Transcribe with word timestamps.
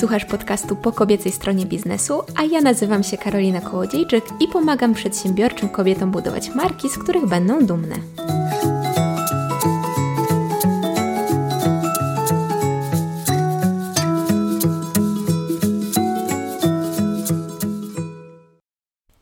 Słuchasz 0.00 0.24
podcastu 0.24 0.76
po 0.76 0.92
kobiecej 0.92 1.32
stronie 1.32 1.66
biznesu, 1.66 2.22
a 2.36 2.44
ja 2.44 2.60
nazywam 2.60 3.02
się 3.02 3.18
Karolina 3.18 3.60
Kołodziejczyk 3.60 4.24
i 4.40 4.48
pomagam 4.48 4.94
przedsiębiorczym 4.94 5.68
kobietom 5.68 6.10
budować 6.10 6.54
marki, 6.54 6.88
z 6.88 6.98
których 6.98 7.26
będą 7.26 7.66
dumne. 7.66 7.96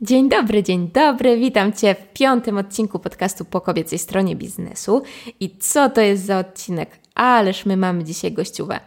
Dzień 0.00 0.28
dobry, 0.28 0.62
dzień 0.62 0.90
dobry. 0.94 1.36
Witam 1.36 1.72
Cię 1.72 1.94
w 1.94 2.12
piątym 2.12 2.58
odcinku 2.58 2.98
podcastu 2.98 3.44
po 3.44 3.60
kobiecej 3.60 3.98
stronie 3.98 4.36
biznesu. 4.36 5.02
I 5.40 5.58
co 5.58 5.90
to 5.90 6.00
jest 6.00 6.24
za 6.24 6.38
odcinek? 6.38 6.90
Ależ 7.14 7.66
my 7.66 7.76
mamy 7.76 8.04
dzisiaj 8.04 8.32
gościówę. 8.32 8.80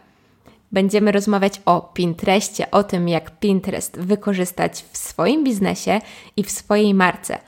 Będziemy 0.72 1.12
rozmawiać 1.12 1.62
o 1.64 1.80
Pinterestie, 1.80 2.70
o 2.70 2.84
tym, 2.84 3.08
jak 3.08 3.38
Pinterest 3.38 3.98
wykorzystać 3.98 4.84
w 4.92 4.98
swoim 4.98 5.44
biznesie 5.44 6.00
i 6.36 6.44
w 6.44 6.50
swojej 6.50 6.94
marce. 6.94 7.38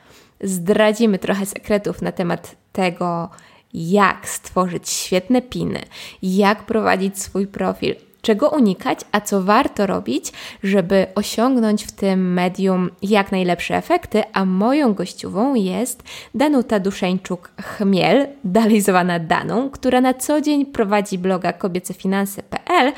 Zdradzimy 0.41 1.19
trochę 1.19 1.46
sekretów 1.46 2.02
na 2.02 2.12
temat 2.12 2.56
tego, 2.73 3.30
jak 3.74 4.29
stworzyć 4.29 4.88
świetne 4.88 5.42
piny, 5.42 5.82
jak 6.23 6.66
prowadzić 6.66 7.23
swój 7.23 7.46
profil, 7.46 7.95
czego 8.24 8.48
unikać, 8.48 9.01
a 9.12 9.20
co 9.20 9.42
warto 9.42 9.87
robić, 9.87 10.32
żeby 10.62 11.06
osiągnąć 11.15 11.84
w 11.84 11.92
tym 11.92 12.32
medium 12.32 12.91
jak 13.02 13.32
najlepsze 13.32 13.77
efekty, 13.77 14.23
a 14.32 14.45
moją 14.45 14.95
gościową 14.95 15.55
jest 15.55 16.02
Danuta 16.34 16.80
Duszeńczuk-Chmiel, 16.80 18.27
dalej 18.45 18.80
zwana 18.80 19.18
Daną, 19.18 19.70
która 19.70 20.01
na 20.01 20.15
co 20.15 20.41
dzień 20.41 20.66
prowadzi 20.66 21.18
bloga 21.18 21.52
kobiecefinanse.pl, 21.52 22.93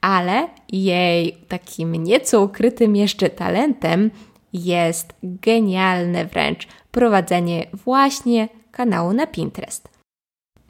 ale 0.00 0.48
jej 0.72 1.36
takim 1.48 1.92
nieco 1.92 2.40
ukrytym 2.42 2.96
jeszcze 2.96 3.30
talentem 3.30 4.10
jest 4.52 5.14
genialne 5.22 6.24
wręcz 6.24 6.68
prowadzenie 6.90 7.66
właśnie 7.84 8.48
kanału 8.72 9.12
na 9.12 9.26
Pinterest. 9.26 9.89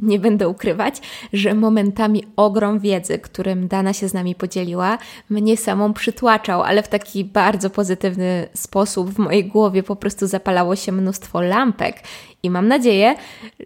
Nie 0.03 0.19
będę 0.19 0.49
ukrywać, 0.49 1.01
że 1.33 1.55
momentami 1.55 2.25
ogrom 2.37 2.79
wiedzy, 2.79 3.19
którym 3.19 3.69
Dana 3.69 3.93
się 3.93 4.09
z 4.09 4.15
nami 4.15 4.35
podzieliła, 4.35 4.99
mnie 5.31 5.57
samą 5.57 5.93
przytłaczał, 5.93 6.63
ale 6.63 6.83
w 6.83 6.89
taki 6.89 7.25
bardzo 7.25 7.71
pozytywny 7.71 8.49
sposób 8.55 9.11
w 9.11 9.19
mojej 9.19 9.45
głowie 9.45 9.83
po 9.83 9.97
prostu 9.97 10.27
zapalało 10.27 10.77
się 10.77 10.93
mnóstwo 10.93 11.41
lampek. 11.41 11.97
I 12.43 12.51
mam 12.51 12.69
nadzieję, 12.69 13.15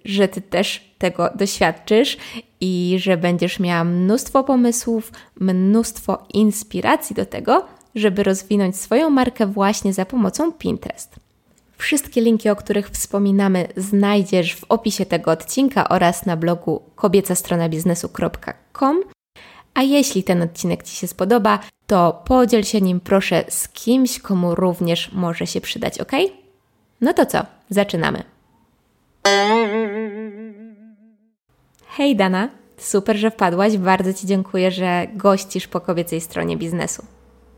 że 0.04 0.28
Ty 0.28 0.40
też 0.40 0.94
tego 0.98 1.30
doświadczysz 1.34 2.16
i 2.60 2.96
że 2.98 3.16
będziesz 3.16 3.60
miała 3.60 3.84
mnóstwo 3.84 4.44
pomysłów, 4.44 5.12
mnóstwo 5.40 6.26
inspiracji 6.34 7.16
do 7.16 7.26
tego, 7.26 7.64
żeby 7.94 8.22
rozwinąć 8.22 8.76
swoją 8.76 9.10
markę 9.10 9.46
właśnie 9.46 9.92
za 9.92 10.06
pomocą 10.06 10.52
Pinterest. 10.52 11.23
Wszystkie 11.78 12.20
linki, 12.20 12.50
o 12.50 12.56
których 12.56 12.90
wspominamy, 12.90 13.68
znajdziesz 13.76 14.56
w 14.56 14.64
opisie 14.68 15.06
tego 15.06 15.30
odcinka 15.30 15.88
oraz 15.88 16.26
na 16.26 16.36
blogu 16.36 16.82
kobiecastronabiznesu.com. 16.94 19.02
A 19.74 19.82
jeśli 19.82 20.24
ten 20.24 20.42
odcinek 20.42 20.82
Ci 20.82 20.96
się 20.96 21.06
spodoba, 21.06 21.58
to 21.86 22.22
podziel 22.24 22.64
się 22.64 22.80
nim 22.80 23.00
proszę 23.00 23.44
z 23.48 23.68
kimś, 23.68 24.20
komu 24.20 24.54
również 24.54 25.12
może 25.12 25.46
się 25.46 25.60
przydać, 25.60 26.00
ok? 26.00 26.12
No 27.00 27.12
to 27.12 27.26
co, 27.26 27.46
zaczynamy. 27.70 28.22
Hej 31.86 32.16
Dana, 32.16 32.48
super, 32.78 33.16
że 33.16 33.30
wpadłaś. 33.30 33.76
Bardzo 33.76 34.12
Ci 34.12 34.26
dziękuję, 34.26 34.70
że 34.70 35.06
gościsz 35.14 35.68
po 35.68 35.80
kobiecej 35.80 36.20
stronie 36.20 36.56
biznesu. 36.56 37.04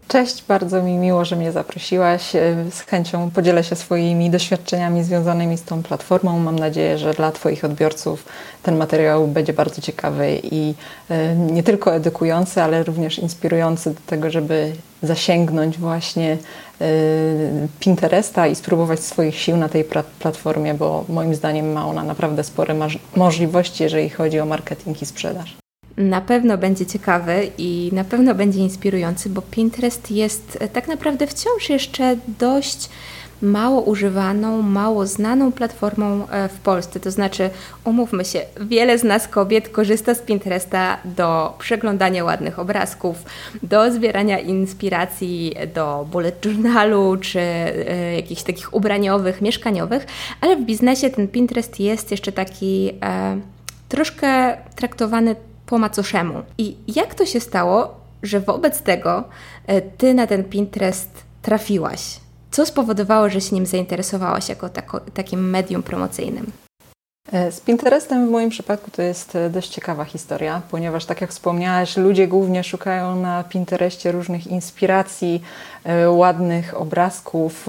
Cześć, 0.08 0.44
bardzo 0.48 0.82
mi 0.82 0.98
miło, 0.98 1.24
że 1.24 1.36
mnie 1.36 1.52
zaprosiłaś. 1.52 2.36
E, 2.36 2.56
z 2.70 2.80
chęcią 2.80 3.30
podzielę 3.30 3.64
się 3.64 3.76
swoimi 3.76 4.30
doświadczeniami 4.30 5.04
związanymi 5.04 5.58
z 5.58 5.62
tą 5.62 5.82
platformą. 5.82 6.38
Mam 6.38 6.58
nadzieję, 6.58 6.98
że 6.98 7.14
dla 7.14 7.32
Twoich 7.32 7.64
odbiorców 7.64 8.24
ten 8.62 8.76
materiał 8.76 9.28
będzie 9.28 9.52
bardzo 9.52 9.82
ciekawy 9.82 10.40
i 10.42 10.74
e, 11.10 11.36
nie 11.36 11.62
tylko 11.62 11.94
edukujący, 11.94 12.62
ale 12.62 12.82
również 12.82 13.18
inspirujący 13.18 13.90
do 13.90 14.00
tego, 14.06 14.30
żeby 14.30 14.72
zasięgnąć 15.02 15.78
właśnie 15.78 16.32
e, 16.80 16.86
Pinteresta 17.80 18.46
i 18.46 18.54
spróbować 18.54 19.00
swoich 19.00 19.38
sił 19.38 19.56
na 19.56 19.68
tej 19.68 19.84
platformie, 20.18 20.74
bo 20.74 21.04
moim 21.08 21.34
zdaniem 21.34 21.72
ma 21.72 21.86
ona 21.86 22.04
naprawdę 22.04 22.44
spore 22.44 22.74
możliwości, 23.16 23.82
jeżeli 23.82 24.10
chodzi 24.10 24.40
o 24.40 24.46
marketing 24.46 25.02
i 25.02 25.06
sprzedaż 25.06 25.65
na 25.96 26.20
pewno 26.20 26.58
będzie 26.58 26.86
ciekawy 26.86 27.50
i 27.58 27.90
na 27.92 28.04
pewno 28.04 28.34
będzie 28.34 28.60
inspirujący, 28.60 29.30
bo 29.30 29.42
Pinterest 29.42 30.10
jest 30.10 30.58
e, 30.60 30.68
tak 30.68 30.88
naprawdę 30.88 31.26
wciąż 31.26 31.68
jeszcze 31.68 32.16
dość 32.38 32.88
mało 33.42 33.82
używaną, 33.82 34.62
mało 34.62 35.06
znaną 35.06 35.52
platformą 35.52 36.28
e, 36.28 36.48
w 36.48 36.58
Polsce. 36.58 37.00
To 37.00 37.10
znaczy, 37.10 37.50
umówmy 37.84 38.24
się, 38.24 38.40
wiele 38.60 38.98
z 38.98 39.04
nas 39.04 39.28
kobiet 39.28 39.68
korzysta 39.68 40.14
z 40.14 40.22
Pinteresta 40.22 40.98
do 41.04 41.54
przeglądania 41.58 42.24
ładnych 42.24 42.58
obrazków, 42.58 43.16
do 43.62 43.92
zbierania 43.92 44.38
inspiracji 44.38 45.54
do 45.74 46.06
bullet 46.12 46.44
journalu 46.44 47.16
czy 47.16 47.40
e, 47.40 48.14
jakichś 48.16 48.42
takich 48.42 48.74
ubraniowych, 48.74 49.42
mieszkaniowych, 49.42 50.06
ale 50.40 50.56
w 50.56 50.64
biznesie 50.64 51.10
ten 51.10 51.28
Pinterest 51.28 51.80
jest 51.80 52.10
jeszcze 52.10 52.32
taki 52.32 52.92
e, 53.02 53.40
troszkę 53.88 54.56
traktowany 54.76 55.36
po 55.66 55.78
macoszemu. 55.78 56.42
I 56.58 56.76
jak 56.88 57.14
to 57.14 57.26
się 57.26 57.40
stało, 57.40 58.00
że 58.22 58.40
wobec 58.40 58.82
tego 58.82 59.24
e, 59.66 59.82
ty 59.82 60.14
na 60.14 60.26
ten 60.26 60.44
Pinterest 60.44 61.10
trafiłaś? 61.42 62.20
Co 62.50 62.66
spowodowało, 62.66 63.30
że 63.30 63.40
się 63.40 63.54
nim 63.54 63.66
zainteresowałaś 63.66 64.48
jako 64.48 64.68
tako, 64.68 65.00
takim 65.00 65.50
medium 65.50 65.82
promocyjnym? 65.82 66.52
E, 67.32 67.52
z 67.52 67.60
Pinterestem 67.60 68.26
w 68.26 68.30
moim 68.30 68.50
przypadku 68.50 68.90
to 68.90 69.02
jest 69.02 69.36
e, 69.36 69.50
dość 69.50 69.68
ciekawa 69.68 70.04
historia, 70.04 70.62
ponieważ 70.70 71.04
tak 71.04 71.20
jak 71.20 71.30
wspomniałaś, 71.30 71.96
ludzie 71.96 72.28
głównie 72.28 72.64
szukają 72.64 73.16
na 73.16 73.44
Pinterestie 73.44 74.12
różnych 74.12 74.46
inspiracji, 74.46 75.42
e, 75.84 76.10
ładnych 76.10 76.80
obrazków, 76.80 77.66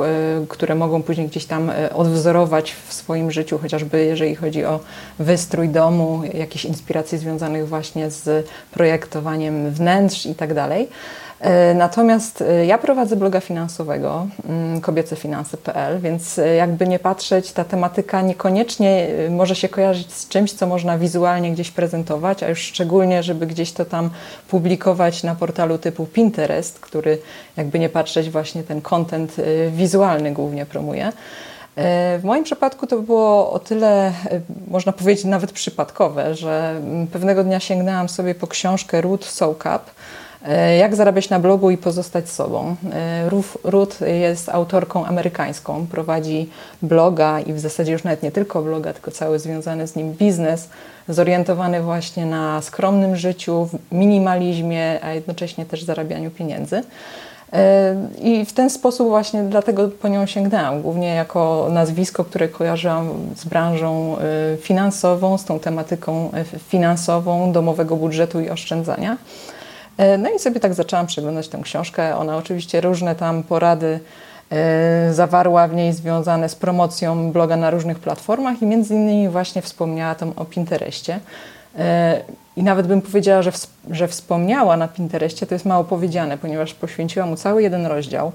które 0.50 0.76
mogą 0.76 1.04
później 1.04 1.28
gdzieś 1.28 1.46
tam 1.46 1.72
odwzorować 1.94 2.76
w 2.88 2.94
swoim 2.94 3.32
życiu, 3.32 3.58
chociażby 3.58 4.06
jeżeli 4.06 4.36
chodzi 4.36 4.66
o 4.66 4.80
wystrój 5.20 5.70
domu, 5.70 6.22
jakieś 6.34 6.66
inspiracje 6.66 7.18
związanych 7.18 7.68
właśnie 7.68 8.12
z 8.12 8.48
projektowaniem 8.72 9.72
wnętrz 9.72 10.26
i 10.26 10.36
tak 10.36 10.54
dalej. 10.54 10.90
E, 11.42 11.74
natomiast 11.74 12.42
e, 12.42 12.66
ja 12.66 12.78
prowadzę 12.78 13.16
bloga 13.16 13.40
finansowego 13.40 14.28
mm, 14.50 14.82
kobiecefinanse.pl, 14.82 16.00
więc 16.00 16.40
e, 16.40 16.56
jakby 16.56 16.88
nie 16.88 17.00
patrzeć, 17.00 17.52
ta 17.52 17.64
tematyka 17.64 18.22
niekoniecznie 18.22 19.08
może 19.30 19.56
się 19.56 19.70
kojarzyć 19.70 20.14
z 20.14 20.28
czymś, 20.28 20.54
co 20.54 20.68
można 20.68 20.98
wizualnie 20.98 21.52
gdzieś 21.52 21.72
prezentować, 21.72 22.44
a 22.44 22.50
już 22.50 22.60
szczególnie, 22.60 23.24
żeby 23.24 23.48
gdzieś 23.48 23.72
to 23.72 23.86
tam 23.86 24.10
publikować 24.48 25.24
na 25.24 25.36
portalu 25.36 25.78
typu 25.78 26.06
Pinterest, 26.06 26.80
który 26.80 27.18
jakby 27.58 27.80
nie 27.80 27.90
patrzeć 27.90 28.30
właśnie 28.30 28.64
ten 28.64 28.82
content 28.82 29.36
wizualny 29.72 30.32
głównie 30.32 30.66
promuje. 30.66 31.12
W 32.20 32.22
moim 32.24 32.44
przypadku 32.44 32.88
to 32.88 33.02
było 33.02 33.52
o 33.52 33.60
tyle, 33.60 34.12
można 34.68 34.92
powiedzieć, 34.92 35.26
nawet 35.26 35.52
przypadkowe, 35.52 36.36
że 36.36 36.70
mm, 36.78 37.08
pewnego 37.08 37.44
dnia 37.44 37.60
sięgnęłam 37.60 38.10
sobie 38.10 38.36
po 38.36 38.48
książkę 38.48 39.02
Ruth 39.02 39.26
Soukup, 39.26 39.82
E, 39.82 40.27
jak 40.80 40.96
zarabiać 40.96 41.30
na 41.30 41.40
blogu 41.40 41.70
i 41.70 41.78
pozostać 41.78 42.30
sobą? 42.30 42.76
E, 42.94 43.30
Ruth 43.64 44.02
jest 44.02 44.50
autorką 44.50 45.06
amerykańską, 45.06 45.88
prowadzi 45.88 46.50
bloga 46.82 47.40
i 47.40 47.54
w 47.54 47.60
zasadzie 47.60 47.92
już 47.92 48.04
nawet 48.04 48.24
nie 48.24 48.32
tylko 48.32 48.62
bloga, 48.62 48.94
tylko 48.94 49.12
cały 49.12 49.40
związany 49.40 49.88
z 49.88 49.96
nim 49.96 50.14
biznes, 50.14 50.70
zorientowany 51.10 51.82
właśnie 51.82 52.26
na 52.26 52.62
skromnym 52.62 53.16
życiu, 53.16 53.70
minimalizmie, 53.92 55.00
a 55.04 55.14
jednocześnie 55.14 55.66
też 55.66 55.84
zarabianiu 55.84 56.32
pieniędzy. 56.32 56.84
E, 57.54 57.96
I 58.22 58.46
w 58.46 58.54
ten 58.54 58.70
sposób 58.70 59.08
właśnie 59.08 59.44
dlatego 59.44 59.88
po 59.88 60.08
nią 60.08 60.26
sięgnęłam, 60.26 60.82
głównie 60.82 61.08
jako 61.08 61.68
nazwisko, 61.72 62.26
które 62.26 62.48
kojarzyłam 62.48 63.10
z 63.36 63.46
branżą 63.46 64.18
finansową, 64.62 65.38
z 65.38 65.46
tą 65.46 65.60
tematyką 65.60 66.32
finansową, 66.68 67.52
domowego 67.52 67.96
budżetu 67.96 68.42
i 68.42 68.50
oszczędzania. 68.50 69.18
E, 69.98 70.18
no 70.18 70.30
i 70.30 70.40
sobie 70.40 70.60
tak 70.60 70.74
zaczęłam 70.74 71.08
przeglądać 71.08 71.48
tę 71.48 71.60
książkę. 71.64 72.18
Ona 72.18 72.38
oczywiście 72.38 72.82
różne 72.82 73.16
tam 73.16 73.44
porady 73.44 74.00
e, 74.52 75.14
zawarła 75.14 75.68
w 75.68 75.74
niej 75.74 75.94
związane 75.94 76.50
z 76.50 76.56
promocją 76.56 77.32
bloga 77.32 77.58
na 77.58 77.70
różnych 77.70 78.00
platformach 78.00 78.62
i 78.62 78.66
między 78.66 78.94
innymi 78.94 79.30
właśnie 79.30 79.62
wspomniała 79.62 80.16
tam 80.16 80.34
o 80.36 80.46
Pinterestie. 80.46 81.20
E, 81.80 82.22
I 82.58 82.64
nawet 82.64 82.88
bym 82.88 83.02
powiedziała, 83.02 83.42
że, 83.42 83.52
że 83.92 84.08
wspomniała 84.08 84.78
na 84.78 84.88
Pinterestie, 84.88 85.46
to 85.46 85.56
jest 85.56 85.66
mało 85.66 85.84
powiedziane, 85.84 86.38
ponieważ 86.38 86.74
poświęciła 86.74 87.26
mu 87.26 87.36
cały 87.36 87.64
jeden 87.64 87.86
rozdział. 87.86 88.32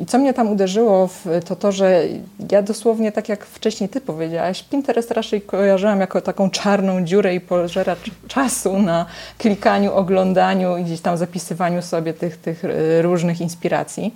I 0.00 0.06
co 0.06 0.18
mnie 0.18 0.34
tam 0.34 0.48
uderzyło, 0.48 1.08
to 1.44 1.56
to, 1.56 1.72
że 1.72 2.02
ja 2.50 2.62
dosłownie, 2.62 3.12
tak 3.12 3.28
jak 3.28 3.46
wcześniej 3.46 3.88
Ty 3.88 4.00
powiedziałaś, 4.00 4.62
Pinterest 4.62 5.10
raczej 5.10 5.42
kojarzyłam 5.42 6.00
jako 6.00 6.20
taką 6.20 6.50
czarną 6.50 7.04
dziurę 7.04 7.34
i 7.34 7.40
pożeracz 7.40 8.10
czasu 8.28 8.78
na 8.78 9.06
klikaniu, 9.38 9.94
oglądaniu 9.94 10.76
i 10.76 10.84
gdzieś 10.84 11.00
tam 11.00 11.16
zapisywaniu 11.16 11.82
sobie 11.82 12.14
tych, 12.14 12.36
tych 12.36 12.64
e, 12.64 13.02
różnych 13.02 13.40
inspiracji. 13.40 14.14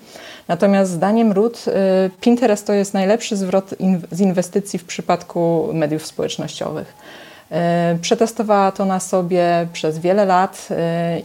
Natomiast 0.49 0.91
zdaniem 0.91 1.33
Ruth, 1.33 1.69
e, 1.69 2.11
Pinterest 2.21 2.67
to 2.67 2.73
jest 2.73 2.95
najlepszy 2.95 3.37
zwrot 3.37 3.75
z 4.11 4.21
inwestycji 4.21 4.79
w 4.79 4.85
przypadku 4.85 5.69
mediów 5.73 6.07
społecznościowych. 6.07 6.95
E, 7.51 7.99
przetestowała 8.01 8.73
to 8.73 8.85
na 8.85 9.01
sobie 9.01 9.67
przez 9.73 9.99
wiele 9.99 10.25
lat 10.25 10.69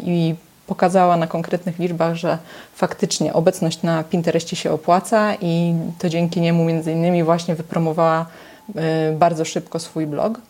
i 0.03 0.35
pokazała 0.69 1.17
na 1.17 1.27
konkretnych 1.27 1.79
liczbach, 1.79 2.15
że 2.15 2.37
faktycznie 2.75 3.33
obecność 3.33 3.81
na 3.83 4.03
Pinterestie 4.03 4.55
się 4.55 4.71
opłaca 4.71 5.35
i 5.41 5.73
to 5.99 6.09
dzięki 6.09 6.41
niemu 6.41 6.65
między 6.65 6.91
innymi 6.91 7.23
właśnie 7.23 7.55
wypromowała 7.55 8.25
y, 8.69 9.17
bardzo 9.17 9.45
szybko 9.45 9.79
swój 9.79 10.07
blog. 10.07 10.41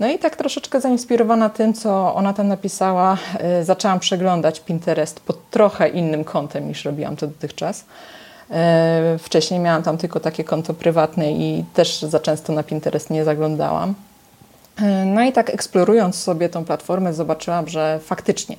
No 0.00 0.08
i 0.08 0.18
tak 0.18 0.36
troszeczkę 0.36 0.80
zainspirowana 0.80 1.48
tym, 1.48 1.74
co 1.74 2.14
ona 2.14 2.32
tam 2.32 2.48
napisała, 2.48 3.18
y, 3.60 3.64
zaczęłam 3.64 4.00
przeglądać 4.00 4.60
Pinterest 4.60 5.20
pod 5.20 5.50
trochę 5.50 5.88
innym 5.88 6.24
kątem 6.24 6.68
niż 6.68 6.84
robiłam 6.84 7.16
to 7.16 7.26
dotychczas. 7.26 7.84
Y, 9.14 9.18
wcześniej 9.18 9.60
miałam 9.60 9.82
tam 9.82 9.98
tylko 9.98 10.20
takie 10.20 10.44
konto 10.44 10.74
prywatne 10.74 11.32
i 11.32 11.64
też 11.74 12.02
za 12.02 12.20
często 12.20 12.52
na 12.52 12.62
Pinterest 12.62 13.10
nie 13.10 13.24
zaglądałam. 13.24 13.94
No 15.06 15.22
i 15.22 15.32
tak 15.32 15.50
eksplorując 15.50 16.16
sobie 16.16 16.48
tą 16.48 16.64
platformę, 16.64 17.14
zobaczyłam, 17.14 17.68
że 17.68 18.00
faktycznie 18.04 18.56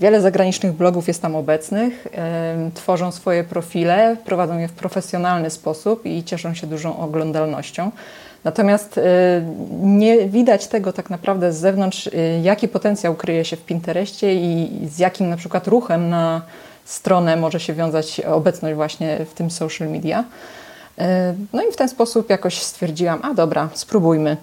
wiele 0.00 0.20
zagranicznych 0.20 0.72
blogów 0.72 1.08
jest 1.08 1.22
tam 1.22 1.36
obecnych, 1.36 2.06
e, 2.14 2.70
tworzą 2.74 3.12
swoje 3.12 3.44
profile, 3.44 4.16
prowadzą 4.24 4.58
je 4.58 4.68
w 4.68 4.72
profesjonalny 4.72 5.50
sposób 5.50 6.06
i 6.06 6.24
cieszą 6.24 6.54
się 6.54 6.66
dużą 6.66 6.98
oglądalnością. 6.98 7.90
Natomiast 8.44 8.98
e, 8.98 9.02
nie 9.82 10.28
widać 10.28 10.66
tego 10.66 10.92
tak 10.92 11.10
naprawdę 11.10 11.52
z 11.52 11.56
zewnątrz, 11.56 12.10
jaki 12.42 12.68
potencjał 12.68 13.14
kryje 13.14 13.44
się 13.44 13.56
w 13.56 13.64
Pinterestie 13.64 14.34
i 14.34 14.70
z 14.88 14.98
jakim 14.98 15.28
na 15.28 15.36
przykład 15.36 15.68
ruchem 15.68 16.08
na 16.08 16.42
stronę 16.84 17.36
może 17.36 17.60
się 17.60 17.74
wiązać 17.74 18.20
obecność 18.20 18.76
właśnie 18.76 19.24
w 19.24 19.34
tym 19.34 19.50
social 19.50 19.88
media. 19.88 20.24
No 21.52 21.62
i 21.62 21.72
w 21.72 21.76
ten 21.76 21.88
sposób 21.88 22.30
jakoś 22.30 22.62
stwierdziłam, 22.62 23.20
a 23.22 23.34
dobra, 23.34 23.68
spróbujmy. 23.74 24.36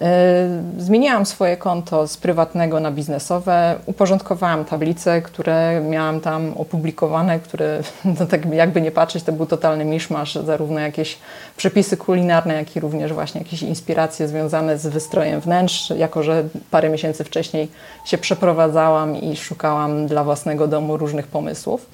E, 0.00 0.62
zmieniłam 0.78 1.26
swoje 1.26 1.56
konto 1.56 2.08
z 2.08 2.16
prywatnego 2.16 2.80
na 2.80 2.90
biznesowe, 2.90 3.74
uporządkowałam 3.86 4.64
tablice, 4.64 5.22
które 5.22 5.80
miałam 5.80 6.20
tam 6.20 6.52
opublikowane, 6.56 7.40
które, 7.40 7.80
no 8.20 8.26
tak 8.26 8.52
jakby 8.52 8.80
nie 8.80 8.90
patrzeć, 8.90 9.24
to 9.24 9.32
był 9.32 9.46
totalny 9.46 9.84
miszmasz, 9.84 10.34
zarówno 10.34 10.80
jakieś 10.80 11.18
przepisy 11.56 11.96
kulinarne, 11.96 12.54
jak 12.54 12.76
i 12.76 12.80
również 12.80 13.12
właśnie 13.12 13.40
jakieś 13.40 13.62
inspiracje 13.62 14.28
związane 14.28 14.78
z 14.78 14.86
wystrojem 14.86 15.40
wnętrz, 15.40 15.90
jako 15.90 16.22
że 16.22 16.44
parę 16.70 16.88
miesięcy 16.88 17.24
wcześniej 17.24 17.68
się 18.04 18.18
przeprowadzałam 18.18 19.16
i 19.16 19.36
szukałam 19.36 20.06
dla 20.06 20.24
własnego 20.24 20.68
domu 20.68 20.96
różnych 20.96 21.26
pomysłów. 21.26 21.86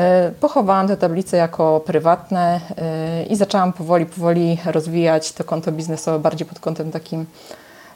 E, 0.00 0.32
pochowałam 0.40 0.88
te 0.88 0.96
tablice 0.96 1.36
jako 1.36 1.80
prywatne 1.80 2.60
e, 2.78 3.24
i 3.24 3.36
zaczęłam 3.36 3.72
powoli, 3.72 4.06
powoli 4.06 4.58
rozwijać 4.66 5.32
to 5.32 5.44
konto 5.44 5.72
biznesowe 5.72 6.18
bardziej 6.18 6.46
pod 6.46 6.58
kątem 6.58 6.90
takim 6.90 7.26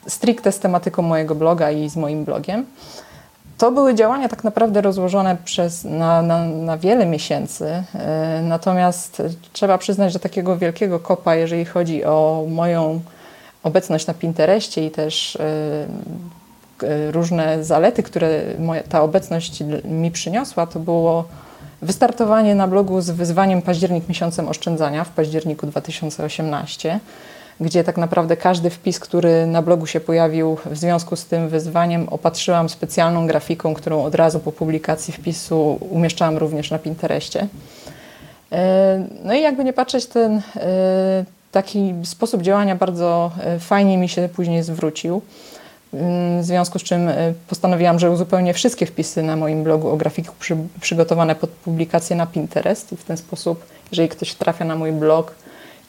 stricte 0.09 0.53
z 0.53 0.59
tematyką 0.59 1.03
mojego 1.03 1.35
bloga 1.35 1.71
i 1.71 1.89
z 1.89 1.97
moim 1.97 2.25
blogiem. 2.25 2.67
To 3.59 3.73
były 3.73 3.95
działania 3.95 4.29
tak 4.29 4.45
naprawdę 4.45 4.81
rozłożone 4.81 5.37
przez, 5.45 5.85
na, 5.85 6.23
na, 6.23 6.45
na 6.45 6.79
wiele 6.79 7.07
miesięcy, 7.07 7.83
e, 7.95 8.41
natomiast 8.43 9.23
trzeba 9.53 9.79
przyznać, 9.79 10.13
że 10.13 10.19
takiego 10.19 10.57
wielkiego 10.57 11.01
kopa, 11.01 11.35
jeżeli 11.35 11.65
chodzi 11.65 12.05
o 12.05 12.45
moją 12.49 13.01
obecność 13.63 14.07
na 14.07 14.15
Pinterestie 14.15 14.87
i 14.87 14.91
też 14.91 15.39
różne 17.13 17.65
zalety, 17.65 18.03
które 18.03 18.43
moja, 18.59 18.83
ta 18.83 19.03
obecność 19.03 19.63
mi 19.85 20.11
przyniosła, 20.11 20.67
to 20.67 20.81
było 20.81 21.25
Wystartowanie 21.85 22.55
na 22.55 22.69
blogu 22.69 23.01
z 23.01 23.11
wyzwaniem 23.11 23.63
Październik 23.63 24.09
miesiącem 24.09 24.49
oszczędzania 24.49 25.05
w 25.05 25.09
październiku 25.09 25.67
2018, 25.67 27.01
gdzie 27.61 27.85
tak 27.85 27.97
naprawdę 27.97 28.37
każdy 28.37 28.71
wpis, 28.71 29.01
który 29.01 29.47
na 29.47 29.63
blogu 29.63 29.87
się 29.87 30.01
pojawił 30.01 30.57
w 30.67 30.77
związku 30.77 31.17
z 31.17 31.25
tym 31.25 31.49
wyzwaniem, 31.49 32.09
opatrzyłam 32.09 32.69
specjalną 32.69 33.27
grafiką, 33.27 33.75
którą 33.75 34.05
od 34.05 34.15
razu 34.15 34.41
po 34.41 34.53
publikacji 34.53 35.13
wpisu 35.13 35.79
umieszczałam 35.91 36.37
również 36.37 36.71
na 36.71 36.79
Pinterestie. 36.79 37.47
E, 38.53 39.07
no 39.25 39.35
i 39.35 39.43
jakby 39.43 39.65
nie 39.65 39.73
patrzeć, 39.73 40.07
ten 40.07 40.43
e, 40.57 41.25
taki 41.53 41.95
sposób 42.05 42.43
działania 42.43 42.77
bardzo 42.77 43.31
e, 43.41 43.59
fajnie 43.59 43.99
mi 43.99 44.09
się 44.09 44.29
później 44.29 44.63
zwrócił. 44.63 45.23
W 46.41 46.45
związku 46.45 46.79
z 46.79 46.83
czym 46.83 47.09
y, 47.09 47.35
postanowiłam, 47.49 47.99
że 47.99 48.11
uzupełnię 48.11 48.55
wszystkie 48.55 48.87
wpisy 48.87 49.23
na 49.23 49.37
moim 49.37 49.65
blogu 49.65 49.89
o 49.89 49.97
grafiku 49.97 50.35
przy, 50.39 50.57
przygotowane 50.81 51.35
pod 51.35 51.51
publikację 51.51 52.17
na 52.17 52.27
Pinterest 52.27 52.93
i 52.93 52.97
w 52.97 53.05
ten 53.05 53.17
sposób, 53.17 53.65
jeżeli 53.91 54.09
ktoś 54.09 54.35
trafia 54.35 54.65
na 54.65 54.77
mój 54.77 54.93
blog 54.93 55.35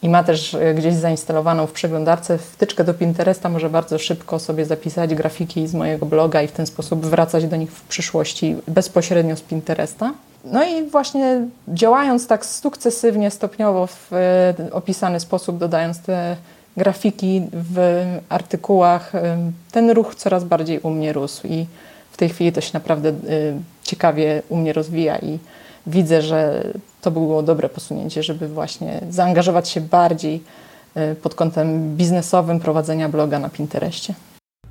i 0.01 0.09
ma 0.09 0.23
też 0.23 0.53
y, 0.53 0.73
gdzieś 0.77 0.93
zainstalowaną 0.93 1.67
w 1.67 1.71
przeglądarce 1.71 2.37
wtyczkę 2.37 2.83
do 2.83 2.93
Pinteresta, 2.93 3.49
może 3.49 3.69
bardzo 3.69 3.99
szybko 3.99 4.39
sobie 4.39 4.65
zapisać 4.65 5.15
grafiki 5.15 5.67
z 5.67 5.73
mojego 5.73 6.05
bloga 6.05 6.41
i 6.41 6.47
w 6.47 6.51
ten 6.51 6.65
sposób 6.65 7.05
wracać 7.05 7.45
do 7.45 7.55
nich 7.55 7.71
w 7.71 7.81
przyszłości 7.81 8.55
bezpośrednio 8.67 9.35
z 9.35 9.41
Pinteresta. 9.41 10.13
No 10.45 10.63
i 10.63 10.83
właśnie 10.83 11.47
działając 11.67 12.27
tak 12.27 12.45
sukcesywnie, 12.45 13.31
stopniowo 13.31 13.87
w 13.87 14.13
y, 14.67 14.73
opisany 14.73 15.19
sposób, 15.19 15.57
dodając 15.57 15.99
te 15.99 16.35
grafiki 16.77 17.41
w 17.53 18.05
artykułach, 18.29 19.11
ten 19.71 19.89
ruch 19.89 20.15
coraz 20.15 20.43
bardziej 20.43 20.79
u 20.79 20.89
mnie 20.89 21.13
rósł 21.13 21.47
i 21.47 21.65
w 22.11 22.17
tej 22.17 22.29
chwili 22.29 22.51
to 22.51 22.61
się 22.61 22.71
naprawdę 22.73 23.13
ciekawie 23.83 24.41
u 24.49 24.57
mnie 24.57 24.73
rozwija 24.73 25.17
i 25.17 25.39
widzę, 25.87 26.21
że 26.21 26.63
to 27.01 27.11
było 27.11 27.43
dobre 27.43 27.69
posunięcie, 27.69 28.23
żeby 28.23 28.47
właśnie 28.47 29.01
zaangażować 29.09 29.69
się 29.69 29.81
bardziej 29.81 30.43
pod 31.23 31.35
kątem 31.35 31.95
biznesowym 31.95 32.59
prowadzenia 32.59 33.09
bloga 33.09 33.39
na 33.39 33.49
Pinterestie. 33.49 34.13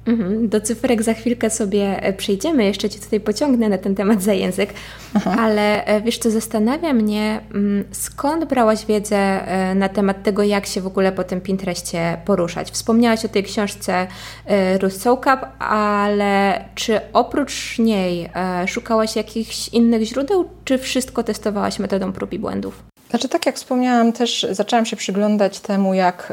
Mhm, 0.06 0.48
do 0.48 0.60
cyfrek 0.60 1.02
za 1.02 1.14
chwilkę 1.14 1.50
sobie 1.50 2.02
e, 2.02 2.12
przejdziemy, 2.12 2.64
jeszcze 2.64 2.90
Cię 2.90 3.00
tutaj 3.00 3.20
pociągnę 3.20 3.68
na 3.68 3.78
ten 3.78 3.94
temat 3.94 4.22
za 4.22 4.32
język, 4.32 4.74
Aha. 5.14 5.36
ale 5.38 5.84
e, 5.84 6.00
wiesz 6.00 6.18
co, 6.18 6.30
zastanawia 6.30 6.92
mnie, 6.92 7.40
mm, 7.54 7.84
skąd 7.92 8.44
brałaś 8.44 8.86
wiedzę 8.86 9.16
e, 9.16 9.74
na 9.74 9.88
temat 9.88 10.22
tego, 10.22 10.42
jak 10.42 10.66
się 10.66 10.80
w 10.80 10.86
ogóle 10.86 11.12
po 11.12 11.24
tym 11.24 11.40
Pinterestie 11.40 12.16
poruszać? 12.24 12.70
Wspomniałaś 12.70 13.24
o 13.24 13.28
tej 13.28 13.42
książce 13.42 14.06
Ruth 14.80 14.96
Soukap, 14.96 15.62
ale 15.62 16.64
czy 16.74 17.00
oprócz 17.12 17.78
niej 17.78 18.28
szukałaś 18.66 19.16
jakichś 19.16 19.68
innych 19.68 20.02
źródeł, 20.02 20.48
czy 20.64 20.78
wszystko 20.78 21.22
testowałaś 21.22 21.78
metodą 21.78 22.12
prób 22.12 22.32
i 22.32 22.38
błędów? 22.38 22.93
Znaczy, 23.14 23.28
tak 23.28 23.46
jak 23.46 23.56
wspomniałam, 23.56 24.12
też 24.12 24.46
zaczęłam 24.50 24.86
się 24.86 24.96
przyglądać 24.96 25.60
temu, 25.60 25.94
jak 25.94 26.32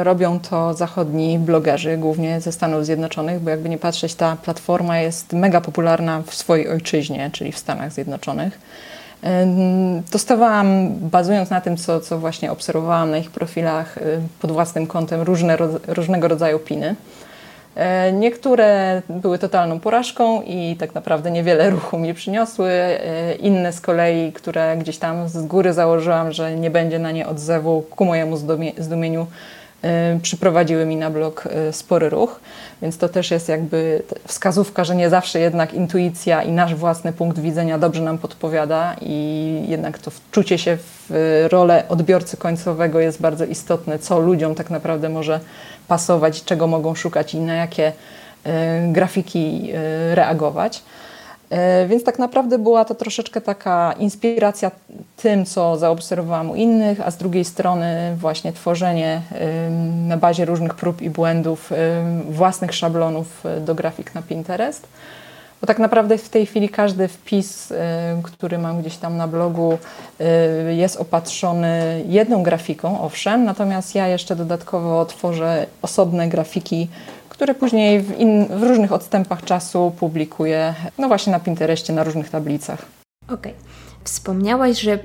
y, 0.00 0.04
robią 0.04 0.40
to 0.40 0.74
zachodni 0.74 1.38
blogerzy, 1.38 1.96
głównie 1.96 2.40
ze 2.40 2.52
Stanów 2.52 2.84
Zjednoczonych, 2.86 3.40
bo 3.40 3.50
jakby 3.50 3.68
nie 3.68 3.78
patrzeć, 3.78 4.14
ta 4.14 4.36
platforma 4.36 4.98
jest 4.98 5.32
mega 5.32 5.60
popularna 5.60 6.22
w 6.26 6.34
swojej 6.34 6.68
ojczyźnie, 6.68 7.30
czyli 7.32 7.52
w 7.52 7.58
Stanach 7.58 7.92
Zjednoczonych. 7.92 8.60
Dostawałam, 10.12 10.88
bazując 10.98 11.50
na 11.50 11.60
tym, 11.60 11.76
co, 11.76 12.00
co 12.00 12.18
właśnie 12.18 12.52
obserwowałam 12.52 13.10
na 13.10 13.18
ich 13.18 13.30
profilach 13.30 13.98
y, 13.98 14.20
pod 14.40 14.52
własnym 14.52 14.86
kątem, 14.86 15.20
różne, 15.20 15.56
różnego 15.86 16.28
rodzaju 16.28 16.58
piny. 16.58 16.96
E, 17.74 18.12
niektóre 18.12 19.02
były 19.08 19.38
totalną 19.38 19.80
porażką 19.80 20.42
i 20.42 20.76
tak 20.78 20.94
naprawdę 20.94 21.30
niewiele 21.30 21.70
ruchu 21.70 21.98
mi 21.98 22.14
przyniosły. 22.14 22.70
E, 22.70 23.34
inne 23.34 23.72
z 23.72 23.80
kolei, 23.80 24.32
które 24.32 24.76
gdzieś 24.76 24.98
tam 24.98 25.28
z 25.28 25.46
góry 25.46 25.72
założyłam, 25.72 26.32
że 26.32 26.56
nie 26.56 26.70
będzie 26.70 26.98
na 26.98 27.10
nie 27.10 27.26
odzewu, 27.26 27.82
ku 27.90 28.04
mojemu 28.04 28.36
zdumieniu 28.78 29.26
przyprowadziły 30.22 30.86
mi 30.86 30.96
na 30.96 31.10
blog 31.10 31.48
spory 31.72 32.08
ruch. 32.08 32.40
Więc 32.82 32.98
to 32.98 33.08
też 33.08 33.30
jest 33.30 33.48
jakby 33.48 34.02
wskazówka, 34.26 34.84
że 34.84 34.96
nie 34.96 35.10
zawsze 35.10 35.40
jednak 35.40 35.74
intuicja 35.74 36.42
i 36.42 36.52
nasz 36.52 36.74
własny 36.74 37.12
punkt 37.12 37.38
widzenia 37.38 37.78
dobrze 37.78 38.02
nam 38.02 38.18
podpowiada 38.18 38.96
i 39.00 39.64
jednak 39.68 39.98
to 39.98 40.10
wczucie 40.10 40.58
się 40.58 40.76
w 40.80 41.10
rolę 41.50 41.84
odbiorcy 41.88 42.36
końcowego 42.36 43.00
jest 43.00 43.20
bardzo 43.20 43.44
istotne, 43.44 43.98
co 43.98 44.20
ludziom 44.20 44.54
tak 44.54 44.70
naprawdę 44.70 45.08
może 45.08 45.40
pasować, 45.88 46.44
czego 46.44 46.66
mogą 46.66 46.94
szukać 46.94 47.34
i 47.34 47.40
na 47.40 47.54
jakie 47.54 47.92
grafiki 48.92 49.72
reagować. 50.14 50.82
E, 51.50 51.86
więc 51.86 52.04
tak 52.04 52.18
naprawdę 52.18 52.58
była 52.58 52.84
to 52.84 52.94
troszeczkę 52.94 53.40
taka 53.40 53.92
inspiracja 53.92 54.70
tym, 55.16 55.44
co 55.44 55.78
zaobserwowałam 55.78 56.50
u 56.50 56.54
innych, 56.54 57.00
a 57.06 57.10
z 57.10 57.16
drugiej 57.16 57.44
strony 57.44 58.16
właśnie 58.16 58.52
tworzenie 58.52 59.22
na 60.06 60.16
bazie 60.16 60.44
różnych 60.44 60.74
prób 60.74 61.02
i 61.02 61.10
błędów 61.10 61.72
własnych 62.30 62.74
szablonów 62.74 63.44
do 63.60 63.74
grafik 63.74 64.14
na 64.14 64.22
Pinterest. 64.22 64.86
Bo 65.60 65.66
tak 65.66 65.78
naprawdę 65.78 66.18
w 66.18 66.28
tej 66.28 66.46
chwili 66.46 66.68
każdy 66.68 67.08
wpis, 67.08 67.70
y, 67.70 67.76
który 68.22 68.58
mam 68.58 68.80
gdzieś 68.80 68.96
tam 68.96 69.16
na 69.16 69.28
blogu, 69.28 69.78
y, 70.68 70.74
jest 70.74 70.96
opatrzony 70.96 72.04
jedną 72.08 72.42
grafiką, 72.42 73.00
owszem, 73.00 73.44
natomiast 73.44 73.94
ja 73.94 74.08
jeszcze 74.08 74.36
dodatkowo 74.36 75.06
tworzę 75.06 75.66
osobne 75.82 76.28
grafiki, 76.28 76.88
które 77.40 77.54
później 77.54 78.00
w, 78.00 78.18
in, 78.18 78.46
w 78.46 78.62
różnych 78.62 78.92
odstępach 78.92 79.44
czasu 79.44 79.92
publikuję, 79.98 80.74
no 80.98 81.08
właśnie 81.08 81.32
na 81.32 81.40
Pinterestie, 81.40 81.92
na 81.92 82.04
różnych 82.04 82.30
tablicach. 82.30 82.86
Okej. 83.24 83.36
Okay. 83.36 83.54
Wspomniałaś, 84.04 84.80
że 84.80 84.98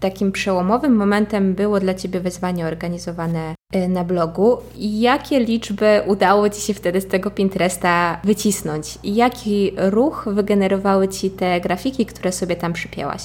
takim 0.00 0.32
przełomowym 0.32 0.96
momentem 0.96 1.54
było 1.54 1.80
dla 1.80 1.94
Ciebie 1.94 2.20
wyzwanie 2.20 2.66
organizowane 2.66 3.54
y, 3.74 3.88
na 3.88 4.04
blogu. 4.04 4.58
Jakie 4.76 5.40
liczby 5.40 6.00
udało 6.06 6.50
Ci 6.50 6.60
się 6.60 6.74
wtedy 6.74 7.00
z 7.00 7.06
tego 7.06 7.30
Pinteresta 7.30 8.20
wycisnąć? 8.24 8.98
Jaki 9.04 9.72
ruch 9.76 10.28
wygenerowały 10.32 11.08
Ci 11.08 11.30
te 11.30 11.60
grafiki, 11.60 12.06
które 12.06 12.32
sobie 12.32 12.56
tam 12.56 12.72
przypięłaś? 12.72 13.22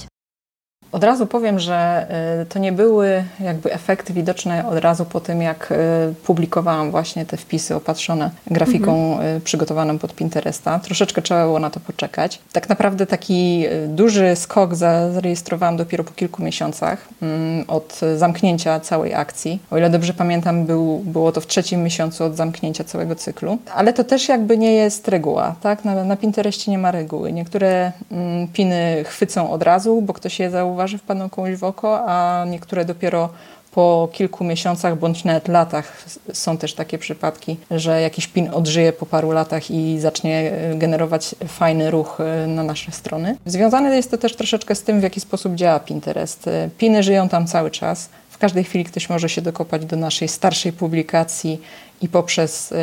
Od 0.92 1.04
razu 1.04 1.28
powiem, 1.28 1.60
że 1.60 2.08
y, 2.42 2.46
to 2.46 2.60
nie 2.60 2.72
były 2.72 3.24
jakby 3.40 3.74
efekty 3.74 4.14
widoczne 4.14 4.68
od 4.68 4.78
razu 4.78 5.06
po 5.06 5.20
tym, 5.20 5.42
jak 5.42 5.72
y, 5.72 5.76
publikowałam 6.24 6.92
właśnie 6.92 7.26
te 7.26 7.38
wpisy 7.38 7.76
opatrzone 7.76 8.32
grafiką 8.48 9.12
mhm. 9.12 9.38
Y, 9.38 9.42
przygotowaną 9.42 10.00
pod 10.00 10.16
Pinteresta. 10.16 10.80
Troszeczkę 10.80 11.22
trzeba 11.22 11.44
było 11.44 11.60
na 11.60 11.70
to 11.70 11.80
poczekać. 11.80 12.40
Tak 12.52 12.70
naprawdę 12.70 13.06
taki 13.06 13.66
duży 13.88 14.36
skok 14.36 14.76
zarejestrowałam 14.76 15.78
dopiero 15.78 16.04
po 16.04 16.12
kilku 16.12 16.44
miesiącach 16.44 17.08
mm, 17.22 17.66
od 17.68 18.00
zamknięcia 18.18 18.80
całej 18.80 19.14
akcji. 19.14 19.60
O 19.72 19.78
ile 19.78 19.90
dobrze 19.90 20.14
pamiętam, 20.14 20.66
był, 20.66 21.00
było 21.00 21.32
to 21.32 21.42
w 21.42 21.48
trzecim 21.48 21.84
miesiącu 21.84 22.24
od 22.24 22.36
zamknięcia 22.36 22.84
całego 22.84 23.16
cyklu. 23.16 23.58
Ale 23.76 23.94
to 23.94 24.04
też 24.04 24.30
jakby 24.30 24.58
nie 24.58 24.74
jest 24.74 25.08
reguła, 25.08 25.56
tak? 25.62 25.86
Na, 25.86 26.04
na 26.04 26.18
Pinterestie 26.18 26.72
nie 26.72 26.78
ma 26.78 26.92
reguły. 26.92 27.34
Niektóre 27.34 27.92
mm, 28.12 28.48
piny 28.48 29.04
chwycą 29.04 29.52
od 29.52 29.64
razu, 29.64 30.02
bo 30.02 30.14
ktoś 30.14 30.40
je 30.40 30.52
zauważy 30.52 30.77
zauważy, 30.78 30.98
wpadną 30.98 31.30
komuś 31.30 31.56
w 31.56 31.64
oko, 31.64 32.04
a 32.08 32.46
niektóre 32.46 32.86
dopiero 32.86 33.30
po 33.72 34.10
kilku 34.12 34.44
miesiącach 34.44 35.00
bądź 35.00 35.24
nawet 35.24 35.48
latach 35.48 36.06
są 36.34 36.58
też 36.58 36.74
takie 36.74 36.98
przypadki, 36.98 37.58
że 37.72 38.02
jakiś 38.02 38.28
pin 38.28 38.50
odżyje 38.54 38.94
po 38.94 39.06
paru 39.06 39.32
latach 39.32 39.72
i 39.72 40.00
zacznie 40.00 40.52
e, 40.52 40.76
generować 40.76 41.36
fajny 41.48 41.92
ruch 41.92 42.18
e, 42.20 42.48
na 42.48 42.64
nasze 42.64 42.92
strony. 42.92 43.38
Związane 43.46 43.96
jest 43.96 44.12
to 44.12 44.18
też 44.18 44.36
troszeczkę 44.36 44.76
z 44.76 44.84
tym, 44.84 45.00
w 45.00 45.04
jaki 45.04 45.20
sposób 45.20 45.56
działa 45.56 45.80
Pinterest. 45.80 46.48
E, 46.48 46.70
piny 46.78 47.04
żyją 47.04 47.30
tam 47.30 47.48
cały 47.48 47.72
czas. 47.72 48.10
W 48.30 48.38
każdej 48.38 48.64
chwili 48.64 48.86
ktoś 48.86 49.10
może 49.10 49.30
się 49.30 49.42
dokopać 49.42 49.86
do 49.86 49.96
naszej 49.96 50.28
starszej 50.28 50.74
publikacji 50.74 51.62
i 52.02 52.08
poprzez 52.08 52.74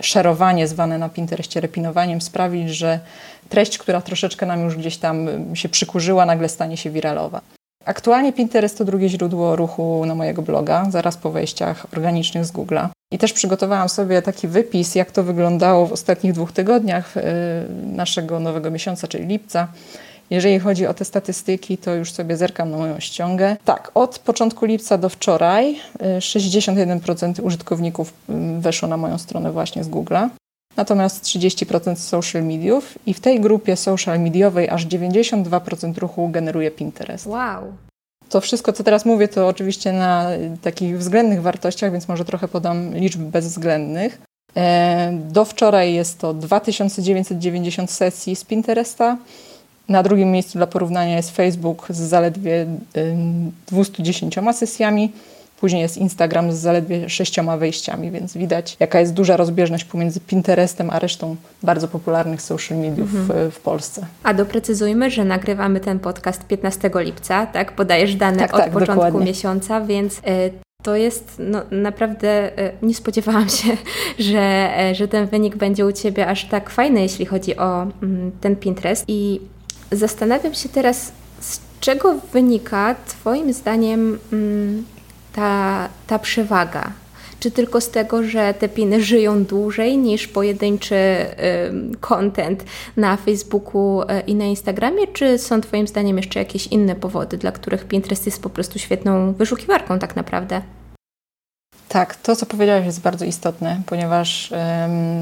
szerowanie 0.00 0.68
zwane 0.68 0.98
na 0.98 1.08
Pinterestie 1.08 1.60
repinowaniem 1.60 2.20
sprawić, 2.20 2.70
że 2.70 3.00
treść, 3.48 3.78
która 3.78 4.00
troszeczkę 4.00 4.46
nam 4.46 4.64
już 4.64 4.76
gdzieś 4.76 4.96
tam 4.96 5.28
się 5.54 5.68
przykurzyła, 5.68 6.26
nagle 6.26 6.48
stanie 6.48 6.76
się 6.76 6.90
wiralowa. 6.90 7.40
Aktualnie 7.84 8.32
Pinterest 8.32 8.78
to 8.78 8.84
drugie 8.84 9.08
źródło 9.08 9.56
ruchu 9.56 10.06
na 10.06 10.14
mojego 10.14 10.42
bloga, 10.42 10.86
zaraz 10.90 11.16
po 11.16 11.30
wejściach 11.30 11.86
organicznych 11.92 12.44
z 12.44 12.52
Google'a. 12.52 12.88
I 13.12 13.18
też 13.18 13.32
przygotowałam 13.32 13.88
sobie 13.88 14.22
taki 14.22 14.48
wypis, 14.48 14.94
jak 14.94 15.10
to 15.10 15.22
wyglądało 15.24 15.86
w 15.86 15.92
ostatnich 15.92 16.32
dwóch 16.32 16.52
tygodniach 16.52 17.16
y, 17.16 17.22
naszego 17.84 18.40
nowego 18.40 18.70
miesiąca, 18.70 19.08
czyli 19.08 19.26
lipca. 19.26 19.68
Jeżeli 20.30 20.58
chodzi 20.58 20.86
o 20.86 20.94
te 20.94 21.04
statystyki, 21.04 21.78
to 21.78 21.94
już 21.94 22.12
sobie 22.12 22.36
zerkam 22.36 22.70
na 22.70 22.76
moją 22.76 23.00
ściągę. 23.00 23.56
Tak, 23.64 23.90
od 23.94 24.18
początku 24.18 24.66
lipca 24.66 24.98
do 24.98 25.08
wczoraj 25.08 25.76
61% 26.18 27.38
y, 27.38 27.42
użytkowników 27.42 28.12
y, 28.30 28.60
weszło 28.60 28.88
na 28.88 28.96
moją 28.96 29.18
stronę 29.18 29.52
właśnie 29.52 29.84
z 29.84 29.88
Google'a 29.88 30.28
natomiast 30.78 31.24
30% 31.24 31.96
z 31.96 32.06
social 32.06 32.44
mediów 32.44 32.98
i 33.06 33.14
w 33.14 33.20
tej 33.20 33.40
grupie 33.40 33.76
social 33.76 34.20
mediowej 34.20 34.68
aż 34.68 34.86
92% 34.86 35.98
ruchu 35.98 36.28
generuje 36.28 36.70
Pinterest. 36.70 37.26
Wow. 37.26 37.62
To 38.28 38.40
wszystko, 38.40 38.72
co 38.72 38.84
teraz 38.84 39.04
mówię, 39.04 39.28
to 39.28 39.48
oczywiście 39.48 39.92
na 39.92 40.26
takich 40.62 40.98
względnych 40.98 41.42
wartościach, 41.42 41.92
więc 41.92 42.08
może 42.08 42.24
trochę 42.24 42.48
podam 42.48 42.94
liczb 42.94 43.20
bezwzględnych. 43.20 44.18
E, 44.56 45.12
do 45.12 45.44
wczoraj 45.44 45.94
jest 45.94 46.18
to 46.18 46.34
2990 46.34 47.90
sesji 47.90 48.36
z 48.36 48.44
Pinteresta. 48.44 49.16
Na 49.88 50.02
drugim 50.02 50.32
miejscu 50.32 50.58
dla 50.58 50.66
porównania 50.66 51.16
jest 51.16 51.36
Facebook 51.36 51.86
z 51.90 51.98
zaledwie 51.98 52.66
210 53.66 54.36
sesjami. 54.52 55.12
Później 55.60 55.82
jest 55.82 55.96
Instagram 55.96 56.52
z 56.52 56.56
zaledwie 56.56 57.08
sześcioma 57.08 57.56
wejściami, 57.56 58.10
więc 58.10 58.36
widać, 58.36 58.76
jaka 58.80 59.00
jest 59.00 59.12
duża 59.12 59.36
rozbieżność 59.36 59.84
pomiędzy 59.84 60.20
Pinterestem 60.20 60.90
a 60.90 60.98
resztą 60.98 61.36
bardzo 61.62 61.88
popularnych 61.88 62.42
social 62.42 62.78
mediów 62.78 63.14
mhm. 63.14 63.50
w, 63.50 63.54
w, 63.54 63.60
Polsce. 63.60 64.06
A 64.22 64.34
doprecyzujmy, 64.34 65.10
że 65.10 65.24
nagrywamy 65.24 65.80
ten 65.80 65.98
podcast 65.98 66.44
15 66.44 66.90
lipca, 66.94 67.46
tak? 67.46 67.72
Podajesz 67.72 68.14
dane 68.14 68.38
tak, 68.38 68.54
od 68.54 68.60
tak, 68.60 68.70
początku 68.72 68.94
dokładnie. 68.94 69.26
miesiąca, 69.26 69.80
więc 69.80 70.18
y, 70.18 70.20
to 70.82 70.96
jest 70.96 71.36
no, 71.38 71.62
naprawdę, 71.70 72.58
y, 72.58 72.72
nie 72.82 72.94
spodziewałam 72.94 73.48
się, 73.58 73.76
że, 74.18 74.70
y, 74.90 74.94
że 74.94 75.08
ten 75.08 75.26
wynik 75.26 75.56
będzie 75.56 75.86
u 75.86 75.92
Ciebie 75.92 76.26
aż 76.26 76.44
tak 76.44 76.70
fajny, 76.70 77.02
jeśli 77.02 77.26
chodzi 77.26 77.56
o 77.56 77.82
mm, 77.82 78.32
ten 78.40 78.56
Pinterest. 78.56 79.04
I 79.08 79.40
zastanawiam 79.92 80.54
się 80.54 80.68
teraz, 80.68 81.12
z 81.40 81.60
czego 81.80 82.14
wynika 82.32 82.94
Twoim 83.06 83.52
zdaniem 83.52 84.18
mm, 84.32 84.84
ta, 85.38 85.88
ta 86.06 86.18
przewaga? 86.18 86.92
Czy 87.40 87.50
tylko 87.50 87.80
z 87.80 87.90
tego, 87.90 88.22
że 88.22 88.54
te 88.54 88.68
piny 88.68 89.02
żyją 89.02 89.44
dłużej 89.44 89.98
niż 89.98 90.28
pojedynczy 90.28 90.96
content 92.00 92.64
na 92.96 93.16
Facebooku 93.16 94.02
e, 94.08 94.20
i 94.20 94.34
na 94.34 94.44
Instagramie, 94.44 95.06
czy 95.06 95.38
są 95.38 95.60
Twoim 95.60 95.86
zdaniem 95.86 96.16
jeszcze 96.16 96.38
jakieś 96.38 96.66
inne 96.66 96.94
powody, 96.94 97.38
dla 97.38 97.52
których 97.52 97.84
Pinterest 97.84 98.26
jest 98.26 98.42
po 98.42 98.50
prostu 98.50 98.78
świetną 98.78 99.32
wyszukiwarką 99.32 99.98
tak 99.98 100.16
naprawdę? 100.16 100.62
Tak, 101.88 102.16
to 102.16 102.36
co 102.36 102.46
powiedziałaś 102.46 102.84
jest 102.86 103.00
bardzo 103.00 103.24
istotne, 103.24 103.80
ponieważ 103.86 104.52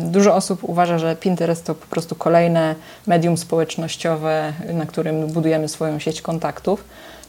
dużo 0.04 0.34
osób 0.34 0.64
uważa, 0.64 0.98
że 0.98 1.16
Pinterest 1.16 1.64
to 1.64 1.74
po 1.74 1.86
prostu 1.86 2.14
kolejne 2.14 2.74
medium 3.06 3.36
społecznościowe, 3.36 4.52
na 4.74 4.86
którym 4.86 5.26
budujemy 5.26 5.68
swoją 5.68 5.98
sieć 5.98 6.22
kontaktów. 6.22 6.84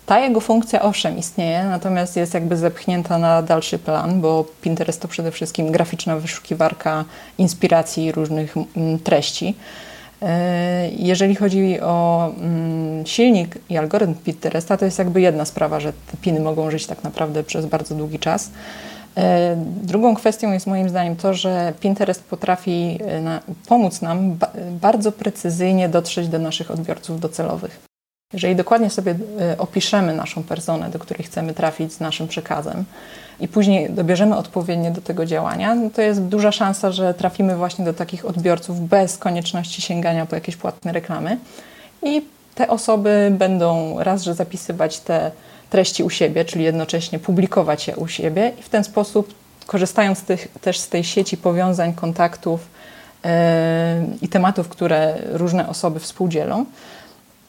Ta 0.07 0.19
jego 0.19 0.41
funkcja 0.41 0.81
owszem 0.81 1.17
istnieje, 1.17 1.63
natomiast 1.63 2.15
jest 2.15 2.33
jakby 2.33 2.57
zepchnięta 2.57 3.17
na 3.17 3.41
dalszy 3.41 3.79
plan, 3.79 4.21
bo 4.21 4.45
Pinterest 4.61 5.01
to 5.01 5.07
przede 5.07 5.31
wszystkim 5.31 5.71
graficzna 5.71 6.15
wyszukiwarka 6.15 7.05
inspiracji 7.37 8.11
różnych 8.11 8.55
mm, 8.57 8.99
treści. 8.99 9.55
E, 10.21 10.89
jeżeli 10.89 11.35
chodzi 11.35 11.79
o 11.81 12.29
mm, 12.39 13.05
silnik 13.05 13.57
i 13.69 13.77
algorytm 13.77 14.15
Pinteresta, 14.15 14.77
to 14.77 14.85
jest 14.85 14.99
jakby 14.99 15.21
jedna 15.21 15.45
sprawa, 15.45 15.79
że 15.79 15.93
te 15.93 16.17
piny 16.21 16.39
mogą 16.39 16.71
żyć 16.71 16.87
tak 16.87 17.03
naprawdę 17.03 17.43
przez 17.43 17.65
bardzo 17.65 17.95
długi 17.95 18.19
czas. 18.19 18.49
E, 19.17 19.55
drugą 19.83 20.15
kwestią 20.15 20.51
jest 20.51 20.67
moim 20.67 20.89
zdaniem 20.89 21.15
to, 21.15 21.33
że 21.33 21.73
Pinterest 21.79 22.23
potrafi 22.23 22.99
e, 23.07 23.39
pomóc 23.67 24.01
nam 24.01 24.37
bardzo 24.81 25.11
precyzyjnie 25.11 25.89
dotrzeć 25.89 26.27
do 26.27 26.39
naszych 26.39 26.71
odbiorców 26.71 27.19
docelowych. 27.19 27.86
Jeżeli 28.33 28.55
dokładnie 28.55 28.89
sobie 28.89 29.15
e, 29.39 29.57
opiszemy 29.57 30.15
naszą 30.15 30.43
personę, 30.43 30.89
do 30.89 30.99
której 30.99 31.23
chcemy 31.23 31.53
trafić 31.53 31.93
z 31.93 31.99
naszym 31.99 32.27
przekazem 32.27 32.85
i 33.39 33.47
później 33.47 33.89
dobierzemy 33.89 34.37
odpowiednie 34.37 34.91
do 34.91 35.01
tego 35.01 35.25
działania, 35.25 35.75
no 35.75 35.89
to 35.89 36.01
jest 36.01 36.21
duża 36.21 36.51
szansa, 36.51 36.91
że 36.91 37.13
trafimy 37.13 37.55
właśnie 37.55 37.85
do 37.85 37.93
takich 37.93 38.25
odbiorców 38.25 38.87
bez 38.87 39.17
konieczności 39.17 39.81
sięgania 39.81 40.25
po 40.25 40.35
jakieś 40.35 40.55
płatne 40.55 40.91
reklamy. 40.91 41.37
I 42.03 42.21
te 42.55 42.67
osoby 42.67 43.31
będą 43.31 43.95
raz, 43.99 44.23
że 44.23 44.33
zapisywać 44.33 44.99
te 44.99 45.31
treści 45.69 46.03
u 46.03 46.09
siebie, 46.09 46.45
czyli 46.45 46.63
jednocześnie 46.63 47.19
publikować 47.19 47.87
je 47.87 47.95
u 47.95 48.07
siebie 48.07 48.51
i 48.59 48.63
w 48.63 48.69
ten 48.69 48.83
sposób, 48.83 49.33
korzystając 49.65 50.23
tych, 50.23 50.47
też 50.61 50.79
z 50.79 50.89
tej 50.89 51.03
sieci 51.03 51.37
powiązań, 51.37 51.93
kontaktów 51.93 52.67
yy, 53.23 53.29
i 54.21 54.27
tematów, 54.27 54.69
które 54.69 55.17
różne 55.31 55.69
osoby 55.69 55.99
współdzielą, 55.99 56.65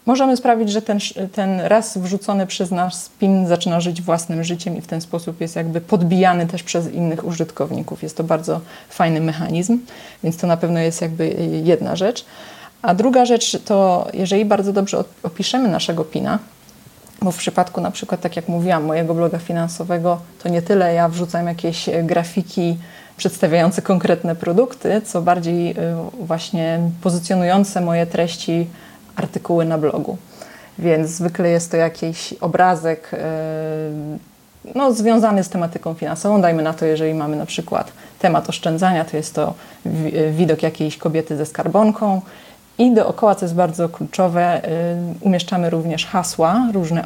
możemy 0.09 0.37
sprawić, 0.37 0.71
że 0.71 0.83
ten, 0.83 0.99
ten 1.33 1.61
raz 1.61 1.99
wrzucony 1.99 2.47
przez 2.47 2.71
nas 2.71 3.03
spin 3.03 3.47
zaczyna 3.47 3.81
żyć 3.81 4.03
własnym 4.03 4.45
życiem 4.45 4.77
i 4.77 4.81
w 4.81 4.87
ten 4.87 5.00
sposób 5.00 5.41
jest 5.41 5.57
jakby 5.57 5.81
podbijany 5.81 6.47
też 6.47 6.62
przez 6.62 6.93
innych 6.93 7.25
użytkowników. 7.25 8.03
Jest 8.03 8.17
to 8.17 8.25
bardzo 8.25 8.61
fajny 8.88 9.21
mechanizm, 9.21 9.79
więc 10.25 10.37
to 10.37 10.47
na 10.47 10.57
pewno 10.57 10.81
jest 10.81 11.03
jakby 11.03 11.29
jedna 11.65 11.97
rzecz. 11.97 12.25
A 12.83 12.95
druga 12.95 13.25
rzecz 13.25 13.59
to, 13.65 14.09
jeżeli 14.12 14.45
bardzo 14.45 14.73
dobrze 14.73 15.05
opiszemy 15.23 15.69
naszego 15.69 16.05
pina, 16.05 16.38
bo 17.23 17.31
w 17.31 17.37
przypadku 17.37 17.81
na 17.81 17.91
przykład, 17.91 18.21
tak 18.21 18.37
jak 18.37 18.49
mówiłam, 18.49 18.85
mojego 18.85 19.15
bloga 19.15 19.38
finansowego, 19.38 20.21
to 20.43 20.49
nie 20.49 20.62
tyle 20.62 20.95
ja 20.95 21.09
wrzucam 21.09 21.47
jakieś 21.47 21.91
grafiki 22.03 22.77
przedstawiające 23.17 23.83
konkretne 23.83 24.37
produkty, 24.37 25.03
co 25.05 25.23
bardziej 25.23 25.71
y, 25.71 25.75
właśnie 26.21 26.81
pozycjonujące 27.03 27.81
moje 27.81 28.07
treści 28.07 28.67
artykuły 29.19 29.65
na 29.65 29.79
blogu. 29.79 30.17
Więc 30.79 31.11
zwykle 31.11 31.49
jest 31.49 31.71
to 31.71 31.77
jakiś 31.77 32.33
obrazek 32.41 33.11
e, 33.13 33.19
no, 34.75 34.93
związany 34.93 35.45
z 35.45 35.49
tematyką 35.49 35.95
finansową. 35.95 36.41
Dajmy 36.41 36.63
na 36.63 36.75
to, 36.75 36.85
jeżeli 36.85 37.15
mamy 37.15 37.37
na 37.37 37.47
przykład 37.47 37.93
temat 38.19 38.49
oszczędzania, 38.49 39.05
to 39.05 39.17
jest 39.17 39.35
to 39.35 39.55
widok 40.33 40.63
jakiejś 40.63 40.97
kobiety 40.97 41.37
ze 41.37 41.47
skarbonką 41.47 42.21
I 42.79 42.95
dookoła, 42.95 43.35
co 43.35 43.45
jest 43.45 43.55
bardzo 43.55 43.89
kluczowe, 43.89 44.61
umieszczamy 45.21 45.71
również 45.71 46.07
hasła, 46.07 46.69
różne 46.73 47.05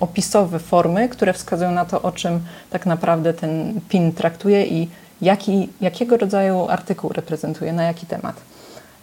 opisowe 0.00 0.58
formy, 0.58 1.08
które 1.08 1.32
wskazują 1.32 1.72
na 1.72 1.84
to, 1.84 2.02
o 2.02 2.12
czym 2.12 2.40
tak 2.70 2.86
naprawdę 2.86 3.34
ten 3.34 3.80
PIN 3.88 4.12
traktuje 4.12 4.66
i 4.66 4.88
jaki, 5.22 5.68
jakiego 5.80 6.16
rodzaju 6.16 6.66
artykuł 6.68 7.12
reprezentuje, 7.12 7.72
na 7.72 7.82
jaki 7.82 8.06
temat. 8.06 8.36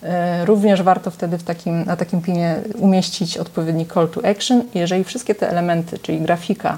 E, 0.03 0.45
również 0.45 0.81
warto 0.81 1.11
wtedy 1.11 1.37
w 1.37 1.43
takim, 1.43 1.85
na 1.85 1.95
takim 1.95 2.21
pinie 2.21 2.55
umieścić 2.79 3.37
odpowiedni 3.37 3.85
call 3.85 4.09
to 4.09 4.25
action. 4.29 4.63
Jeżeli 4.73 5.03
wszystkie 5.03 5.35
te 5.35 5.49
elementy, 5.49 5.99
czyli 5.99 6.21
grafika, 6.21 6.77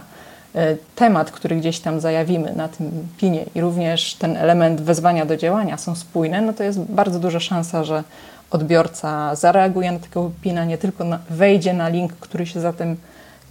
e, 0.56 0.76
temat, 0.96 1.32
który 1.32 1.56
gdzieś 1.56 1.80
tam 1.80 2.00
zajawimy 2.00 2.54
na 2.56 2.68
tym 2.68 3.08
pinie 3.18 3.46
i 3.56 3.62
również 3.62 4.16
ten 4.16 4.38
element 4.38 4.82
wezwania 4.82 5.26
do 5.26 5.38
działania 5.38 5.78
są 5.78 5.96
spójne, 5.96 6.42
no 6.42 6.54
to 6.54 6.64
jest 6.64 6.80
bardzo 6.80 7.20
duża 7.20 7.40
szansa, 7.40 7.84
że 7.84 8.04
odbiorca 8.52 9.36
zareaguje 9.36 9.92
na 9.92 10.00
tego 10.00 10.32
pina, 10.42 10.66
nie 10.66 10.78
tylko 10.78 11.04
na, 11.04 11.20
wejdzie 11.30 11.74
na 11.74 11.90
link, 11.90 12.14
który 12.14 12.46
się 12.46 12.60
za 12.60 12.74
tym 12.74 12.98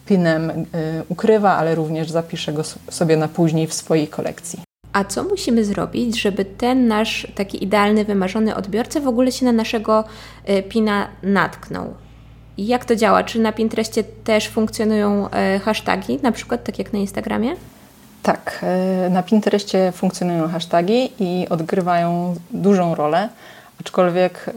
pinem 0.07 0.51
y, 0.51 0.65
ukrywa, 1.09 1.57
ale 1.57 1.75
również 1.75 2.11
zapisze 2.11 2.53
go 2.53 2.63
sobie 2.91 3.17
na 3.17 3.29
później 3.29 3.67
w 3.67 3.75
swojej 3.75 4.09
kolekcji. 4.09 4.72
A 4.93 5.05
co 5.05 5.23
musimy 5.23 5.65
zrobić, 5.65 6.21
żeby 6.21 6.45
ten 6.45 6.89
nasz 6.89 7.27
taki 7.35 7.65
idealny, 7.65 8.05
wymarzony 8.05 8.55
odbiorca 8.55 9.01
w 9.01 9.09
ogóle 9.09 9.33
się 9.33 9.45
na 9.45 9.53
naszego 9.53 10.05
y, 10.49 10.63
pina 10.63 11.09
natknął? 11.23 11.95
I 12.57 12.67
jak 12.67 12.85
to 12.85 12.97
działa? 12.97 13.25
Czy 13.25 13.41
na 13.41 13.53
Pinterestie 13.53 14.05
też 14.05 14.49
funkcjonują 14.49 15.27
y, 15.57 15.59
hasztagi, 15.59 16.19
na 16.23 16.33
przykład 16.33 16.65
tak 16.65 16.79
jak 16.79 16.93
na 16.93 16.99
Instagramie? 16.99 17.57
Tak, 18.23 18.65
na 19.11 19.23
Pinterestie 19.23 19.93
funkcjonują 19.93 20.49
hasztagi 20.49 21.13
i 21.19 21.47
odgrywają 21.51 22.35
dużą 22.51 22.95
rolę 22.95 23.29
aczkolwiek 23.85 24.49
y, 24.49 24.53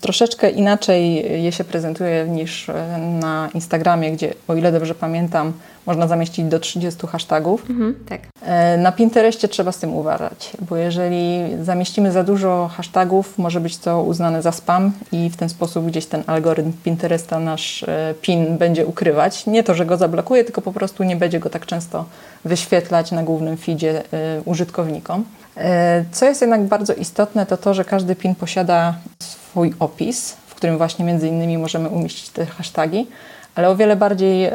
troszeczkę 0.00 0.50
inaczej 0.50 1.14
je 1.42 1.52
się 1.52 1.64
prezentuje 1.64 2.26
niż 2.28 2.68
y, 2.68 2.72
na 3.20 3.48
Instagramie, 3.54 4.12
gdzie 4.12 4.34
o 4.48 4.54
ile 4.54 4.72
dobrze 4.72 4.94
pamiętam, 4.94 5.52
można 5.86 6.06
zamieścić 6.06 6.44
do 6.44 6.60
30 6.60 7.06
hashtagów. 7.06 7.70
Mhm, 7.70 7.94
tak. 8.08 8.20
Y, 8.22 8.78
na 8.78 8.92
Pinterestie 8.92 9.48
trzeba 9.48 9.72
z 9.72 9.78
tym 9.78 9.94
uważać, 9.94 10.52
bo 10.68 10.76
jeżeli 10.76 11.40
zamieścimy 11.62 12.12
za 12.12 12.24
dużo 12.24 12.70
hashtagów, 12.76 13.38
może 13.38 13.60
być 13.60 13.78
to 13.78 14.02
uznane 14.02 14.42
za 14.42 14.52
spam 14.52 14.92
i 15.12 15.30
w 15.30 15.36
ten 15.36 15.48
sposób 15.48 15.86
gdzieś 15.86 16.06
ten 16.06 16.22
algorytm 16.26 16.72
Pinteresta 16.84 17.40
nasz 17.40 17.84
pin 18.22 18.58
będzie 18.58 18.86
ukrywać. 18.86 19.46
Nie 19.46 19.62
to, 19.62 19.74
że 19.74 19.86
go 19.86 19.96
zablokuje, 19.96 20.44
tylko 20.44 20.62
po 20.62 20.72
prostu 20.72 21.04
nie 21.04 21.16
będzie 21.16 21.40
go 21.40 21.50
tak 21.50 21.66
często 21.66 22.04
wyświetlać 22.44 23.12
na 23.12 23.22
głównym 23.22 23.56
feedzie 23.56 24.02
użytkownikom. 24.44 25.24
E, 25.56 26.04
co 26.12 26.26
jest 26.26 26.40
jednak 26.40 26.62
bardzo 26.62 26.94
istotne, 26.94 27.46
to 27.46 27.56
to, 27.56 27.74
że 27.74 27.84
każdy 27.84 28.16
pin 28.16 28.34
posiada 28.34 28.94
swój 29.18 29.74
opis, 29.78 30.36
w 30.46 30.54
którym 30.54 30.78
właśnie 30.78 31.04
między 31.04 31.28
innymi 31.28 31.58
możemy 31.58 31.88
umieścić 31.88 32.28
te 32.28 32.46
hasztagi, 32.46 33.06
ale 33.54 33.68
o 33.68 33.76
wiele 33.76 33.96
bardziej 33.96 34.50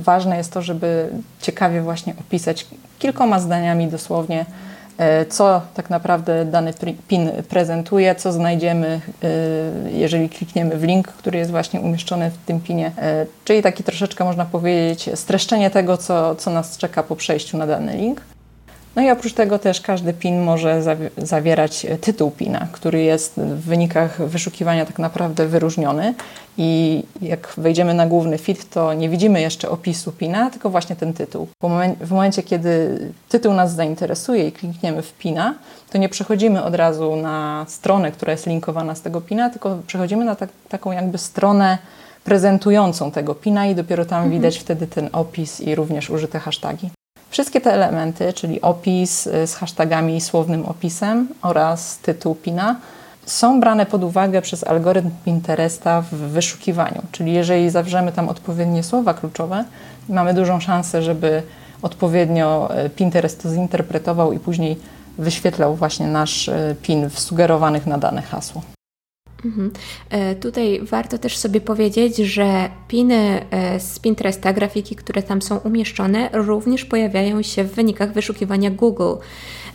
ważne 0.00 0.36
jest 0.36 0.52
to, 0.52 0.62
żeby 0.62 1.10
ciekawie 1.40 1.82
właśnie 1.82 2.14
opisać 2.20 2.66
kilkoma 2.98 3.40
zdaniami 3.40 3.86
dosłownie, 3.86 4.46
e, 4.98 5.26
co 5.26 5.62
tak 5.74 5.90
naprawdę 5.90 6.44
dany 6.44 6.72
pin 7.08 7.30
prezentuje, 7.48 8.14
co 8.14 8.32
znajdziemy, 8.32 9.00
e, 9.22 9.28
jeżeli 9.90 10.28
klikniemy 10.28 10.76
w 10.76 10.84
link, 10.84 11.08
który 11.08 11.38
jest 11.38 11.50
właśnie 11.50 11.80
umieszczony 11.80 12.30
w 12.30 12.46
tym 12.46 12.60
pinie. 12.60 12.92
Czyli 13.44 13.62
taki 13.62 13.84
troszeczkę 13.84 14.24
można 14.24 14.44
powiedzieć 14.44 15.10
streszczenie 15.14 15.70
tego, 15.70 15.96
co, 15.96 16.34
co 16.34 16.50
nas 16.50 16.76
czeka 16.76 17.02
po 17.02 17.16
przejściu 17.16 17.58
na 17.58 17.66
dany 17.66 17.96
link. 17.96 18.20
No 18.96 19.02
i 19.02 19.10
oprócz 19.10 19.32
tego 19.32 19.58
też 19.58 19.80
każdy 19.80 20.12
PIN 20.12 20.40
może 20.40 20.82
zawierać 21.16 21.86
tytuł 22.00 22.30
PINa, 22.30 22.68
który 22.72 23.02
jest 23.02 23.34
w 23.34 23.60
wynikach 23.60 24.28
wyszukiwania 24.28 24.86
tak 24.86 24.98
naprawdę 24.98 25.46
wyróżniony 25.46 26.14
i 26.58 27.02
jak 27.22 27.54
wejdziemy 27.56 27.94
na 27.94 28.06
główny 28.06 28.38
feed, 28.38 28.70
to 28.70 28.94
nie 28.94 29.08
widzimy 29.08 29.40
jeszcze 29.40 29.70
opisu 29.70 30.12
PINa, 30.12 30.50
tylko 30.50 30.70
właśnie 30.70 30.96
ten 30.96 31.12
tytuł. 31.12 31.48
W 32.00 32.10
momencie, 32.10 32.42
kiedy 32.42 32.98
tytuł 33.28 33.52
nas 33.52 33.74
zainteresuje 33.74 34.48
i 34.48 34.52
klikniemy 34.52 35.02
w 35.02 35.12
PINa, 35.12 35.54
to 35.90 35.98
nie 35.98 36.08
przechodzimy 36.08 36.64
od 36.64 36.74
razu 36.74 37.16
na 37.16 37.66
stronę, 37.68 38.12
która 38.12 38.32
jest 38.32 38.46
linkowana 38.46 38.94
z 38.94 39.02
tego 39.02 39.20
PINa, 39.20 39.50
tylko 39.50 39.78
przechodzimy 39.86 40.24
na 40.24 40.34
tak, 40.34 40.50
taką 40.68 40.92
jakby 40.92 41.18
stronę 41.18 41.78
prezentującą 42.24 43.10
tego 43.10 43.34
PINa 43.34 43.66
i 43.66 43.74
dopiero 43.74 44.04
tam 44.04 44.22
mhm. 44.22 44.32
widać 44.32 44.58
wtedy 44.58 44.86
ten 44.86 45.08
opis 45.12 45.60
i 45.60 45.74
również 45.74 46.10
użyte 46.10 46.38
hasztagi. 46.38 46.90
Wszystkie 47.30 47.60
te 47.60 47.72
elementy, 47.72 48.32
czyli 48.32 48.60
opis 48.60 49.26
y, 49.26 49.46
z 49.46 49.54
hashtagami 49.54 50.16
i 50.16 50.20
słownym 50.20 50.66
opisem 50.66 51.28
oraz 51.42 51.98
tytuł 51.98 52.34
PINA, 52.34 52.76
są 53.26 53.60
brane 53.60 53.86
pod 53.86 54.04
uwagę 54.04 54.42
przez 54.42 54.64
algorytm 54.64 55.10
Pinteresta 55.24 56.00
w 56.00 56.14
wyszukiwaniu. 56.14 57.02
Czyli 57.12 57.32
jeżeli 57.32 57.70
zawrzemy 57.70 58.12
tam 58.12 58.28
odpowiednie 58.28 58.82
słowa 58.82 59.14
kluczowe, 59.14 59.64
mamy 60.08 60.34
dużą 60.34 60.60
szansę, 60.60 61.02
żeby 61.02 61.42
odpowiednio 61.82 62.70
y, 62.86 62.90
Pinterest 62.90 63.42
to 63.42 63.50
zinterpretował 63.50 64.32
i 64.32 64.38
później 64.38 64.78
wyświetlał 65.18 65.76
właśnie 65.76 66.06
nasz 66.06 66.48
y, 66.48 66.76
PIN 66.82 67.10
w 67.10 67.20
sugerowanych 67.20 67.86
na 67.86 67.98
dane 67.98 68.22
hasło. 68.22 68.62
Mhm. 69.44 69.70
E, 70.10 70.34
tutaj 70.34 70.80
warto 70.82 71.18
też 71.18 71.36
sobie 71.36 71.60
powiedzieć, 71.60 72.16
że 72.16 72.70
piny 72.88 73.44
e, 73.50 73.80
z 73.80 73.98
Pinteresta, 73.98 74.52
grafiki, 74.52 74.96
które 74.96 75.22
tam 75.22 75.42
są 75.42 75.56
umieszczone, 75.56 76.30
również 76.32 76.84
pojawiają 76.84 77.42
się 77.42 77.64
w 77.64 77.74
wynikach 77.74 78.12
wyszukiwania 78.12 78.70
Google. 78.70 79.14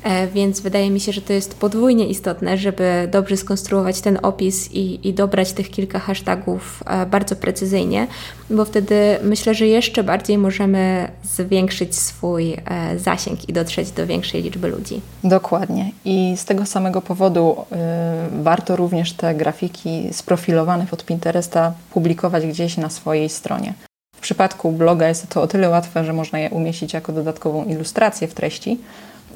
E, 0.04 0.28
więc 0.28 0.60
wydaje 0.60 0.90
mi 0.90 1.00
się, 1.00 1.12
że 1.12 1.22
to 1.22 1.34
jest 1.34 1.60
podwójnie 1.60 2.08
istotne, 2.08 2.58
żeby 2.58 3.08
dobrze 3.12 3.38
skonstruować 3.38 4.02
ten 4.02 4.20
opis 4.22 4.72
i, 4.72 5.08
i 5.08 5.14
dobrać 5.14 5.54
tych 5.54 5.70
kilka 5.70 6.00
hashtagów 6.00 6.84
e, 6.86 7.06
bardzo 7.06 7.36
precyzyjnie, 7.36 8.08
bo 8.50 8.66
wtedy 8.66 9.18
myślę, 9.24 9.54
że 9.54 9.68
jeszcze 9.68 10.04
bardziej 10.04 10.38
możemy 10.38 11.12
zwiększyć 11.24 11.96
swój 11.96 12.54
e, 12.54 13.00
zasięg 13.00 13.50
i 13.50 13.54
dotrzeć 13.54 13.92
do 13.92 14.08
większej 14.08 14.44
liczby 14.44 14.68
ludzi. 14.68 15.02
Dokładnie. 15.24 15.92
I 16.06 16.34
z 16.38 16.46
tego 16.46 16.66
samego 16.66 17.02
powodu 17.02 17.56
y, 17.62 18.44
warto 18.44 18.76
również 18.76 19.14
te 19.14 19.36
grafiki 19.36 20.10
sprofilowane 20.12 20.86
pod 20.88 21.06
Pinteresta 21.06 21.74
publikować 21.94 22.48
gdzieś 22.48 22.78
na 22.78 22.90
swojej 22.90 23.30
stronie. 23.30 23.74
W 24.16 24.20
przypadku 24.20 24.72
bloga 24.72 25.08
jest 25.08 25.30
to 25.30 25.42
o 25.42 25.48
tyle 25.48 25.70
łatwe, 25.70 26.06
że 26.06 26.14
można 26.14 26.40
je 26.40 26.50
umieścić 26.50 26.94
jako 26.94 27.14
dodatkową 27.14 27.66
ilustrację 27.66 28.28
w 28.28 28.34
treści, 28.34 28.80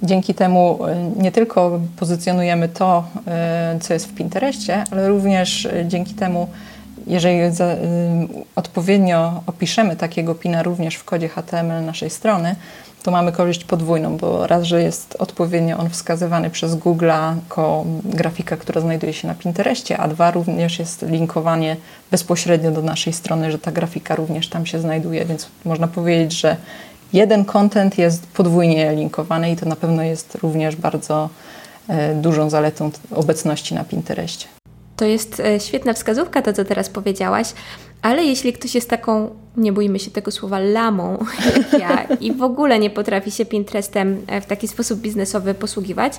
Dzięki 0.03 0.33
temu 0.33 0.79
e, 0.85 1.11
nie 1.17 1.31
tylko 1.31 1.79
pozycjonujemy 1.95 2.69
to, 2.69 3.03
e, 3.27 3.77
co 3.81 3.93
jest 3.93 4.05
w 4.05 4.15
Pinterestie, 4.15 4.83
ale 4.91 5.07
również 5.07 5.65
e, 5.65 5.85
dzięki 5.87 6.13
temu, 6.13 6.47
jeżeli 7.07 7.39
odpowiednio 8.55 9.43
opiszemy 9.47 9.95
takiego 9.95 10.35
pina 10.35 10.63
również 10.63 10.95
w 10.95 11.03
kodzie 11.03 11.29
HTML 11.29 11.85
naszej 11.85 12.09
strony, 12.09 12.55
to 13.03 13.11
mamy 13.11 13.31
korzyść 13.31 13.63
podwójną, 13.63 14.17
bo 14.17 14.47
raz, 14.47 14.63
że 14.63 14.83
jest 14.83 15.15
odpowiednio 15.19 15.77
on 15.77 15.89
wskazywany 15.89 16.49
przez 16.49 16.75
Google 16.75 17.05
jako 17.05 17.85
grafika, 18.03 18.57
która 18.57 18.81
znajduje 18.81 19.13
się 19.13 19.27
na 19.27 19.35
Pinterestie, 19.35 19.97
a 19.97 20.07
dwa, 20.07 20.31
również 20.31 20.79
jest 20.79 21.01
linkowanie 21.01 21.75
bezpośrednio 22.11 22.71
do 22.71 22.81
naszej 22.81 23.13
strony, 23.13 23.51
że 23.51 23.59
ta 23.59 23.71
grafika 23.71 24.15
również 24.15 24.49
tam 24.49 24.65
się 24.65 24.79
znajduje, 24.79 25.25
więc 25.25 25.47
można 25.65 25.87
powiedzieć, 25.87 26.39
że 26.39 26.57
jeden 27.13 27.45
content 27.45 27.97
jest 27.97 28.27
podwójnie 28.27 28.95
linkowany 28.95 29.51
i 29.51 29.55
to 29.55 29.65
na 29.65 29.75
pewno 29.75 30.03
jest 30.03 30.35
również 30.35 30.75
bardzo 30.75 31.29
e, 31.87 32.15
dużą 32.15 32.49
zaletą 32.49 32.91
obecności 33.15 33.75
na 33.75 33.83
Pinterestie. 33.83 34.45
To 34.95 35.05
jest 35.05 35.39
e, 35.39 35.59
świetna 35.59 35.93
wskazówka, 35.93 36.41
to 36.41 36.53
co 36.53 36.65
teraz 36.65 36.89
powiedziałaś, 36.89 37.47
ale 38.01 38.23
jeśli 38.23 38.53
ktoś 38.53 38.75
jest 38.75 38.89
taką 38.89 39.29
nie 39.57 39.71
bójmy 39.71 39.99
się 39.99 40.11
tego 40.11 40.31
słowa, 40.31 40.59
lamą 40.59 41.17
jak 41.55 41.81
ja 41.81 42.03
i 42.21 42.33
w 42.33 42.43
ogóle 42.43 42.79
nie 42.79 42.89
potrafi 42.89 43.31
się 43.31 43.45
Pinterestem 43.45 44.21
e, 44.27 44.41
w 44.41 44.45
taki 44.45 44.67
sposób 44.67 44.99
biznesowy 44.99 45.53
posługiwać, 45.53 46.13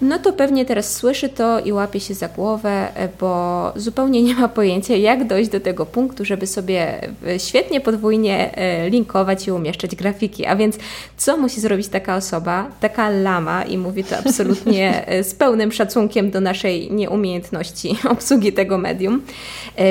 no 0.00 0.18
to 0.18 0.32
pewnie 0.32 0.64
teraz 0.64 0.94
słyszy 0.94 1.28
to 1.28 1.60
i 1.60 1.72
łapie 1.72 2.00
się 2.00 2.14
za 2.14 2.28
głowę, 2.28 2.96
e, 2.96 3.08
bo 3.20 3.72
zupełnie 3.76 4.22
nie 4.22 4.34
ma 4.34 4.48
pojęcia, 4.48 4.96
jak 4.96 5.26
dojść 5.26 5.50
do 5.50 5.60
tego 5.60 5.86
punktu, 5.86 6.24
żeby 6.24 6.46
sobie 6.46 7.08
e, 7.26 7.38
świetnie 7.38 7.80
podwójnie 7.80 8.54
linkować 8.90 9.46
i 9.46 9.52
umieszczać 9.52 9.96
grafiki. 9.96 10.46
A 10.46 10.56
więc 10.56 10.78
co 11.16 11.36
musi 11.36 11.60
zrobić 11.60 11.88
taka 11.88 12.16
osoba, 12.16 12.70
taka 12.80 13.10
lama, 13.10 13.64
i 13.64 13.78
mówię 13.78 14.04
to 14.04 14.18
absolutnie 14.18 15.06
z 15.30 15.34
pełnym 15.34 15.72
szacunkiem 15.72 16.30
do 16.30 16.40
naszej 16.40 16.92
nieumiejętności 16.92 17.96
obsługi 18.10 18.52
tego 18.52 18.78
medium, 18.78 19.22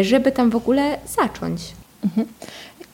żeby 0.02 0.32
tam 0.32 0.50
w 0.50 0.56
ogóle 0.56 0.98
zacząć? 1.18 1.62
Mhm. 2.04 2.28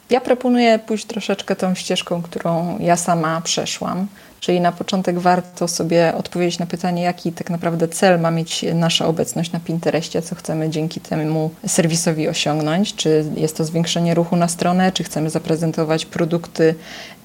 Ja 0.10 0.22
proponuję 0.22 0.80
pójść 0.80 1.06
troszeczkę 1.06 1.56
tą 1.56 1.76
ścieżką, 1.76 2.22
którą 2.22 2.80
ja 2.80 2.96
sama 2.96 3.42
przeszłam. 3.42 4.08
Czyli 4.40 4.62
na 4.62 4.72
początek 4.72 5.20
warto 5.20 5.68
sobie 5.68 6.14
odpowiedzieć 6.16 6.60
na 6.60 6.66
pytanie, 6.66 7.04
jaki 7.04 7.32
tak 7.32 7.50
naprawdę 7.50 7.88
cel 7.88 8.20
ma 8.20 8.32
mieć 8.32 8.66
nasza 8.74 9.06
obecność 9.06 9.52
na 9.52 9.60
Pinterestie, 9.60 10.22
co 10.22 10.36
chcemy 10.36 10.70
dzięki 10.70 11.02
temu 11.02 11.50
serwisowi 11.68 12.28
osiągnąć. 12.28 12.96
Czy 12.96 13.26
jest 13.36 13.58
to 13.58 13.66
zwiększenie 13.66 14.14
ruchu 14.14 14.36
na 14.36 14.48
stronę, 14.48 14.92
czy 14.92 15.04
chcemy 15.04 15.30
zaprezentować 15.30 16.06
produkty 16.06 16.76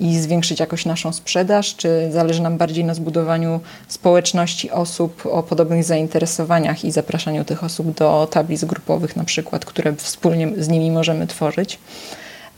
i 0.01 0.18
zwiększyć 0.18 0.61
jakoś 0.61 0.87
naszą 0.87 1.12
sprzedaż, 1.12 1.77
czy 1.77 2.09
zależy 2.12 2.42
nam 2.42 2.59
bardziej 2.59 2.85
na 2.85 2.94
zbudowaniu 2.94 3.61
społeczności 3.88 4.70
osób 4.70 5.27
o 5.27 5.42
podobnych 5.42 5.85
zainteresowaniach 5.85 6.85
i 6.85 6.92
zapraszaniu 6.92 7.44
tych 7.44 7.64
osób 7.64 7.94
do 7.94 8.29
tablic 8.31 8.64
grupowych, 8.64 9.16
na 9.16 9.25
przykład, 9.25 9.64
które 9.64 9.94
wspólnie 9.97 10.49
z 10.59 10.68
nimi 10.68 10.90
możemy 10.90 11.27
tworzyć. 11.27 11.79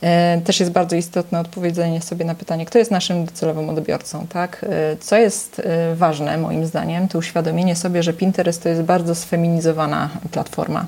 E, 0.02 0.40
też 0.44 0.60
jest 0.60 0.72
bardzo 0.72 0.96
istotne 0.96 1.40
odpowiedzenie 1.40 2.02
sobie 2.02 2.24
na 2.24 2.34
pytanie, 2.34 2.66
kto 2.66 2.78
jest 2.78 2.90
naszym 2.90 3.24
docelowym 3.24 3.68
odbiorcą, 3.68 4.26
tak? 4.26 4.66
E, 4.68 4.96
co 4.96 5.16
jest 5.16 5.62
e, 5.64 5.94
ważne 5.94 6.38
moim 6.38 6.66
zdaniem, 6.66 7.08
to 7.08 7.18
uświadomienie 7.18 7.76
sobie, 7.76 8.02
że 8.02 8.12
Pinterest 8.12 8.62
to 8.62 8.68
jest 8.68 8.82
bardzo 8.82 9.14
sfeminizowana 9.14 10.08
platforma. 10.30 10.86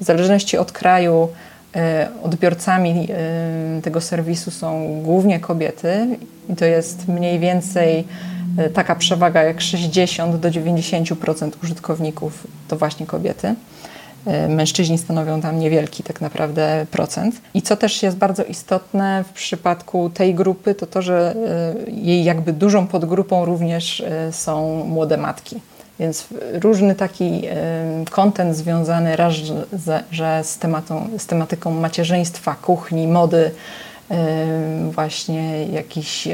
W 0.00 0.04
zależności 0.04 0.58
od 0.58 0.72
kraju 0.72 1.28
odbiorcami 2.22 3.08
tego 3.82 4.00
serwisu 4.00 4.50
są 4.50 5.00
głównie 5.02 5.40
kobiety 5.40 6.06
i 6.48 6.56
to 6.56 6.64
jest 6.64 7.08
mniej 7.08 7.38
więcej 7.38 8.04
taka 8.74 8.94
przewaga 8.94 9.42
jak 9.42 9.60
60 9.60 10.36
do 10.36 10.50
90% 10.50 11.50
użytkowników 11.62 12.46
to 12.68 12.76
właśnie 12.76 13.06
kobiety. 13.06 13.54
E, 14.26 14.48
mężczyźni 14.48 14.98
stanowią 14.98 15.40
tam 15.40 15.58
niewielki 15.58 16.02
tak 16.02 16.20
naprawdę 16.20 16.86
procent. 16.90 17.40
I 17.54 17.62
co 17.62 17.76
też 17.76 18.02
jest 18.02 18.16
bardzo 18.16 18.44
istotne 18.44 19.24
w 19.28 19.32
przypadku 19.32 20.10
tej 20.10 20.34
grupy, 20.34 20.74
to 20.74 20.86
to, 20.86 21.02
że 21.02 21.34
e, 21.86 21.90
jej 21.90 22.24
jakby 22.24 22.52
dużą 22.52 22.86
podgrupą 22.86 23.44
również 23.44 24.00
e, 24.00 24.32
są 24.32 24.84
młode 24.84 25.16
matki. 25.16 25.60
Więc 26.00 26.26
różny 26.62 26.94
taki 26.94 27.42
kontent 28.10 28.56
związany 28.56 29.16
raz, 29.16 29.34
że 30.10 30.44
z, 30.44 30.58
tematą, 30.58 31.08
z 31.18 31.26
tematyką 31.26 31.70
macierzyństwa, 31.70 32.56
kuchni, 32.62 33.08
mody, 33.08 33.50
właśnie 34.92 35.66
jakichś 35.66 36.28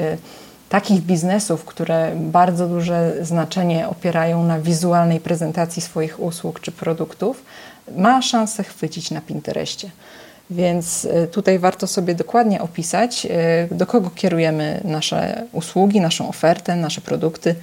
takich 0.69 1.01
biznesów, 1.01 1.65
które 1.65 2.13
bardzo 2.17 2.69
duże 2.69 3.13
znaczenie 3.21 3.89
opierają 3.89 4.45
na 4.45 4.61
wizualnej 4.61 5.21
prezentacji 5.21 5.83
swoich 5.83 6.21
usług 6.21 6.61
czy 6.61 6.73
produktów, 6.73 7.45
ma 7.97 8.23
szansę 8.23 8.65
chwycić 8.65 9.11
na 9.11 9.21
Pinterestie. 9.21 9.91
Więc 10.51 11.05
e, 11.05 11.27
tutaj 11.27 11.59
warto 11.59 11.87
sobie 11.87 12.15
dokładnie 12.15 12.63
opisać, 12.63 13.27
e, 13.31 13.69
do 13.75 13.87
kogo 13.87 14.11
kierujemy 14.11 14.81
nasze 14.85 15.43
usługi, 15.53 16.01
naszą 16.01 16.29
ofertę, 16.29 16.77
nasze 16.77 17.01
produkty 17.01 17.55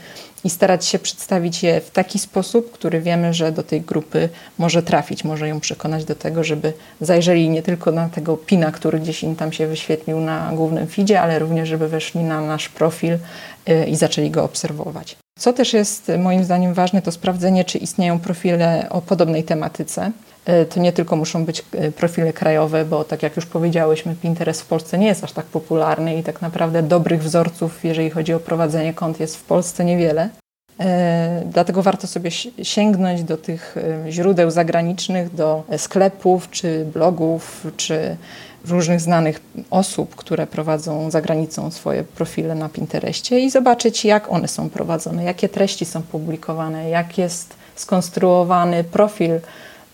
i 0.44 0.50
starać 0.50 0.86
się 0.86 1.00
przedstawić 1.00 1.64
je 1.64 1.82
w 1.82 1.92
taki 1.92 2.20
sposób, 2.20 2.72
który 2.72 3.02
wiemy, 3.02 3.34
że 3.34 3.52
do 3.52 3.64
tej 3.64 3.82
grupy 3.82 4.30
może 4.58 4.84
trafić, 4.84 5.24
może 5.24 5.48
ją 5.48 5.60
przekonać 5.60 6.06
do 6.06 6.16
tego, 6.16 6.44
żeby 6.44 6.74
zajrzeli 7.02 7.50
nie 7.50 7.64
tylko 7.64 7.92
na 7.92 8.10
tego 8.10 8.38
pina, 8.38 8.72
który 8.72 9.00
gdzieś 9.00 9.24
im 9.24 9.36
tam 9.36 9.52
się 9.52 9.68
wyświetlił 9.68 10.20
na 10.20 10.52
głównym 10.54 10.88
feedzie, 10.88 11.22
ale 11.22 11.40
również, 11.40 11.70
żeby 11.70 11.88
weszli 11.88 12.24
na 12.24 12.42
nasz 12.42 12.70
profil 12.70 13.18
e, 13.66 13.88
i 13.88 13.96
zaczęli 13.96 14.32
go 14.32 14.44
obserwować. 14.44 15.21
Co 15.40 15.54
też 15.54 15.74
jest 15.74 16.12
moim 16.20 16.44
zdaniem 16.44 16.74
ważne, 16.74 17.02
to 17.02 17.12
sprawdzenie, 17.12 17.66
czy 17.66 17.78
istnieją 17.78 18.20
profile 18.20 18.88
o 18.90 19.02
podobnej 19.02 19.44
tematyce. 19.44 20.12
E, 20.46 20.66
to 20.66 20.80
nie 20.80 20.94
tylko 20.94 21.16
muszą 21.16 21.46
być 21.46 21.66
e, 21.72 21.92
profile 21.92 22.34
krajowe, 22.34 22.86
bo 22.86 23.04
tak 23.04 23.24
jak 23.24 23.36
już 23.36 23.46
powiedziałyśmy, 23.46 24.16
Pinterest 24.16 24.62
w 24.62 24.66
Polsce 24.66 24.98
nie 24.98 25.08
jest 25.08 25.24
aż 25.24 25.32
tak 25.32 25.46
popularny 25.46 26.18
i 26.18 26.24
tak 26.24 26.42
naprawdę 26.42 26.84
dobrych 26.84 27.24
wzorców, 27.24 27.84
jeżeli 27.84 28.10
chodzi 28.10 28.34
o 28.34 28.40
prowadzenie 28.40 28.94
kont, 28.94 29.20
jest 29.20 29.38
w 29.38 29.44
Polsce 29.44 29.86
niewiele. 29.86 30.30
E, 30.80 31.44
dlatego 31.46 31.82
warto 31.82 32.08
sobie 32.08 32.32
sięgnąć 32.64 33.24
do 33.24 33.38
tych 33.38 33.76
źródeł 34.10 34.52
zagranicznych, 34.52 35.36
do 35.36 35.64
sklepów, 35.78 36.50
czy 36.50 36.86
blogów, 36.86 37.68
czy 37.78 38.18
różnych 38.70 39.02
znanych 39.02 39.40
osób, 39.70 40.16
które 40.16 40.48
prowadzą 40.48 41.12
za 41.12 41.22
granicą 41.22 41.72
swoje 41.72 42.04
profile 42.04 42.56
na 42.56 42.70
Pinterestie 42.70 43.40
i 43.40 43.50
zobaczyć, 43.50 44.06
jak 44.06 44.32
one 44.32 44.48
są 44.48 44.70
prowadzone, 44.70 45.24
jakie 45.24 45.50
treści 45.50 45.86
są 45.86 46.02
publikowane, 46.02 46.90
jak 46.90 47.18
jest 47.18 47.54
skonstruowany 47.76 48.84
profil 48.84 49.40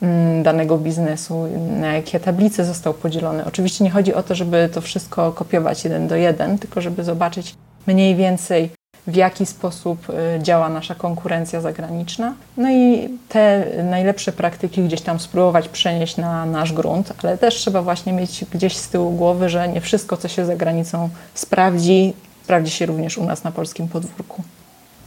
mm, 0.02 0.44
danego 0.44 0.78
biznesu, 0.78 1.48
na 1.80 1.94
jakie 1.94 2.20
tablice 2.20 2.66
został 2.66 2.94
podzielony. 2.94 3.46
Oczywiście 3.46 3.84
nie 3.84 3.92
chodzi 3.92 4.14
o 4.14 4.24
to, 4.24 4.36
żeby 4.36 4.70
to 4.74 4.82
wszystko 4.82 5.32
kopiować 5.32 5.84
jeden 5.84 6.08
do 6.08 6.16
jeden, 6.16 6.58
tylko 6.58 6.82
żeby 6.82 7.04
zobaczyć 7.04 7.56
mniej 7.88 8.16
więcej 8.16 8.77
w 9.08 9.16
jaki 9.16 9.46
sposób 9.46 10.10
y, 10.10 10.44
działa 10.44 10.70
nasza 10.70 10.96
konkurencja 10.96 11.62
zagraniczna. 11.62 12.34
No 12.58 12.72
i 12.72 13.10
te 13.30 13.66
najlepsze 13.84 14.32
praktyki 14.32 14.84
gdzieś 14.84 15.02
tam 15.02 15.20
spróbować 15.20 15.70
przenieść 15.70 16.18
na 16.18 16.46
nasz 16.46 16.74
grunt, 16.74 17.14
ale 17.24 17.38
też 17.38 17.56
trzeba 17.56 17.82
właśnie 17.82 18.14
mieć 18.14 18.46
gdzieś 18.54 18.78
z 18.78 18.90
tyłu 18.90 19.12
głowy, 19.12 19.50
że 19.50 19.68
nie 19.68 19.82
wszystko, 19.82 20.18
co 20.18 20.28
się 20.28 20.46
za 20.46 20.56
granicą 20.56 21.10
sprawdzi, 21.34 22.14
sprawdzi 22.44 22.72
się 22.72 22.86
również 22.86 23.18
u 23.18 23.24
nas 23.26 23.44
na 23.44 23.52
polskim 23.52 23.88
podwórku. 23.88 24.44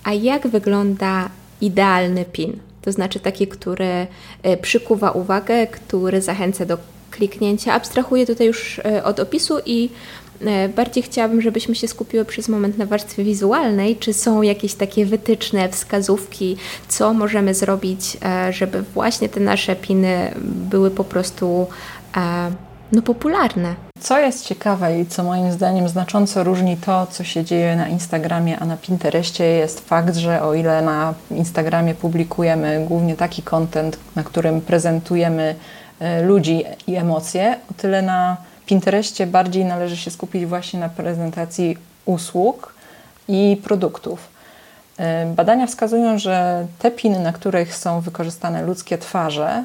A 0.04 0.12
jak 0.12 0.46
wygląda 0.46 1.28
idealny 1.60 2.24
PIN? 2.24 2.58
To 2.82 2.92
znaczy 2.92 3.20
taki, 3.20 3.46
który 3.46 4.06
y, 4.46 4.56
przykuwa 4.56 5.10
uwagę, 5.10 5.66
który 5.66 6.22
zachęca 6.22 6.66
do 6.66 6.78
kliknięcia. 7.10 7.72
Abstrahuję 7.72 8.26
tutaj 8.26 8.46
już 8.46 8.78
y, 8.78 9.04
od 9.04 9.20
opisu 9.20 9.58
i 9.66 9.90
bardziej 10.76 11.02
chciałabym, 11.02 11.40
żebyśmy 11.40 11.74
się 11.74 11.88
skupiły 11.88 12.24
przez 12.24 12.48
moment 12.48 12.78
na 12.78 12.86
warstwie 12.86 13.24
wizualnej. 13.24 13.96
Czy 13.96 14.12
są 14.12 14.42
jakieś 14.42 14.74
takie 14.74 15.06
wytyczne, 15.06 15.68
wskazówki, 15.68 16.56
co 16.88 17.14
możemy 17.14 17.54
zrobić, 17.54 18.16
e, 18.24 18.52
żeby 18.52 18.82
właśnie 18.82 19.28
te 19.28 19.40
nasze 19.40 19.76
piny 19.76 20.34
były 20.44 20.90
po 20.90 21.04
prostu 21.04 21.66
e, 22.16 22.50
no, 22.92 23.02
popularne? 23.02 23.74
Co 24.00 24.18
jest 24.18 24.46
ciekawe 24.46 25.00
i 25.00 25.06
co 25.06 25.24
moim 25.24 25.52
zdaniem 25.52 25.88
znacząco 25.88 26.44
różni 26.44 26.76
to, 26.76 27.06
co 27.06 27.24
się 27.24 27.44
dzieje 27.44 27.76
na 27.76 27.88
Instagramie, 27.88 28.58
a 28.58 28.64
na 28.64 28.76
Pinterestie, 28.76 29.44
jest 29.44 29.88
fakt, 29.88 30.16
że 30.16 30.42
o 30.42 30.54
ile 30.54 30.82
na 30.82 31.14
Instagramie 31.30 31.94
publikujemy 31.94 32.84
głównie 32.88 33.16
taki 33.16 33.42
content, 33.42 33.98
na 34.16 34.22
którym 34.22 34.60
prezentujemy 34.60 35.54
ludzi 36.22 36.64
i 36.86 36.96
emocje, 36.96 37.56
o 37.70 37.74
tyle 37.74 38.02
na 38.02 38.36
Pinterestie 38.70 39.26
bardziej 39.26 39.64
należy 39.64 39.96
się 39.96 40.10
skupić 40.10 40.46
właśnie 40.46 40.80
na 40.80 40.88
prezentacji 40.88 41.78
usług 42.04 42.74
i 43.28 43.60
produktów. 43.64 44.28
E, 44.98 45.26
badania 45.26 45.66
wskazują, 45.66 46.18
że 46.18 46.66
te 46.78 46.90
piny, 46.90 47.18
na 47.18 47.32
których 47.32 47.76
są 47.76 48.00
wykorzystane 48.00 48.62
ludzkie 48.62 48.98
twarze, 48.98 49.48
e, 49.48 49.64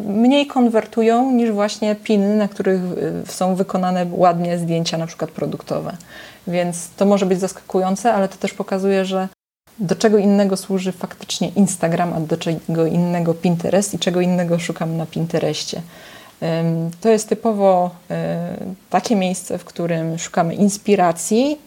mniej 0.00 0.46
konwertują 0.46 1.32
niż 1.32 1.50
właśnie 1.50 1.94
piny, 1.94 2.36
na 2.36 2.48
których 2.48 2.80
e, 2.82 3.32
są 3.32 3.54
wykonane 3.54 4.06
ładnie 4.12 4.58
zdjęcia, 4.58 4.98
na 4.98 5.06
przykład 5.06 5.30
produktowe. 5.30 5.96
Więc 6.46 6.90
to 6.96 7.06
może 7.06 7.26
być 7.26 7.40
zaskakujące, 7.40 8.14
ale 8.14 8.28
to 8.28 8.36
też 8.36 8.54
pokazuje, 8.54 9.04
że 9.04 9.28
do 9.78 9.96
czego 9.96 10.18
innego 10.18 10.56
służy 10.56 10.92
faktycznie 10.92 11.48
Instagram, 11.48 12.12
a 12.12 12.20
do 12.20 12.36
czego 12.36 12.86
innego 12.86 13.34
Pinterest 13.34 13.94
i 13.94 13.98
czego 13.98 14.20
innego 14.20 14.58
szukamy 14.58 14.96
na 14.96 15.06
Pinterestie. 15.06 15.82
To 17.00 17.08
jest 17.08 17.28
typowo 17.28 17.90
e, 18.10 18.56
takie 18.90 19.16
miejsce, 19.16 19.58
w 19.58 19.64
którym 19.64 20.18
szukamy 20.18 20.54
inspiracji, 20.54 21.58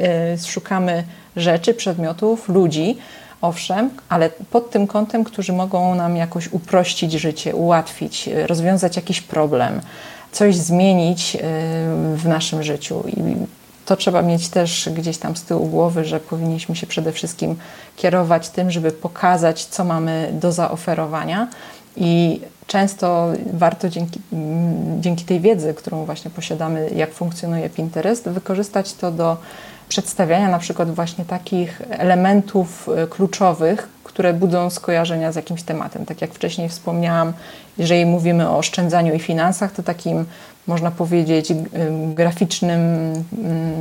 e, 0.00 0.38
szukamy 0.38 1.04
rzeczy, 1.36 1.74
przedmiotów, 1.74 2.48
ludzi, 2.48 2.98
owszem, 3.40 3.90
ale 4.08 4.30
pod 4.30 4.70
tym 4.70 4.86
kątem, 4.86 5.24
którzy 5.24 5.52
mogą 5.52 5.94
nam 5.94 6.16
jakoś 6.16 6.52
uprościć 6.52 7.12
życie, 7.12 7.54
ułatwić, 7.54 8.28
e, 8.28 8.46
rozwiązać 8.46 8.96
jakiś 8.96 9.20
problem, 9.20 9.80
coś 10.32 10.56
zmienić 10.56 11.36
w 12.16 12.22
naszym 12.24 12.62
życiu. 12.62 13.04
I 13.08 13.36
to 13.86 13.96
trzeba 13.96 14.22
mieć 14.22 14.48
też 14.48 14.88
gdzieś 14.94 15.18
tam 15.18 15.36
z 15.36 15.42
tyłu 15.42 15.66
głowy, 15.66 16.04
że 16.04 16.20
powinniśmy 16.20 16.76
się 16.76 16.86
przede 16.86 17.12
wszystkim 17.12 17.56
kierować 17.96 18.48
tym, 18.48 18.70
żeby 18.70 18.90
pokazać, 18.90 19.64
co 19.64 19.84
mamy 19.84 20.30
do 20.32 20.52
zaoferowania. 20.52 21.48
I 21.96 22.40
często 22.66 23.28
warto 23.52 23.88
dzięki, 23.88 24.20
dzięki 25.00 25.24
tej 25.24 25.40
wiedzy, 25.40 25.74
którą 25.74 26.04
właśnie 26.04 26.30
posiadamy, 26.30 26.90
jak 26.94 27.12
funkcjonuje 27.12 27.70
Pinterest, 27.70 28.28
wykorzystać 28.28 28.94
to 28.94 29.10
do 29.10 29.36
przedstawiania 29.88 30.48
na 30.48 30.58
przykład 30.58 30.90
właśnie 30.90 31.24
takich 31.24 31.82
elementów 31.90 32.88
e, 32.88 33.06
kluczowych, 33.06 33.88
które 34.04 34.34
budzą 34.34 34.70
skojarzenia 34.70 35.32
z 35.32 35.36
jakimś 35.36 35.62
tematem. 35.62 36.06
Tak 36.06 36.20
jak 36.20 36.34
wcześniej 36.34 36.68
wspomniałam, 36.68 37.32
jeżeli 37.78 38.06
mówimy 38.06 38.48
o 38.48 38.58
oszczędzaniu 38.58 39.14
i 39.14 39.18
finansach, 39.18 39.72
to 39.72 39.82
takim 39.82 40.24
można 40.66 40.90
powiedzieć 40.90 41.52
graficznym, 42.14 42.80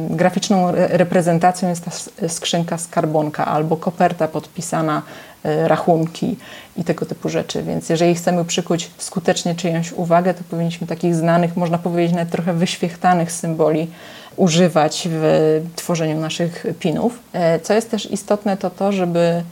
graficzną 0.09 0.71
reprezentacją 0.71 1.69
jest 1.69 1.85
ta 1.85 1.91
skrzynka 2.27 2.77
skarbonka 2.77 3.45
albo 3.45 3.77
koperta 3.77 4.27
podpisana 4.27 5.01
rachunki 5.43 6.37
i 6.77 6.83
tego 6.83 7.05
typu 7.05 7.29
rzeczy. 7.29 7.63
Więc 7.63 7.89
jeżeli 7.89 8.15
chcemy 8.15 8.45
przykuć 8.45 8.91
skutecznie 8.97 9.55
czyjąś 9.55 9.91
uwagę, 9.91 10.33
to 10.33 10.43
powinniśmy 10.49 10.87
takich 10.87 11.15
znanych, 11.15 11.57
można 11.57 11.77
powiedzieć 11.77 12.15
nawet 12.15 12.29
trochę 12.29 12.53
wyświechtanych 12.53 13.31
symboli 13.31 13.87
używać 14.35 15.07
w 15.11 15.61
tworzeniu 15.75 16.19
naszych 16.19 16.65
pinów. 16.79 17.19
E, 17.33 17.59
co 17.59 17.73
jest 17.73 17.91
też 17.91 18.11
istotne, 18.11 18.57
to 18.57 18.69
to, 18.69 18.91
żeby 18.91 19.43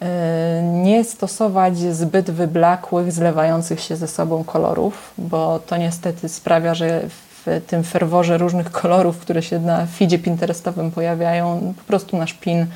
e, 0.00 0.62
nie 0.62 1.04
stosować 1.04 1.78
zbyt 1.78 2.30
wyblakłych, 2.30 3.12
zlewających 3.12 3.80
się 3.80 3.96
ze 3.96 4.08
sobą 4.08 4.44
kolorów, 4.44 5.12
bo 5.18 5.58
to 5.58 5.76
niestety 5.76 6.28
sprawia, 6.28 6.74
że 6.74 7.02
w 7.44 7.60
tym 7.66 7.84
ferworze 7.84 8.38
różnych 8.38 8.70
kolorów, 8.82 9.18
które 9.18 9.42
się 9.42 9.58
na 9.58 9.86
feedzie 9.86 10.18
pinterestowym 10.18 10.90
pojawiają, 10.90 11.74
po 11.76 11.84
prostu 11.84 12.16
nasz 12.16 12.34
pin 12.34 12.66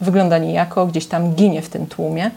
wygląda 0.00 0.38
nijako, 0.38 0.86
gdzieś 0.86 1.06
tam 1.06 1.34
ginie 1.34 1.62
w 1.62 1.68
tym 1.68 1.86
tłumie. 1.86 2.30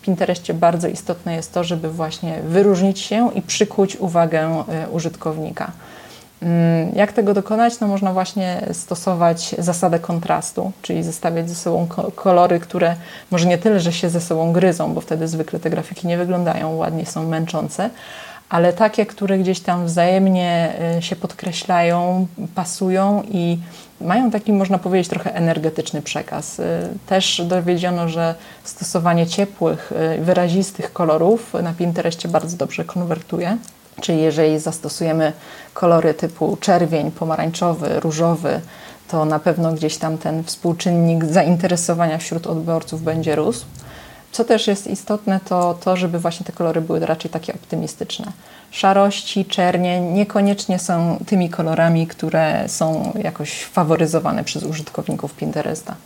W 0.00 0.02
Pinterestie 0.02 0.54
bardzo 0.54 0.88
istotne 0.88 1.34
jest 1.34 1.54
to, 1.54 1.64
żeby 1.64 1.90
właśnie 1.90 2.40
wyróżnić 2.42 2.98
się 2.98 3.30
i 3.34 3.42
przykuć 3.42 3.96
uwagę 3.96 4.64
e, 4.68 4.88
użytkownika. 4.88 5.72
Mm, 6.42 6.92
jak 6.94 7.12
tego 7.12 7.34
dokonać? 7.34 7.80
No 7.80 7.86
można 7.86 8.12
właśnie 8.12 8.60
stosować 8.72 9.54
zasadę 9.58 9.98
kontrastu, 9.98 10.72
czyli 10.82 11.02
zestawiać 11.02 11.48
ze 11.48 11.54
sobą 11.54 11.88
kolory, 12.14 12.60
które 12.60 12.96
może 13.30 13.46
nie 13.46 13.58
tyle, 13.58 13.80
że 13.80 13.92
się 13.92 14.10
ze 14.10 14.20
sobą 14.20 14.52
gryzą, 14.52 14.94
bo 14.94 15.00
wtedy 15.00 15.28
zwykle 15.28 15.60
te 15.60 15.70
grafiki 15.70 16.06
nie 16.06 16.18
wyglądają 16.18 16.76
ładnie, 16.76 17.06
są 17.06 17.28
męczące, 17.28 17.90
ale 18.48 18.72
takie, 18.72 19.06
które 19.06 19.38
gdzieś 19.38 19.60
tam 19.60 19.86
wzajemnie 19.86 20.72
y, 20.98 21.02
się 21.02 21.16
podkreślają, 21.16 22.26
pasują 22.54 23.22
i 23.30 23.58
mają 24.00 24.30
taki, 24.30 24.52
można 24.52 24.78
powiedzieć, 24.78 25.08
trochę 25.08 25.34
energetyczny 25.34 26.02
przekaz. 26.02 26.58
Y, 26.58 26.64
też 27.06 27.42
dowiedziono, 27.44 28.08
że 28.08 28.34
stosowanie 28.64 29.26
ciepłych, 29.26 29.92
y, 30.18 30.24
wyrazistych 30.24 30.92
kolorów 30.92 31.54
na 31.62 31.72
Pinterestie 31.72 32.28
bardzo 32.28 32.56
dobrze 32.56 32.84
konwertuje. 32.84 33.56
Czyli 34.00 34.22
jeżeli 34.22 34.58
zastosujemy 34.58 35.32
kolory 35.74 36.14
typu 36.14 36.56
czerwień, 36.60 37.10
pomarańczowy, 37.10 38.00
różowy, 38.00 38.60
to 39.08 39.24
na 39.24 39.38
pewno 39.38 39.72
gdzieś 39.72 39.96
tam 39.96 40.18
ten 40.18 40.44
współczynnik 40.44 41.24
zainteresowania 41.24 42.18
wśród 42.18 42.46
odbiorców 42.46 43.02
będzie 43.02 43.36
rósł. 43.36 43.66
Co 44.32 44.44
też 44.44 44.66
jest 44.66 44.86
istotne, 44.86 45.40
to 45.48 45.74
to, 45.80 45.96
żeby 45.96 46.18
właśnie 46.18 46.46
te 46.46 46.52
kolory 46.52 46.80
były 46.80 47.06
raczej 47.06 47.30
takie 47.30 47.54
optymistyczne. 47.54 48.32
Szarości, 48.70 49.44
czernie 49.44 50.00
niekoniecznie 50.00 50.78
są 50.78 51.24
tymi 51.26 51.50
kolorami, 51.50 52.06
które 52.06 52.68
są 52.68 53.12
jakoś 53.22 53.64
faworyzowane 53.64 54.44
przez 54.44 54.64
użytkowników 54.64 55.34
Pinteresta. 55.34 55.96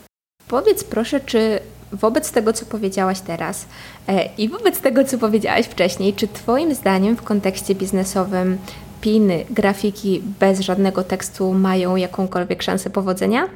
Powiedz 0.49 0.85
proszę, 0.85 1.21
czy 1.21 1.61
wobec 1.93 2.33
tego, 2.33 2.53
co 2.53 2.67
powiedziałaś 2.67 3.21
teraz 3.21 3.67
e, 4.09 4.29
i 4.39 4.49
wobec 4.49 4.81
tego, 4.81 5.05
co 5.05 5.19
powiedziałaś 5.19 5.67
wcześniej, 5.67 6.15
czy 6.15 6.29
Twoim 6.29 6.75
zdaniem 6.75 7.17
w 7.17 7.23
kontekście 7.23 7.75
biznesowym 7.75 8.59
piny, 9.01 9.45
grafiki 9.51 10.23
bez 10.41 10.61
żadnego 10.61 11.05
tekstu 11.05 11.53
mają 11.53 11.97
jakąkolwiek 11.97 12.63
szansę 12.63 12.91
powodzenia? 12.91 13.49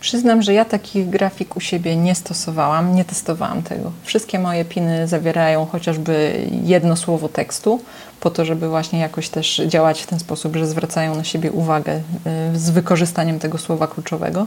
Przyznam, 0.00 0.42
że 0.42 0.54
ja 0.54 0.64
takich 0.64 1.10
grafik 1.10 1.56
u 1.56 1.60
siebie 1.60 1.96
nie 1.96 2.14
stosowałam, 2.14 2.94
nie 2.94 3.04
testowałam 3.04 3.62
tego. 3.62 3.92
Wszystkie 4.02 4.38
moje 4.38 4.64
piny 4.64 5.08
zawierają 5.08 5.66
chociażby 5.66 6.46
jedno 6.64 6.96
słowo 6.96 7.28
tekstu, 7.28 7.80
po 8.20 8.30
to, 8.30 8.44
żeby 8.44 8.68
właśnie 8.68 8.98
jakoś 8.98 9.28
też 9.28 9.62
działać 9.66 10.02
w 10.02 10.06
ten 10.06 10.18
sposób, 10.18 10.56
że 10.56 10.66
zwracają 10.66 11.14
na 11.14 11.24
siebie 11.24 11.52
uwagę 11.52 11.92
y, 12.54 12.58
z 12.58 12.70
wykorzystaniem 12.70 13.38
tego 13.38 13.58
słowa 13.58 13.86
kluczowego. 13.86 14.46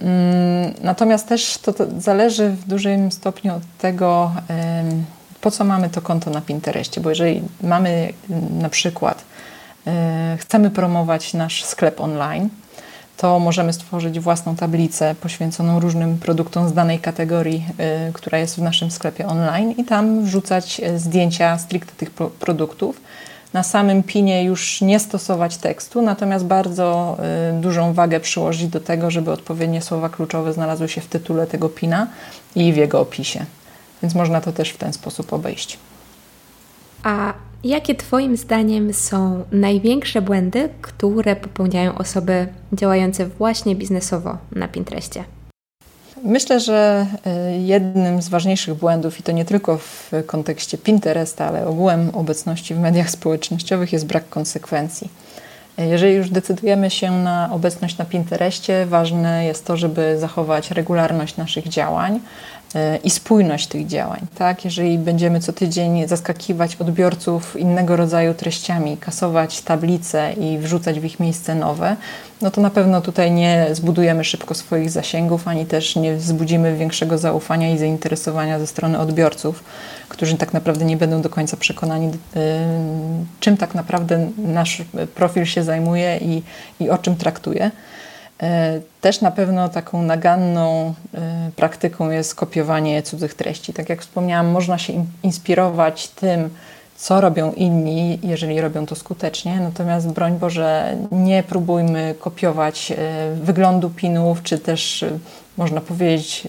Mm, 0.00 0.74
natomiast 0.82 1.28
też 1.28 1.58
to, 1.58 1.72
to 1.72 1.86
zależy 1.98 2.50
w 2.50 2.64
dużym 2.64 3.12
stopniu 3.12 3.54
od 3.54 3.62
tego, 3.78 4.32
po 5.44 5.50
co 5.50 5.64
mamy 5.64 5.90
to 5.90 6.00
konto 6.00 6.30
na 6.30 6.40
Pinterestie, 6.40 7.00
bo 7.00 7.08
jeżeli 7.08 7.42
mamy 7.62 8.12
na 8.60 8.68
przykład, 8.68 9.24
e, 9.86 10.36
chcemy 10.40 10.70
promować 10.70 11.34
nasz 11.34 11.64
sklep 11.64 12.00
online, 12.00 12.48
to 13.16 13.38
możemy 13.38 13.72
stworzyć 13.72 14.20
własną 14.20 14.56
tablicę 14.56 15.14
poświęconą 15.14 15.80
różnym 15.80 16.18
produktom 16.18 16.68
z 16.68 16.72
danej 16.72 16.98
kategorii, 16.98 17.66
e, 17.78 18.12
która 18.12 18.38
jest 18.38 18.56
w 18.56 18.62
naszym 18.62 18.90
sklepie 18.90 19.26
online 19.26 19.70
i 19.70 19.84
tam 19.84 20.24
wrzucać 20.24 20.80
e, 20.80 20.98
zdjęcia 20.98 21.58
stricte 21.58 21.92
tych 21.92 22.10
produktów 22.10 23.00
na 23.54 23.62
samym 23.62 24.02
pinie 24.02 24.44
już 24.44 24.80
nie 24.80 25.00
stosować 25.00 25.56
tekstu, 25.56 26.02
natomiast 26.02 26.44
bardzo 26.44 27.16
y, 27.58 27.60
dużą 27.60 27.92
wagę 27.92 28.20
przyłożyć 28.20 28.66
do 28.68 28.80
tego, 28.80 29.10
żeby 29.10 29.30
odpowiednie 29.30 29.82
słowa 29.82 30.08
kluczowe 30.08 30.52
znalazły 30.52 30.88
się 30.88 31.00
w 31.00 31.06
tytule 31.06 31.46
tego 31.46 31.68
pina 31.68 32.06
i 32.54 32.72
w 32.72 32.76
jego 32.76 33.00
opisie. 33.00 33.44
Więc 34.02 34.14
można 34.14 34.40
to 34.40 34.52
też 34.52 34.70
w 34.70 34.76
ten 34.76 34.92
sposób 34.92 35.32
obejść. 35.32 35.78
A 37.04 37.34
jakie 37.64 37.94
Twoim 37.94 38.36
zdaniem 38.36 38.94
są 38.94 39.44
największe 39.52 40.22
błędy, 40.22 40.68
które 40.82 41.36
popełniają 41.36 41.94
osoby 41.94 42.46
działające 42.72 43.26
właśnie 43.26 43.76
biznesowo 43.76 44.38
na 44.52 44.68
Pinterestie? 44.68 45.24
Myślę, 46.24 46.60
że 46.60 47.06
e, 47.26 47.58
jednym 47.58 48.22
z 48.22 48.28
ważniejszych 48.28 48.74
błędów, 48.74 49.20
i 49.20 49.22
to 49.22 49.32
nie 49.32 49.44
tylko 49.44 49.78
w 49.78 50.10
kontekście 50.26 50.78
Pinteresta, 50.78 51.46
ale 51.46 51.66
ogółem 51.66 52.10
obecności 52.12 52.74
w 52.74 52.78
mediach 52.78 53.10
społecznościowych, 53.10 53.92
jest 53.92 54.06
brak 54.06 54.28
konsekwencji. 54.28 55.08
E, 55.78 55.86
jeżeli 55.86 56.14
już 56.14 56.30
decydujemy 56.30 56.90
się 56.90 57.10
na 57.10 57.48
obecność 57.52 57.98
na 57.98 58.04
Pinterestie, 58.04 58.86
ważne 58.86 59.44
jest 59.44 59.66
to, 59.66 59.76
żeby 59.76 60.18
zachować 60.18 60.70
regularność 60.70 61.36
naszych 61.36 61.68
działań, 61.68 62.20
i 63.04 63.10
spójność 63.10 63.66
tych 63.66 63.86
działań. 63.86 64.20
Tak? 64.34 64.64
Jeżeli 64.64 64.98
będziemy 64.98 65.40
co 65.40 65.52
tydzień 65.52 66.08
zaskakiwać 66.08 66.76
odbiorców 66.76 67.56
innego 67.56 67.96
rodzaju 67.96 68.34
treściami, 68.34 68.96
kasować 68.96 69.60
tablice 69.60 70.32
i 70.32 70.58
wrzucać 70.58 71.00
w 71.00 71.04
ich 71.04 71.20
miejsce 71.20 71.54
nowe, 71.54 71.96
no 72.42 72.50
to 72.50 72.60
na 72.60 72.70
pewno 72.70 73.00
tutaj 73.00 73.32
nie 73.32 73.66
zbudujemy 73.72 74.24
szybko 74.24 74.54
swoich 74.54 74.90
zasięgów, 74.90 75.48
ani 75.48 75.66
też 75.66 75.96
nie 75.96 76.16
wzbudzimy 76.16 76.76
większego 76.76 77.18
zaufania 77.18 77.70
i 77.70 77.78
zainteresowania 77.78 78.58
ze 78.58 78.66
strony 78.66 78.98
odbiorców, 78.98 79.64
którzy 80.08 80.36
tak 80.36 80.52
naprawdę 80.52 80.84
nie 80.84 80.96
będą 80.96 81.22
do 81.22 81.28
końca 81.28 81.56
przekonani, 81.56 82.10
czym 83.40 83.56
tak 83.56 83.74
naprawdę 83.74 84.30
nasz 84.38 84.82
profil 85.14 85.44
się 85.44 85.62
zajmuje 85.62 86.18
i, 86.18 86.42
i 86.80 86.90
o 86.90 86.98
czym 86.98 87.16
traktuje. 87.16 87.70
E, 88.42 88.80
też 89.00 89.20
na 89.20 89.30
pewno 89.30 89.68
taką 89.68 90.02
naganną 90.02 90.94
e, 91.14 91.50
praktyką 91.56 92.10
jest 92.10 92.34
kopiowanie 92.34 93.02
cudzych 93.02 93.34
treści. 93.34 93.72
Tak 93.72 93.88
jak 93.88 94.00
wspomniałam, 94.00 94.46
można 94.46 94.78
się 94.78 95.04
inspirować 95.22 96.08
tym, 96.08 96.50
co 96.96 97.20
robią 97.20 97.52
inni, 97.52 98.18
jeżeli 98.22 98.60
robią 98.60 98.86
to 98.86 98.94
skutecznie. 98.94 99.60
Natomiast 99.60 100.08
broń 100.08 100.38
Boże, 100.38 100.96
nie 101.12 101.42
próbujmy 101.42 102.14
kopiować 102.20 102.92
e, 102.92 102.96
wyglądu 103.34 103.90
pinów, 103.90 104.42
czy 104.42 104.58
też 104.58 105.04
można 105.56 105.80
powiedzieć 105.80 106.48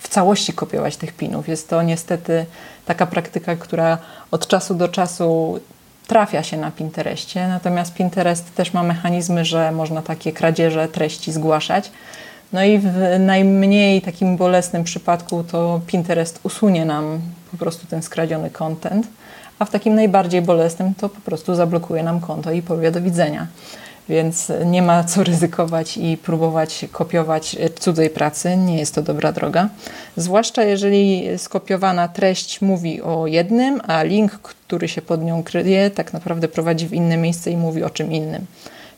w 0.00 0.08
całości 0.08 0.52
kopiować 0.52 0.96
tych 0.96 1.12
pinów. 1.12 1.48
Jest 1.48 1.68
to 1.70 1.82
niestety 1.82 2.46
taka 2.86 3.06
praktyka, 3.06 3.56
która 3.56 3.98
od 4.30 4.46
czasu 4.46 4.74
do 4.74 4.88
czasu 4.88 5.60
trafia 6.06 6.42
się 6.42 6.56
na 6.56 6.70
Pinterestie, 6.70 7.48
natomiast 7.48 7.94
Pinterest 7.94 8.54
też 8.54 8.72
ma 8.72 8.82
mechanizmy, 8.82 9.44
że 9.44 9.72
można 9.72 10.02
takie 10.02 10.32
kradzieże 10.32 10.88
treści 10.88 11.32
zgłaszać. 11.32 11.90
No 12.52 12.64
i 12.64 12.78
w 12.78 12.86
najmniej 13.18 14.02
takim 14.02 14.36
bolesnym 14.36 14.84
przypadku 14.84 15.44
to 15.44 15.80
Pinterest 15.86 16.40
usunie 16.42 16.84
nam 16.84 17.20
po 17.50 17.56
prostu 17.56 17.86
ten 17.86 18.02
skradziony 18.02 18.50
content, 18.50 19.06
a 19.58 19.64
w 19.64 19.70
takim 19.70 19.94
najbardziej 19.94 20.42
bolesnym 20.42 20.94
to 20.94 21.08
po 21.08 21.20
prostu 21.20 21.54
zablokuje 21.54 22.02
nam 22.02 22.20
konto 22.20 22.52
i 22.52 22.62
powie 22.62 22.90
do 22.90 23.00
widzenia 23.00 23.46
więc 24.08 24.52
nie 24.64 24.82
ma 24.82 25.04
co 25.04 25.24
ryzykować 25.24 25.96
i 25.96 26.16
próbować 26.16 26.84
kopiować 26.92 27.56
cudzej 27.78 28.10
pracy. 28.10 28.56
Nie 28.56 28.78
jest 28.78 28.94
to 28.94 29.02
dobra 29.02 29.32
droga. 29.32 29.68
Zwłaszcza 30.16 30.62
jeżeli 30.62 31.24
skopiowana 31.38 32.08
treść 32.08 32.60
mówi 32.60 33.02
o 33.02 33.26
jednym, 33.26 33.80
a 33.86 34.02
link, 34.02 34.32
który 34.32 34.88
się 34.88 35.02
pod 35.02 35.24
nią 35.24 35.42
kryje, 35.42 35.90
tak 35.90 36.12
naprawdę 36.12 36.48
prowadzi 36.48 36.86
w 36.86 36.92
inne 36.92 37.16
miejsce 37.16 37.50
i 37.50 37.56
mówi 37.56 37.82
o 37.82 37.90
czym 37.90 38.12
innym. 38.12 38.46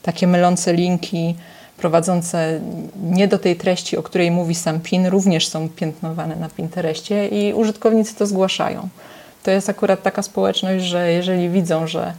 Takie 0.03 0.27
mylące 0.27 0.73
linki 0.73 1.35
prowadzące 1.77 2.61
nie 3.03 3.29
do 3.29 3.39
tej 3.39 3.57
treści, 3.57 3.97
o 3.97 4.03
której 4.03 4.31
mówi 4.31 4.55
sam 4.55 4.81
PIN, 4.81 5.07
również 5.07 5.49
są 5.49 5.69
piętnowane 5.69 6.37
na 6.37 6.49
Pinterestie 6.49 7.29
i 7.29 7.55
użytkownicy 7.55 8.15
to 8.15 8.27
zgłaszają. 8.27 8.89
To 9.43 9.51
jest 9.51 9.69
akurat 9.69 10.03
taka 10.03 10.23
społeczność, 10.23 10.85
że 10.85 11.13
jeżeli 11.13 11.51
widzą, 11.51 11.87
że 11.87 12.13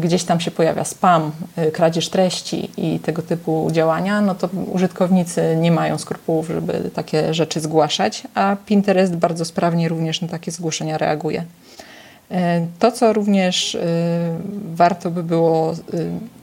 gdzieś 0.00 0.24
tam 0.24 0.40
się 0.40 0.50
pojawia 0.50 0.84
spam, 0.84 1.32
e, 1.56 1.70
kradzież 1.70 2.08
treści 2.08 2.70
i 2.76 2.98
tego 2.98 3.22
typu 3.22 3.68
działania, 3.72 4.20
no 4.20 4.34
to 4.34 4.48
użytkownicy 4.72 5.56
nie 5.60 5.72
mają 5.72 5.98
skrupułów, 5.98 6.48
żeby 6.48 6.90
takie 6.94 7.34
rzeczy 7.34 7.60
zgłaszać, 7.60 8.22
a 8.34 8.56
Pinterest 8.66 9.16
bardzo 9.16 9.44
sprawnie 9.44 9.88
również 9.88 10.20
na 10.20 10.28
takie 10.28 10.50
zgłoszenia 10.50 10.98
reaguje. 10.98 11.44
E, 12.30 12.66
to, 12.78 12.92
co 12.92 13.12
również 13.12 13.78
warto 14.74 15.10
by 15.10 15.22
było 15.22 15.74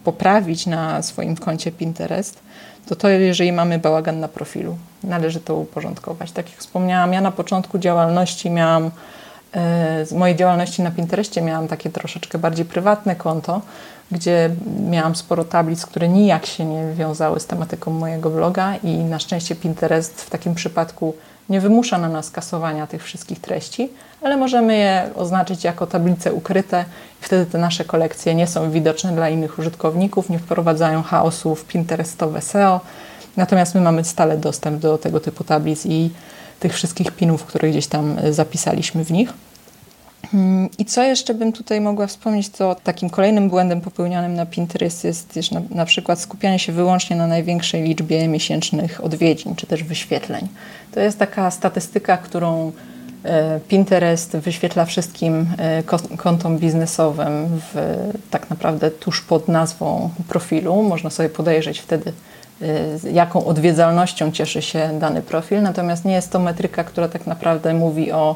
poprawić 0.03 0.65
na 0.65 1.01
swoim 1.01 1.35
koncie 1.35 1.71
Pinterest, 1.71 2.39
to 2.85 2.95
to, 2.95 3.09
jeżeli 3.09 3.51
mamy 3.51 3.79
bałagan 3.79 4.19
na 4.19 4.27
profilu. 4.27 4.77
Należy 5.03 5.39
to 5.39 5.55
uporządkować. 5.55 6.31
Tak 6.31 6.49
jak 6.49 6.59
wspomniałam, 6.59 7.13
ja 7.13 7.21
na 7.21 7.31
początku 7.31 7.79
działalności 7.79 8.49
miałam 8.49 8.91
z 10.05 10.11
mojej 10.11 10.35
działalności 10.35 10.81
na 10.81 10.91
Pinterestie 10.91 11.41
miałam 11.41 11.67
takie 11.67 11.89
troszeczkę 11.89 12.37
bardziej 12.37 12.65
prywatne 12.65 13.15
konto, 13.15 13.61
gdzie 14.11 14.49
miałam 14.89 15.15
sporo 15.15 15.43
tablic, 15.43 15.85
które 15.85 16.09
nijak 16.09 16.45
się 16.45 16.65
nie 16.65 16.93
wiązały 16.93 17.39
z 17.39 17.45
tematyką 17.45 17.91
mojego 17.91 18.29
bloga 18.29 18.75
i 18.83 18.97
na 18.97 19.19
szczęście 19.19 19.55
Pinterest 19.55 20.21
w 20.21 20.29
takim 20.29 20.55
przypadku 20.55 21.13
nie 21.49 21.61
wymusza 21.61 21.97
na 21.97 22.09
nas 22.09 22.31
kasowania 22.31 22.87
tych 22.87 23.03
wszystkich 23.03 23.39
treści, 23.39 23.89
ale 24.21 24.37
możemy 24.37 24.77
je 24.77 25.09
oznaczyć 25.15 25.63
jako 25.63 25.87
tablice 25.87 26.33
ukryte 26.33 26.85
i 27.21 27.25
wtedy 27.25 27.45
te 27.45 27.57
nasze 27.57 27.85
kolekcje 27.85 28.35
nie 28.35 28.47
są 28.47 28.71
widoczne 28.71 29.11
dla 29.11 29.29
innych 29.29 29.59
użytkowników, 29.59 30.29
nie 30.29 30.39
wprowadzają 30.39 31.03
chaosu 31.03 31.55
w 31.55 31.65
Pinterestowe 31.65 32.41
SEO. 32.41 32.81
Natomiast 33.37 33.75
my 33.75 33.81
mamy 33.81 34.03
stale 34.03 34.37
dostęp 34.37 34.79
do 34.79 34.97
tego 34.97 35.19
typu 35.19 35.43
tablic 35.43 35.85
i 35.85 36.11
tych 36.63 36.73
wszystkich 36.73 37.11
pinów, 37.11 37.43
które 37.45 37.69
gdzieś 37.69 37.87
tam 37.87 38.19
e, 38.19 38.33
zapisaliśmy 38.33 39.05
w 39.05 39.11
nich. 39.11 39.33
Mm, 40.33 40.69
I 40.77 40.85
co 40.85 41.03
jeszcze 41.03 41.33
bym 41.33 41.53
tutaj 41.53 41.81
mogła 41.81 42.07
wspomnieć, 42.07 42.49
to 42.49 42.75
takim 42.75 43.09
kolejnym 43.09 43.49
błędem 43.49 43.81
popełnianym 43.81 44.33
na 44.33 44.45
Pinterest 44.45 45.03
jest 45.03 45.33
też 45.33 45.51
na, 45.51 45.61
na, 45.69 45.85
przykład 45.85 46.19
skupianie 46.19 46.59
się 46.59 46.71
wyłącznie 46.71 47.15
na 47.15 47.27
największej 47.27 47.83
liczbie 47.83 48.27
miesięcznych 48.27 49.03
odwiedzin 49.03 49.55
czy 49.55 49.67
też 49.67 49.83
wyświetleń. 49.83 50.47
To 50.91 50.99
jest 50.99 51.19
taka 51.19 51.51
statystyka, 51.51 52.17
którą 52.17 52.71
e, 53.23 53.59
Pinterest 53.67 54.37
wyświetla 54.37 54.85
wszystkim 54.85 55.47
e, 55.57 55.83
kontom 56.17 56.57
biznesowym 56.57 57.47
w, 57.73 57.97
tak 58.29 58.49
naprawdę 58.49 58.91
tuż 58.91 59.21
pod 59.21 59.47
nazwą 59.47 60.09
profilu. 60.27 60.83
Można 60.83 61.09
sobie 61.09 61.29
podejrzeć 61.29 61.79
wtedy, 61.79 62.13
jaką 63.11 63.45
odwiedzalnością 63.45 64.31
cieszy 64.31 64.61
się 64.61 64.89
dany 64.99 65.21
profil, 65.21 65.61
natomiast 65.61 66.05
nie 66.05 66.13
jest 66.13 66.31
to 66.31 66.39
metryka, 66.39 66.83
która 66.83 67.07
tak 67.07 67.27
naprawdę 67.27 67.73
mówi 67.73 68.11
o 68.11 68.35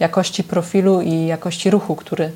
jakości 0.00 0.44
profilu 0.44 1.00
i 1.00 1.26
jakości 1.26 1.70
ruchu, 1.70 1.96
który 1.96 2.24
y, 2.24 2.30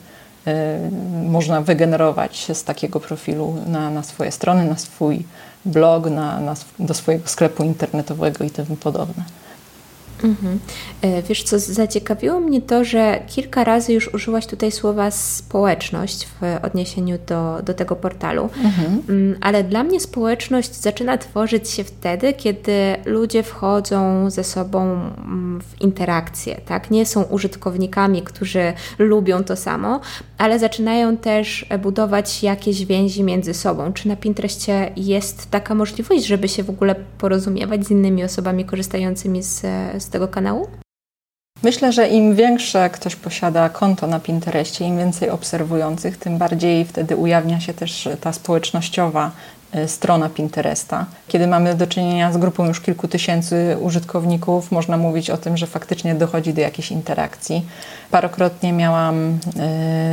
można 1.25 1.61
wygenerować 1.61 2.57
z 2.57 2.65
takiego 2.65 3.01
profilu 3.01 3.57
na, 3.67 3.91
na 3.91 4.03
swoje 4.03 4.33
strony, 4.33 4.65
na 4.65 4.77
swój 4.77 5.25
blog, 5.65 6.11
na, 6.11 6.41
na, 6.41 6.55
do 6.79 6.95
swojego 6.95 7.29
sklepu 7.29 7.65
internetowego 7.65 8.45
i 8.45 8.51
tym 8.51 8.67
podobne. 8.67 9.25
Mhm. 10.25 10.59
E, 11.03 11.23
wiesz 11.23 11.43
co, 11.43 11.59
zaciekawiło 11.59 12.41
mnie 12.41 12.63
to, 12.63 12.85
że 12.85 13.23
kilka 13.27 13.65
razy 13.65 13.93
już 13.93 14.15
użyłaś 14.15 14.47
tutaj 14.47 14.73
słowa 14.73 15.11
społeczność 15.11 16.27
w 16.27 16.65
odniesieniu 16.65 17.19
do, 17.27 17.63
do 17.63 17.75
tego 17.75 17.97
portalu, 17.97 18.43
mhm. 18.43 19.03
Mm, 19.09 19.37
ale 19.41 19.65
dla 19.65 19.85
mnie 19.85 20.01
społeczność 20.01 20.75
zaczyna 20.75 21.19
tworzyć 21.19 21.71
się 21.71 21.85
wtedy, 21.85 22.33
kiedy 22.33 22.97
ludzie 23.05 23.43
wchodzą 23.43 24.31
ze 24.31 24.45
sobą 24.45 24.83
mm, 24.83 25.61
w 25.61 25.81
interakcję, 25.81 26.61
tak? 26.67 26.91
Nie 26.91 27.07
są 27.07 27.23
użytkownikami, 27.23 28.23
którzy 28.23 28.73
lubią 28.99 29.45
to 29.45 29.57
samo, 29.57 30.01
ale 30.39 30.59
zaczynają 30.59 31.17
też 31.17 31.67
budować 31.83 32.43
jakieś 32.43 32.85
więzi 32.85 33.23
między 33.23 33.55
sobą. 33.55 33.93
Czy 33.93 34.09
na 34.09 34.17
Pinterestie 34.17 34.93
jest 34.97 35.51
taka 35.51 35.75
możliwość, 35.75 36.25
żeby 36.27 36.49
się 36.49 36.63
w 36.63 36.71
ogóle 36.71 36.95
porozumiewać 37.19 37.87
z 37.87 37.91
innymi 37.91 38.25
osobami 38.25 38.65
korzystającymi 38.65 39.43
z, 39.43 39.61
z 39.99 40.10
tego 40.11 40.29
kanału? 40.29 40.69
Myślę, 41.63 41.93
że 41.93 42.09
im 42.09 42.35
większe 42.35 42.91
ktoś 42.91 43.17
posiada 43.17 43.69
konto 43.69 44.07
na 44.07 44.21
Pinterestie, 44.21 44.85
im 44.85 44.99
więcej 44.99 45.31
obserwujących, 45.31 46.17
tym 46.17 46.39
bardziej 46.39 46.85
wtedy 46.85 47.17
ujawnia 47.17 47.61
się 47.61 47.75
też 47.75 48.09
ta 48.21 48.33
społecznościowa 48.33 49.31
e, 49.73 49.89
strona 49.89 50.29
Pinteresta. 50.29 51.07
Kiedy 51.29 51.47
mamy 51.47 51.75
do 51.75 51.87
czynienia 51.87 52.33
z 52.33 52.37
grupą 52.37 52.67
już 52.67 52.81
kilku 52.81 53.09
tysięcy 53.09 53.77
użytkowników, 53.81 54.73
można 54.73 54.97
mówić 54.97 55.31
o 55.31 55.37
tym, 55.37 55.57
że 55.57 55.67
faktycznie 55.67 56.15
dochodzi 56.15 56.55
do 56.55 56.61
jakiejś 56.61 56.91
interakcji. 56.91 57.67
Parokrotnie 58.11 58.73
miałam 58.73 59.39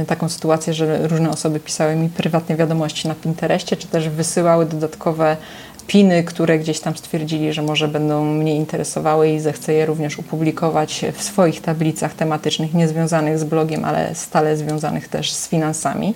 y, 0.02 0.06
taką 0.06 0.30
sytuację, 0.30 0.74
że 0.74 1.08
różne 1.08 1.30
osoby 1.30 1.60
pisały 1.60 1.96
mi 1.96 2.10
prywatne 2.10 2.56
wiadomości 2.56 3.08
na 3.08 3.16
Pinterestie, 3.16 3.78
czy 3.78 3.88
też 3.88 4.10
wysyłały 4.10 4.66
dodatkowe 4.66 5.38
piny, 5.88 6.24
które 6.24 6.60
gdzieś 6.60 6.80
tam 6.80 6.98
stwierdzili, 6.98 7.54
że 7.54 7.62
może 7.62 7.88
będą 7.88 8.26
mnie 8.26 8.56
interesowały 8.56 9.30
i 9.30 9.40
zechcę 9.40 9.74
je 9.74 9.86
również 9.86 10.20
opublikować 10.20 11.06
w 11.14 11.24
swoich 11.24 11.62
tablicach 11.62 12.14
tematycznych, 12.14 12.74
niezwiązanych 12.74 13.40
z 13.40 13.44
blogiem, 13.44 13.86
ale 13.86 14.16
stale 14.16 14.58
związanych 14.58 15.08
też 15.08 15.32
z 15.32 15.48
finansami. 15.48 16.14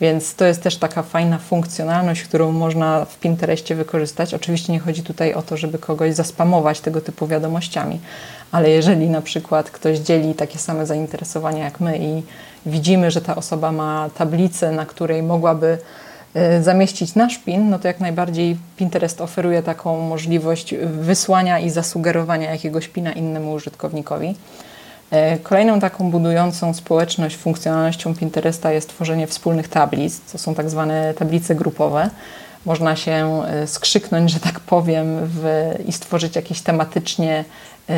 Więc 0.00 0.34
to 0.34 0.44
jest 0.44 0.62
też 0.62 0.76
taka 0.76 1.02
fajna 1.02 1.38
funkcjonalność, 1.38 2.22
którą 2.22 2.52
można 2.52 3.04
w 3.04 3.18
Pinterestie 3.18 3.74
wykorzystać. 3.74 4.34
Oczywiście 4.34 4.72
nie 4.72 4.80
chodzi 4.80 5.02
tutaj 5.02 5.34
o 5.34 5.42
to, 5.42 5.56
żeby 5.56 5.78
kogoś 5.78 6.14
zaspamować 6.14 6.80
tego 6.80 7.00
typu 7.00 7.26
wiadomościami, 7.26 8.00
ale 8.52 8.70
jeżeli 8.70 9.08
na 9.08 9.22
przykład 9.22 9.70
ktoś 9.70 9.98
dzieli 9.98 10.34
takie 10.34 10.58
same 10.58 10.86
zainteresowania 10.86 11.64
jak 11.64 11.80
my 11.80 11.98
i 11.98 12.22
widzimy, 12.66 13.10
że 13.10 13.20
ta 13.20 13.36
osoba 13.36 13.72
ma 13.72 14.10
tablicę, 14.18 14.72
na 14.72 14.86
której 14.86 15.22
mogłaby 15.22 15.78
zamieścić 16.60 17.14
nasz 17.14 17.38
PIN, 17.38 17.70
no 17.70 17.78
to 17.78 17.88
jak 17.88 18.00
najbardziej 18.00 18.56
Pinterest 18.76 19.20
oferuje 19.20 19.62
taką 19.62 20.00
możliwość 20.00 20.74
wysłania 20.84 21.58
i 21.58 21.70
zasugerowania 21.70 22.50
jakiegoś 22.50 22.88
PINa 22.88 23.12
innemu 23.12 23.52
użytkownikowi. 23.52 24.34
E, 25.10 25.38
kolejną 25.38 25.80
taką 25.80 26.10
budującą 26.10 26.74
społeczność 26.74 27.36
funkcjonalnością 27.36 28.14
Pinteresta 28.14 28.72
jest 28.72 28.88
tworzenie 28.88 29.26
wspólnych 29.26 29.68
tablic. 29.68 30.20
To 30.32 30.38
są 30.38 30.54
tak 30.54 30.70
zwane 30.70 31.14
tablice 31.14 31.54
grupowe. 31.54 32.10
Można 32.64 32.96
się 32.96 33.42
e, 33.46 33.66
skrzyknąć, 33.66 34.30
że 34.30 34.40
tak 34.40 34.60
powiem, 34.60 35.18
w, 35.22 35.74
i 35.86 35.92
stworzyć 35.92 36.36
jakieś 36.36 36.60
tematycznie 36.60 37.44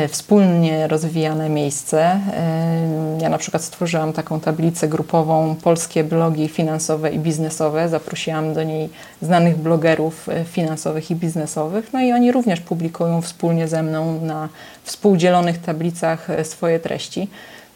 wspólnie 0.09 0.87
rozwijane 0.87 1.49
miejsce. 1.49 2.01
E, 2.01 3.17
ja 3.21 3.29
na 3.29 3.37
przykład 3.37 3.63
stworzyłam 3.63 4.13
taką 4.13 4.39
tablicę 4.39 4.87
grupową 4.87 5.55
Polskie 5.63 6.03
blogi 6.03 6.47
finansowe 6.47 7.11
i 7.11 7.19
biznesowe. 7.19 7.89
Zaprosiłam 7.89 8.53
do 8.53 8.63
niej 8.63 8.89
znanych 9.21 9.57
blogerów 9.57 10.29
e, 10.29 10.45
finansowych 10.45 11.11
i 11.11 11.15
biznesowych, 11.15 11.93
no 11.93 12.01
i 12.01 12.11
oni 12.11 12.31
również 12.31 12.61
publikują 12.61 13.21
wspólnie 13.21 13.67
ze 13.67 13.83
mną 13.83 14.21
na 14.21 14.49
współdzielonych 14.83 15.57
tablicach 15.57 16.27
swoje 16.43 16.79
treści. 16.79 17.27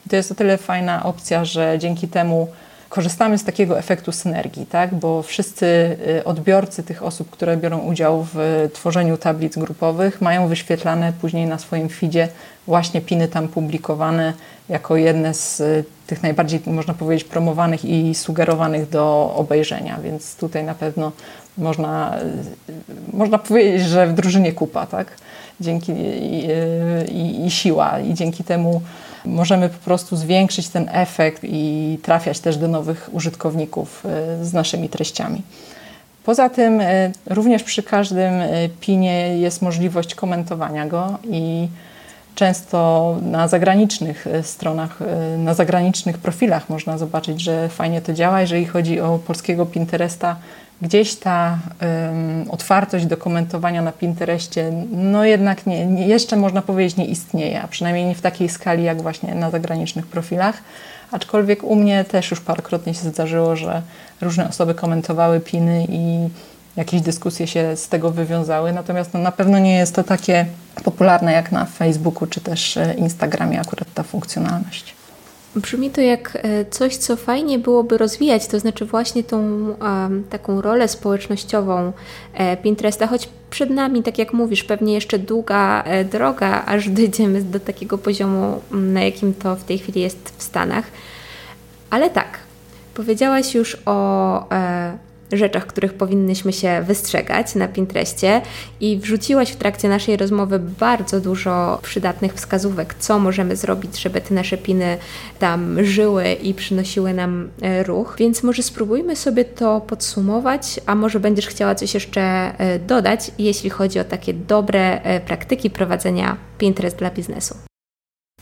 To 0.10 0.16
jest 0.16 0.32
o 0.32 0.36
tyle 0.36 0.58
fajna 0.58 1.04
opcja, 1.04 1.46
że 1.46 1.80
dzięki 1.80 2.08
temu 2.08 2.48
korzystamy 2.94 3.38
z 3.38 3.44
takiego 3.44 3.80
efektu 3.80 4.12
synergii, 4.12 4.66
tak? 4.66 4.96
bo 4.96 5.24
wszyscy 5.24 5.66
y, 6.20 6.24
odbiorcy 6.24 6.84
tych 6.84 7.04
osób, 7.04 7.30
które 7.30 7.58
biorą 7.58 7.80
udział 7.80 8.28
w 8.34 8.70
tworzeniu 8.74 9.18
tablic 9.18 9.58
grupowych, 9.58 10.22
mają 10.22 10.48
wyświetlane 10.48 11.14
później 11.22 11.46
na 11.46 11.58
swoim 11.58 11.90
feedzie 11.90 12.28
właśnie 12.68 13.02
piny 13.02 13.28
tam 13.28 13.48
publikowane 13.48 14.34
jako 14.70 14.98
jedne 14.98 15.34
z 15.34 15.60
y, 15.60 15.84
tych 16.08 16.24
najbardziej, 16.24 16.62
można 16.66 16.94
powiedzieć, 16.94 17.28
promowanych 17.28 17.86
i 17.86 18.16
sugerowanych 18.16 18.90
do 18.90 19.34
obejrzenia, 19.36 20.00
więc 20.04 20.36
tutaj 20.36 20.64
na 20.64 20.76
pewno 20.76 21.12
można, 21.58 22.18
y, 22.70 22.74
można 23.18 23.38
powiedzieć, 23.38 23.82
że 23.82 24.08
w 24.08 24.14
drużynie 24.14 24.52
kupa, 24.52 24.86
tak? 24.86 25.08
Dzięki 25.62 25.92
i, 25.92 26.48
i, 27.12 27.46
i 27.46 27.52
siła 27.52 28.00
i 28.00 28.14
dzięki 28.14 28.44
temu 28.44 28.82
możemy 29.26 29.70
po 29.70 29.78
prostu 29.78 30.16
zwiększyć 30.16 30.70
ten 30.70 30.90
efekt 30.92 31.42
i 31.44 32.00
trafiać 32.02 32.40
też 32.40 32.58
do 32.58 32.68
nowych 32.68 33.10
użytkowników 33.12 34.06
e, 34.06 34.46
z 34.46 34.54
naszymi 34.54 34.90
treściami. 34.90 35.42
Poza 36.26 36.50
tym 36.50 36.82
e, 36.82 37.12
również 37.26 37.64
przy 37.64 37.84
każdym 37.84 38.34
e, 38.34 38.70
pinie 38.80 39.38
jest 39.38 39.62
możliwość 39.62 40.16
komentowania 40.16 40.88
go 40.88 41.18
i 41.30 41.68
często 42.36 43.18
na 43.22 43.48
zagranicznych 43.48 44.26
stronach, 44.42 45.00
na 45.38 45.54
zagranicznych 45.54 46.18
profilach 46.18 46.70
można 46.70 46.98
zobaczyć, 46.98 47.42
że 47.42 47.70
fajnie 47.70 48.02
to 48.02 48.14
działa. 48.14 48.42
Jeżeli 48.42 48.66
chodzi 48.66 49.00
o 49.00 49.20
polskiego 49.28 49.66
Pinteresta, 49.66 50.36
gdzieś 50.84 51.16
ta 51.16 51.58
um, 51.82 52.52
otwartość 52.52 53.06
do 53.06 53.18
komentowania 53.18 53.82
na 53.82 53.92
Pinterestie, 53.92 54.72
no 54.92 55.26
jednak 55.26 55.66
nie, 55.66 55.86
nie, 55.86 56.08
jeszcze 56.08 56.36
można 56.36 56.62
powiedzieć 56.62 56.98
nie 56.98 57.06
istnieje, 57.06 57.62
a 57.62 57.68
przynajmniej 57.68 58.06
nie 58.06 58.16
w 58.16 58.22
takiej 58.22 58.50
skali 58.50 58.84
jak 58.84 59.02
właśnie 59.02 59.36
na 59.36 59.52
zagranicznych 59.52 60.08
profilach. 60.08 60.56
Aczkolwiek 61.12 61.64
u 61.64 61.76
mnie 61.76 62.04
też 62.04 62.32
już 62.32 62.42
parokrotnie 62.42 62.94
się 62.94 63.10
zdarzyło, 63.10 63.56
że 63.56 63.82
różne 64.22 64.50
osoby 64.50 64.74
komentowały 64.74 65.40
piny 65.40 65.88
i 65.90 66.30
jakieś 66.76 67.02
dyskusje 67.02 67.48
się 67.48 67.76
z 67.76 67.88
tego 67.88 68.12
wywiązały. 68.12 68.74
Natomiast 68.74 69.14
no, 69.14 69.20
na 69.20 69.32
pewno 69.32 69.60
nie 69.60 69.76
jest 69.76 69.96
to 69.96 70.04
takie 70.04 70.46
popularne 70.84 71.34
jak 71.34 71.52
na 71.52 71.66
Facebooku 71.66 72.28
czy 72.28 72.42
też 72.42 72.78
e, 72.78 72.94
Instagramie 72.94 73.60
akurat 73.60 73.88
ta 73.94 74.04
funkcjonalność. 74.04 74.96
Brzmi 75.56 75.90
to 75.90 76.02
jak 76.02 76.38
e, 76.42 76.66
coś, 76.66 76.98
co 76.98 77.16
fajnie 77.16 77.60
byłoby 77.60 77.98
rozwijać, 77.98 78.48
to 78.48 78.60
znaczy 78.60 78.86
właśnie 78.86 79.24
tą 79.24 79.38
um, 79.82 80.24
taką 80.30 80.62
rolę 80.62 80.88
społecznościową 80.88 81.94
e, 82.34 82.58
Pinteresta, 82.58 83.08
choć 83.08 83.30
przed 83.50 83.70
nami, 83.70 84.04
tak 84.04 84.18
jak 84.18 84.34
mówisz, 84.34 84.64
pewnie 84.64 84.94
jeszcze 84.94 85.20
długa 85.20 85.84
e, 85.84 86.06
droga, 86.06 86.64
aż 86.66 86.90
dojdziemy 87.00 87.42
do 87.42 87.60
takiego 87.60 87.98
poziomu, 87.98 88.62
na 88.72 89.04
jakim 89.04 89.34
to 89.34 89.56
w 89.56 89.64
tej 89.64 89.78
chwili 89.78 90.02
jest 90.02 90.34
w 90.38 90.44
Stanach. 90.44 90.86
Ale 91.90 92.10
tak, 92.10 92.40
powiedziałaś 92.94 93.56
już 93.56 93.78
o 93.86 94.50
rzeczach, 95.34 95.68
których 95.68 95.94
powinnyśmy 95.94 96.54
się 96.54 96.82
wystrzegać 96.88 97.56
na 97.56 97.68
Pinterestie 97.68 98.42
i 98.80 98.98
wrzuciłaś 98.98 99.52
w 99.52 99.56
trakcie 99.56 99.90
naszej 99.90 100.18
rozmowy 100.18 100.60
bardzo 100.60 101.22
dużo 101.22 101.80
przydatnych 101.82 102.34
wskazówek, 102.34 102.96
co 103.00 103.20
możemy 103.20 103.56
zrobić, 103.56 104.02
żeby 104.02 104.22
te 104.22 104.34
nasze 104.34 104.58
piny 104.58 104.98
tam 105.40 105.86
żyły 105.86 106.34
i 106.34 106.54
przynosiły 106.54 107.14
nam 107.14 107.50
e, 107.62 107.84
ruch. 107.84 108.16
Więc 108.20 108.44
może 108.44 108.64
spróbujmy 108.64 109.16
sobie 109.16 109.46
to 109.46 109.82
podsumować, 109.82 110.80
a 110.86 110.96
może 110.96 111.20
będziesz 111.20 111.48
chciała 111.48 111.76
coś 111.76 111.94
jeszcze 111.94 112.22
e, 112.22 112.80
dodać, 112.80 113.32
jeśli 113.40 113.70
chodzi 113.70 114.00
o 114.00 114.04
takie 114.04 114.34
dobre 114.34 115.02
e, 115.02 115.20
praktyki 115.20 115.70
prowadzenia 115.70 116.38
Pinterest 116.58 116.98
dla 116.98 117.12
biznesu. 117.12 117.56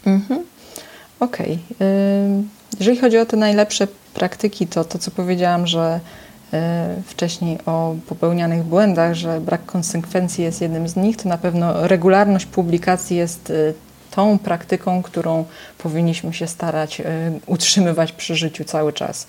Mhm. 0.06 0.44
Okej. 1.20 1.60
Okay. 1.76 2.44
Jeżeli 2.80 2.98
chodzi 2.98 3.18
o 3.18 3.26
te 3.26 3.38
najlepsze 3.38 3.88
praktyki, 4.14 4.68
to 4.68 4.84
to, 4.84 5.00
co 5.00 5.12
powiedziałam, 5.12 5.68
że 5.68 6.00
wcześniej 7.06 7.58
o 7.66 7.95
popełnianych 8.08 8.64
błędach, 8.64 9.14
że 9.14 9.41
brak 9.41 9.66
konsekwencji 9.66 10.43
jest 10.43 10.62
jednym 10.62 10.88
z 10.88 10.95
nich, 10.95 11.18
to 11.18 11.30
na 11.30 11.38
pewno 11.38 11.88
regularność 11.88 12.45
publikacji 12.45 13.18
jest 13.18 13.49
e, 13.49 13.54
tą 14.12 14.39
praktyką, 14.39 15.02
którą 15.04 15.45
powinniśmy 15.78 16.34
się 16.34 16.47
starać 16.47 17.02
e, 17.02 17.06
utrzymywać 17.45 18.12
przy 18.12 18.36
życiu 18.36 18.64
cały 18.64 18.93
czas. 18.93 19.28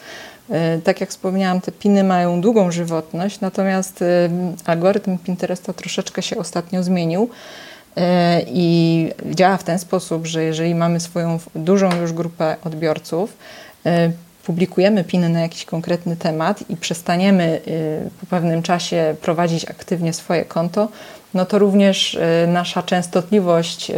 Tak 0.84 1.00
jak 1.00 1.10
wspomniałam, 1.10 1.60
te 1.60 1.72
piny 1.72 2.04
mają 2.04 2.40
długą 2.40 2.70
żywotność, 2.70 3.40
natomiast 3.40 4.04
algorytm 4.64 5.18
Pinteresta 5.18 5.72
troszeczkę 5.72 6.22
się 6.22 6.36
ostatnio 6.38 6.82
zmienił 6.82 7.30
i 8.46 9.08
działa 9.30 9.56
w 9.56 9.64
ten 9.64 9.78
sposób, 9.78 10.26
że 10.26 10.44
jeżeli 10.44 10.74
mamy 10.74 11.00
swoją 11.00 11.38
dużą 11.54 12.00
już 12.00 12.12
grupę 12.12 12.56
odbiorców, 12.64 13.36
publikujemy 14.45 15.05
piny 15.05 15.28
na 15.28 15.40
jakiś 15.40 15.64
konkretny 15.64 16.16
temat 16.16 16.70
i 16.70 16.76
przestaniemy 16.76 17.61
y, 17.68 18.11
po 18.20 18.26
pewnym 18.26 18.62
czasie 18.62 19.14
prowadzić 19.20 19.70
aktywnie 19.70 20.12
swoje 20.12 20.45
konto, 20.45 20.88
no 21.34 21.47
to 21.47 21.59
również 21.59 22.14
y, 22.14 22.20
nasza 22.49 22.82
częstotliwość 22.82 23.90
y, 23.90 23.95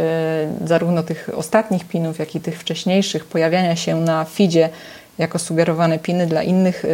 zarówno 0.67 1.03
tych 1.03 1.29
ostatnich 1.35 1.87
pinów, 1.87 2.19
jak 2.19 2.35
i 2.35 2.41
tych 2.41 2.59
wcześniejszych 2.59 3.25
pojawiania 3.25 3.75
się 3.75 3.95
na 3.95 4.25
feedzie 4.25 4.69
jako 5.17 5.39
sugerowane 5.39 5.99
piny 5.99 6.27
dla 6.27 6.43
innych 6.43 6.85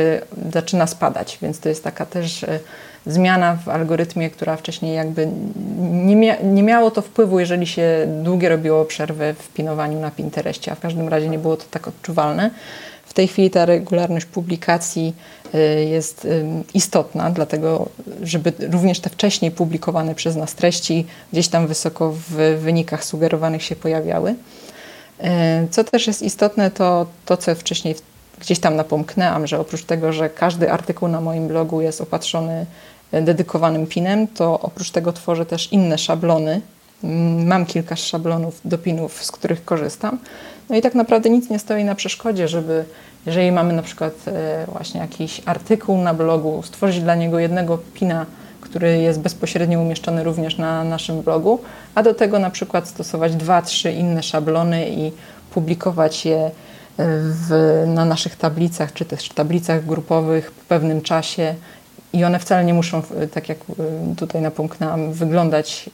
zaczyna 0.54 0.88
spadać, 0.88 1.38
więc 1.42 1.60
to 1.60 1.70
jest 1.70 1.84
taka 1.84 2.06
też 2.06 2.46
zmiana 3.06 3.58
w 3.66 3.70
algorytmie, 3.70 4.30
która 4.30 4.58
wcześniej 4.58 4.96
jakby 4.96 5.28
nie, 5.82 6.16
mia 6.16 6.36
nie 6.44 6.64
miało 6.64 6.92
to 6.92 7.02
wpływu, 7.02 7.40
jeżeli 7.40 7.68
się 7.68 8.08
długie 8.24 8.50
robiło 8.50 8.86
przerwy 8.86 9.36
w 9.40 9.50
pinowaniu 9.50 10.00
na 10.00 10.12
Pinterestie, 10.12 10.72
a 10.72 10.76
w 10.76 10.80
każdym 10.80 11.08
razie 11.08 11.30
nie 11.30 11.40
było 11.40 11.58
to 11.58 11.64
tak 11.72 11.88
odczuwalne. 11.88 12.50
W 13.12 13.14
tej 13.14 13.28
chwili 13.28 13.50
ta 13.50 13.66
regularność 13.66 14.26
publikacji 14.26 15.16
y, 15.56 15.86
jest 15.86 16.26
y, 16.26 16.46
istotna, 16.74 17.32
dlatego 17.32 17.90
żeby 18.24 18.54
również 18.60 19.00
te 19.00 19.10
wcześniej 19.10 19.52
publikowane 19.52 20.16
przez 20.16 20.36
nas 20.36 20.56
treści 20.56 21.06
gdzieś 21.34 21.48
tam 21.48 21.68
wysoko 21.68 22.14
w 22.30 22.58
wynikach 22.62 23.04
sugerowanych 23.06 23.64
się 23.64 23.76
pojawiały. 23.76 24.32
Y, 24.32 25.26
co 25.72 25.84
też 25.84 26.08
jest 26.08 26.22
istotne, 26.22 26.72
to 26.72 27.06
to, 27.26 27.38
co 27.38 27.56
wcześniej 27.56 27.96
gdzieś 28.40 28.60
tam 28.60 28.76
napomknęłam, 28.76 29.48
że 29.48 29.60
oprócz 29.60 29.84
tego, 29.84 30.14
że 30.14 30.30
każdy 30.30 30.72
artykuł 30.72 31.08
na 31.08 31.22
moim 31.22 31.48
blogu 31.48 31.82
jest 31.82 32.02
opatrzony 32.02 32.66
dedykowanym 33.12 33.88
pinem, 33.88 34.28
to 34.28 34.60
oprócz 34.60 34.92
tego 34.92 35.14
tworzę 35.14 35.46
też 35.46 35.74
inne 35.74 35.98
szablony. 35.98 36.62
Mam 37.46 37.66
kilka 37.66 37.96
szablonów 37.96 38.62
do 38.66 38.78
pinów, 38.78 39.24
z 39.24 39.32
których 39.32 39.66
korzystam. 39.66 40.20
No 40.72 40.78
i 40.78 40.82
tak 40.82 40.96
naprawdę 40.96 41.30
nic 41.30 41.50
nie 41.50 41.60
stoi 41.60 41.84
na 41.84 41.96
przeszkodzie, 41.96 42.48
żeby 42.48 42.86
jeżeli 43.26 43.52
mamy 43.52 43.74
na 43.74 43.82
przykład 43.82 44.14
e, 44.28 44.66
właśnie 44.72 45.00
jakiś 45.00 45.42
artykuł 45.46 45.98
na 45.98 46.14
blogu, 46.14 46.64
stworzyć 46.64 47.02
dla 47.02 47.16
niego 47.16 47.40
jednego 47.40 47.80
pina, 47.94 48.26
który 48.62 48.98
jest 48.98 49.20
bezpośrednio 49.20 49.82
umieszczony 49.82 50.24
również 50.24 50.58
na 50.58 50.84
naszym 50.84 51.22
blogu, 51.22 51.60
a 51.96 52.04
do 52.04 52.14
tego 52.14 52.40
na 52.40 52.50
przykład 52.50 52.88
stosować 52.88 53.36
dwa, 53.36 53.62
trzy 53.62 53.92
inne 53.92 54.24
szablony 54.24 54.90
i 54.90 55.12
publikować 55.54 56.26
je 56.26 56.38
e, 56.38 56.52
w, 56.98 57.84
na 57.88 58.06
naszych 58.06 58.36
tablicach, 58.36 58.94
czy 58.94 59.06
też 59.06 59.30
tablicach 59.30 59.86
grupowych 59.86 60.52
w 60.52 60.66
pewnym 60.66 61.02
czasie. 61.02 61.56
I 62.14 62.24
one 62.24 62.40
wcale 62.40 62.66
nie 62.66 62.74
muszą, 62.74 63.02
e, 63.20 63.28
tak 63.28 63.50
jak 63.50 63.58
tutaj 64.18 64.42
napomknęłam, 64.42 65.14
wyglądać 65.14 65.90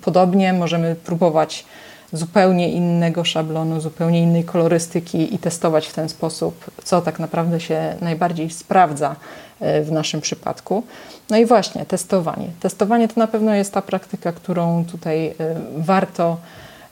podobnie. 0.00 0.52
Możemy 0.52 0.94
próbować 0.94 1.64
zupełnie 2.12 2.72
innego 2.72 3.24
szablonu, 3.24 3.80
zupełnie 3.80 4.22
innej 4.22 4.44
kolorystyki 4.44 5.34
i 5.34 5.38
testować 5.38 5.86
w 5.86 5.94
ten 5.94 6.08
sposób, 6.08 6.70
co 6.84 7.00
tak 7.00 7.18
naprawdę 7.18 7.60
się 7.60 7.96
najbardziej 8.00 8.50
sprawdza 8.50 9.16
e, 9.60 9.82
w 9.82 9.92
naszym 9.92 10.20
przypadku. 10.20 10.82
No 11.30 11.36
i 11.36 11.46
właśnie, 11.46 11.86
testowanie. 11.86 12.48
Testowanie 12.60 13.08
to 13.08 13.14
na 13.20 13.26
pewno 13.26 13.54
jest 13.54 13.72
ta 13.72 13.82
praktyka, 13.82 14.32
którą 14.32 14.84
tutaj 14.84 15.26
e, 15.26 15.34
warto 15.76 16.36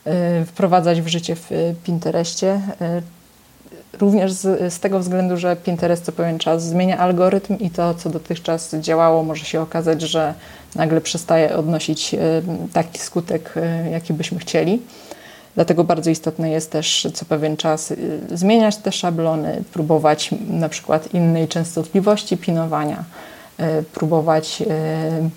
e, 0.04 0.44
wprowadzać 0.44 1.02
w 1.02 1.08
życie 1.08 1.36
w 1.36 1.50
Pinterestie. 1.84 2.60
Również 3.98 4.32
z, 4.32 4.74
z, 4.74 4.80
tego 4.80 5.00
względu, 5.00 5.36
że 5.36 5.56
Pinterest 5.56 6.04
co 6.04 6.12
pewien 6.12 6.38
czas 6.38 6.64
zmienia 6.64 6.98
algorytm 6.98 7.58
i 7.58 7.70
to, 7.70 7.94
co 7.94 8.10
dotychczas 8.10 8.74
działało, 8.74 9.22
może 9.22 9.44
się 9.44 9.60
okazać, 9.60 10.02
że 10.02 10.34
nagle 10.74 11.00
przestaje 11.00 11.56
odnosić 11.56 12.14
taki 12.72 12.98
skutek, 12.98 13.54
jaki 13.90 14.12
byśmy 14.12 14.38
chcieli. 14.38 14.82
Dlatego 15.56 15.84
bardzo 15.84 16.10
istotne 16.10 16.50
jest 16.50 16.70
też 16.70 17.08
co 17.14 17.24
pewien 17.24 17.56
czas 17.56 17.90
y, 17.90 18.20
zmieniać 18.32 18.76
te 18.76 18.92
szablony, 18.92 19.64
próbować 19.72 20.30
na 20.50 20.68
przykład 20.68 21.14
innej 21.14 21.48
częstotliwości 21.48 22.36
pinowania, 22.36 23.04
y, 23.60 23.82
próbować 23.82 24.62
y, 24.62 24.66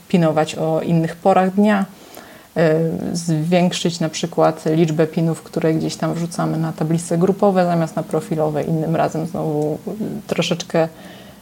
pinować 0.07 0.55
o 0.55 0.81
innych 0.81 1.15
porach 1.15 1.55
dnia, 1.55 1.85
zwiększyć 3.13 3.99
na 3.99 4.09
przykład 4.09 4.63
liczbę 4.65 5.07
pinów, 5.07 5.43
które 5.43 5.73
gdzieś 5.73 5.95
tam 5.95 6.13
wrzucamy 6.13 6.57
na 6.57 6.73
tablice 6.73 7.17
grupowe 7.17 7.65
zamiast 7.65 7.95
na 7.95 8.03
profilowe. 8.03 8.63
Innym 8.63 8.95
razem 8.95 9.27
znowu 9.27 9.77
troszeczkę 10.27 10.87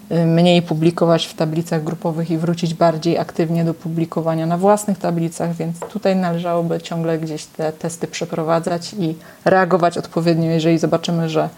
mniej 0.10 0.62
publikować 0.62 1.26
w 1.26 1.34
tablicach 1.34 1.84
grupowych 1.84 2.32
i 2.32 2.38
wrócić 2.38 2.74
bardziej 2.74 3.18
aktywnie 3.18 3.66
do 3.66 3.74
publikowania 3.74 4.46
na 4.46 4.58
własnych 4.58 4.98
tablicach, 4.98 5.56
więc 5.56 5.80
tutaj 5.80 6.16
należałoby 6.16 6.82
ciągle 6.82 7.20
gdzieś 7.20 7.46
te 7.46 7.72
testy 7.72 8.08
przeprowadzać 8.08 8.94
i 8.94 9.16
reagować 9.46 9.98
odpowiednio, 9.98 10.50
jeżeli 10.50 10.78
zobaczymy, 10.78 11.30
że 11.30 11.50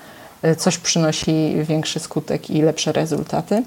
y, 0.46 0.56
coś 0.56 0.78
przynosi 0.78 1.56
większy 1.64 2.00
skutek 2.00 2.50
i 2.50 2.62
lepsze 2.62 2.92
rezultaty. 2.92 3.64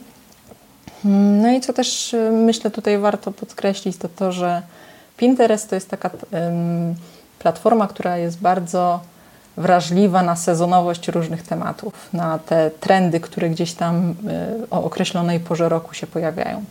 No 1.43 1.53
i 1.53 1.61
co 1.61 1.73
też 1.73 2.15
y, 2.15 2.31
myślę 2.33 2.71
tutaj 2.71 2.99
warto 2.99 3.33
podkreślić, 3.33 3.97
to 3.97 4.09
to, 4.09 4.33
że 4.33 4.63
Pinterest 5.17 5.69
to 5.69 5.75
jest 5.75 5.91
taka 5.91 6.11
platforma, 7.39 7.87
która 7.87 8.19
jest 8.19 8.41
bardzo 8.41 9.01
wrażliwa 9.57 10.23
na 10.23 10.37
sezonowość 10.37 11.09
różnych 11.09 11.43
tematów, 11.43 12.09
na 12.13 12.39
te 12.39 12.71
trendy, 12.81 13.21
które 13.21 13.51
gdzieś 13.51 13.75
tam 13.75 14.11
y, 14.11 14.15
o 14.71 14.85
określonej 14.85 15.41
porze 15.41 15.69
roku 15.69 15.95
się 15.95 16.07
pojawiają. 16.07 16.65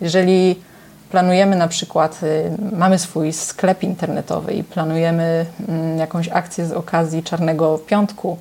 Jeżeli 0.00 0.56
planujemy 1.10 1.56
na 1.56 1.68
przykład, 1.68 2.20
y, 2.22 2.76
mamy 2.76 2.98
swój 2.98 3.32
sklep 3.32 3.82
internetowy 3.82 4.52
i 4.52 4.64
planujemy 4.64 5.46
mm, 5.68 5.98
jakąś 5.98 6.28
akcję 6.28 6.66
z 6.66 6.72
okazji 6.72 7.22
Czarnego 7.22 7.78
Piątku, 7.78 8.38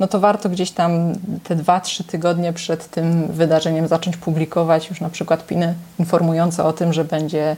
no 0.00 0.06
to 0.06 0.20
warto 0.20 0.48
gdzieś 0.48 0.70
tam 0.70 1.12
te 1.44 1.56
2-3 1.56 2.04
tygodnie 2.04 2.52
przed 2.52 2.90
tym 2.90 3.26
wydarzeniem 3.26 3.88
zacząć 3.88 4.16
publikować 4.16 4.88
już 4.88 5.00
na 5.00 5.10
przykład 5.10 5.46
piny 5.46 5.74
informujące 5.98 6.64
o 6.64 6.72
tym, 6.72 6.92
że 6.92 7.04
będzie 7.04 7.56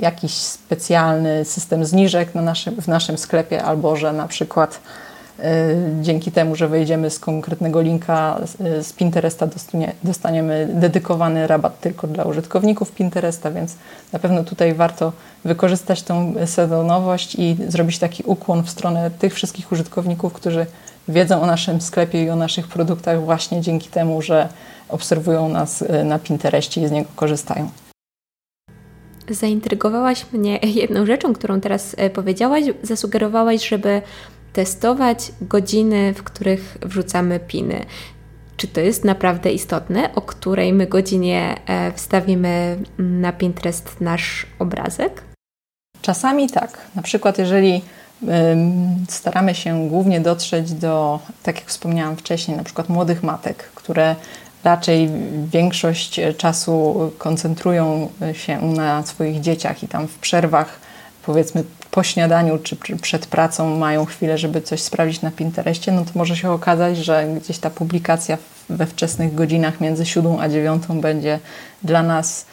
jakiś 0.00 0.32
specjalny 0.32 1.44
system 1.44 1.84
zniżek 1.84 2.34
na 2.34 2.42
naszym, 2.42 2.82
w 2.82 2.88
naszym 2.88 3.18
sklepie, 3.18 3.62
albo 3.62 3.96
że 3.96 4.12
na 4.12 4.28
przykład 4.28 4.80
e, 5.38 5.68
dzięki 6.00 6.32
temu, 6.32 6.56
że 6.56 6.68
wejdziemy 6.68 7.10
z 7.10 7.18
konkretnego 7.18 7.80
linka 7.80 8.40
z 8.82 8.92
Pinteresta, 8.92 9.48
dostaniemy 10.04 10.68
dedykowany 10.74 11.46
rabat 11.46 11.80
tylko 11.80 12.06
dla 12.06 12.24
użytkowników 12.24 12.92
Pinteresta, 12.92 13.50
więc 13.50 13.76
na 14.12 14.18
pewno 14.18 14.44
tutaj 14.44 14.74
warto 14.74 15.12
wykorzystać 15.44 16.02
tą 16.02 16.34
sezonowość 16.46 17.34
i 17.34 17.56
zrobić 17.68 17.98
taki 17.98 18.22
ukłon 18.26 18.62
w 18.62 18.70
stronę 18.70 19.10
tych 19.10 19.34
wszystkich 19.34 19.72
użytkowników, 19.72 20.32
którzy 20.32 20.66
wiedzą 21.08 21.42
o 21.42 21.46
naszym 21.46 21.80
sklepie 21.80 22.24
i 22.24 22.30
o 22.30 22.36
naszych 22.36 22.68
produktach 22.68 23.24
właśnie 23.24 23.60
dzięki 23.60 23.88
temu, 23.88 24.22
że 24.22 24.48
obserwują 24.88 25.48
nas 25.48 25.82
e, 25.82 26.04
na 26.04 26.18
Pinterestie 26.18 26.82
i 26.82 26.88
z 26.88 26.90
niego 26.90 27.08
korzystają. 27.16 27.70
Zaintrygowałaś 29.32 30.26
mnie 30.32 30.58
jedną 30.82 31.06
rzeczą, 31.06 31.32
którą 31.32 31.60
teraz 31.60 31.94
e, 31.98 32.10
powiedziałaś. 32.10 32.64
Zasugerowałaś, 32.82 33.68
żeby 33.68 34.02
testować 34.52 35.32
godziny, 35.40 36.14
w 36.14 36.22
których 36.22 36.78
wrzucamy 36.82 37.40
piny. 37.40 37.84
Czy 38.56 38.68
to 38.68 38.80
jest 38.80 39.04
naprawdę 39.04 39.52
istotne, 39.52 40.14
o 40.14 40.22
której 40.22 40.72
my 40.72 40.86
godzinie 40.86 41.56
e, 41.66 41.92
wstawimy 41.92 42.76
na 42.98 43.32
Pinterest 43.32 44.00
nasz 44.00 44.46
obrazek? 44.58 45.22
Czasami 46.02 46.50
tak. 46.50 46.78
Na 46.94 47.02
przykład, 47.02 47.38
jeżeli 47.38 47.82
staramy 49.08 49.54
się 49.54 49.88
głównie 49.88 50.20
dotrzeć 50.20 50.72
do, 50.72 51.20
tak 51.42 51.56
jak 51.56 51.64
wspomniałam 51.64 52.16
wcześniej, 52.16 52.56
na 52.56 52.64
przykład 52.64 52.88
młodych 52.88 53.22
matek, 53.22 53.56
które 53.74 54.16
raczej 54.64 55.10
większość 55.52 56.20
czasu 56.38 57.10
koncentrują 57.18 58.08
się 58.32 58.62
na 58.62 59.06
swoich 59.06 59.40
dzieciach 59.40 59.82
i 59.82 59.88
tam 59.88 60.08
w 60.08 60.18
przerwach, 60.18 60.80
powiedzmy 61.26 61.64
po 61.90 62.02
śniadaniu 62.02 62.58
czy 62.58 62.76
przed 63.02 63.26
pracą 63.26 63.76
mają 63.76 64.04
chwilę, 64.04 64.38
żeby 64.38 64.60
coś 64.60 64.82
sprawdzić 64.82 65.22
na 65.22 65.30
Pinterestie, 65.30 65.92
no 65.92 66.04
to 66.04 66.10
może 66.14 66.36
się 66.36 66.50
okazać, 66.50 66.96
że 66.96 67.26
gdzieś 67.42 67.58
ta 67.58 67.70
publikacja 67.70 68.38
we 68.68 68.86
wczesnych 68.86 69.34
godzinach 69.34 69.80
między 69.80 70.06
7 70.06 70.36
a 70.40 70.48
9 70.48 70.82
będzie 70.86 71.38
dla 71.82 72.02
nas 72.02 72.46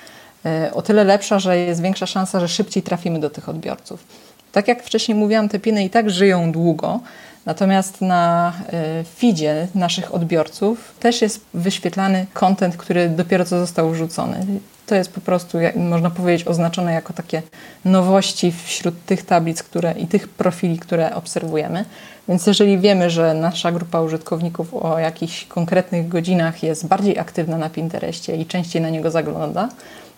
e, 0.46 0.72
o 0.74 0.82
tyle 0.82 1.04
lepsza, 1.04 1.40
że 1.40 1.58
jest 1.58 1.82
większa 1.82 2.06
szansa, 2.06 2.40
że 2.40 2.48
szybciej 2.48 2.84
trafimy 2.84 3.20
do 3.20 3.30
tych 3.30 3.50
odbiorców. 3.50 4.04
Tak 4.52 4.68
jak 4.68 4.84
wcześniej 4.84 5.18
mówiłam, 5.18 5.50
te 5.50 5.60
piny 5.60 5.84
i 5.84 5.90
tak 5.90 6.10
żyją 6.10 6.52
długo, 6.52 7.00
natomiast 7.46 8.02
na 8.02 8.54
e, 8.74 9.04
feedzie 9.04 9.68
naszych 9.76 10.14
odbiorców 10.14 10.96
też 11.00 11.22
jest 11.22 11.46
wyświetlany 11.54 12.26
kontent, 12.34 12.78
który 12.78 13.10
dopiero 13.10 13.46
co 13.46 13.60
został 13.60 13.92
wrzucony. 13.92 14.46
To 14.86 14.96
jest 14.96 15.14
po 15.14 15.22
prostu, 15.22 15.58
można 15.76 16.10
powiedzieć, 16.10 16.48
oznaczone 16.48 16.94
jako 16.94 17.14
takie 17.14 17.42
nowości 17.86 18.54
wśród 18.66 19.06
tych 19.06 19.26
tablic 19.26 19.64
które, 19.64 19.92
i 19.92 20.08
tych 20.08 20.28
profili, 20.28 20.80
które 20.80 21.16
obserwujemy. 21.16 21.86
Więc 22.28 22.48
jeżeli 22.48 22.80
wiemy, 22.80 23.10
że 23.10 23.34
nasza 23.34 23.72
grupa 23.72 24.02
użytkowników 24.02 24.74
o 24.74 25.00
jakichś 25.00 25.46
konkretnych 25.46 26.08
godzinach 26.08 26.64
jest 26.64 26.88
bardziej 26.88 27.20
aktywna 27.20 27.58
na 27.58 27.70
Pinterestie 27.70 28.36
i 28.36 28.46
częściej 28.46 28.82
na 28.82 28.90
niego 28.90 29.12
zagląda, 29.12 29.70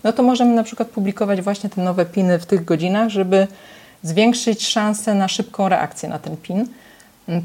no 0.03 0.13
to 0.13 0.23
możemy 0.23 0.55
na 0.55 0.63
przykład 0.63 0.87
publikować 0.87 1.41
właśnie 1.41 1.69
te 1.69 1.81
nowe 1.81 2.05
piny 2.05 2.39
w 2.39 2.45
tych 2.45 2.65
godzinach, 2.65 3.09
żeby 3.09 3.47
zwiększyć 4.03 4.67
szanse 4.67 5.13
na 5.15 5.27
szybką 5.27 5.69
reakcję 5.69 6.09
na 6.09 6.19
ten 6.19 6.37
pin, 6.37 6.67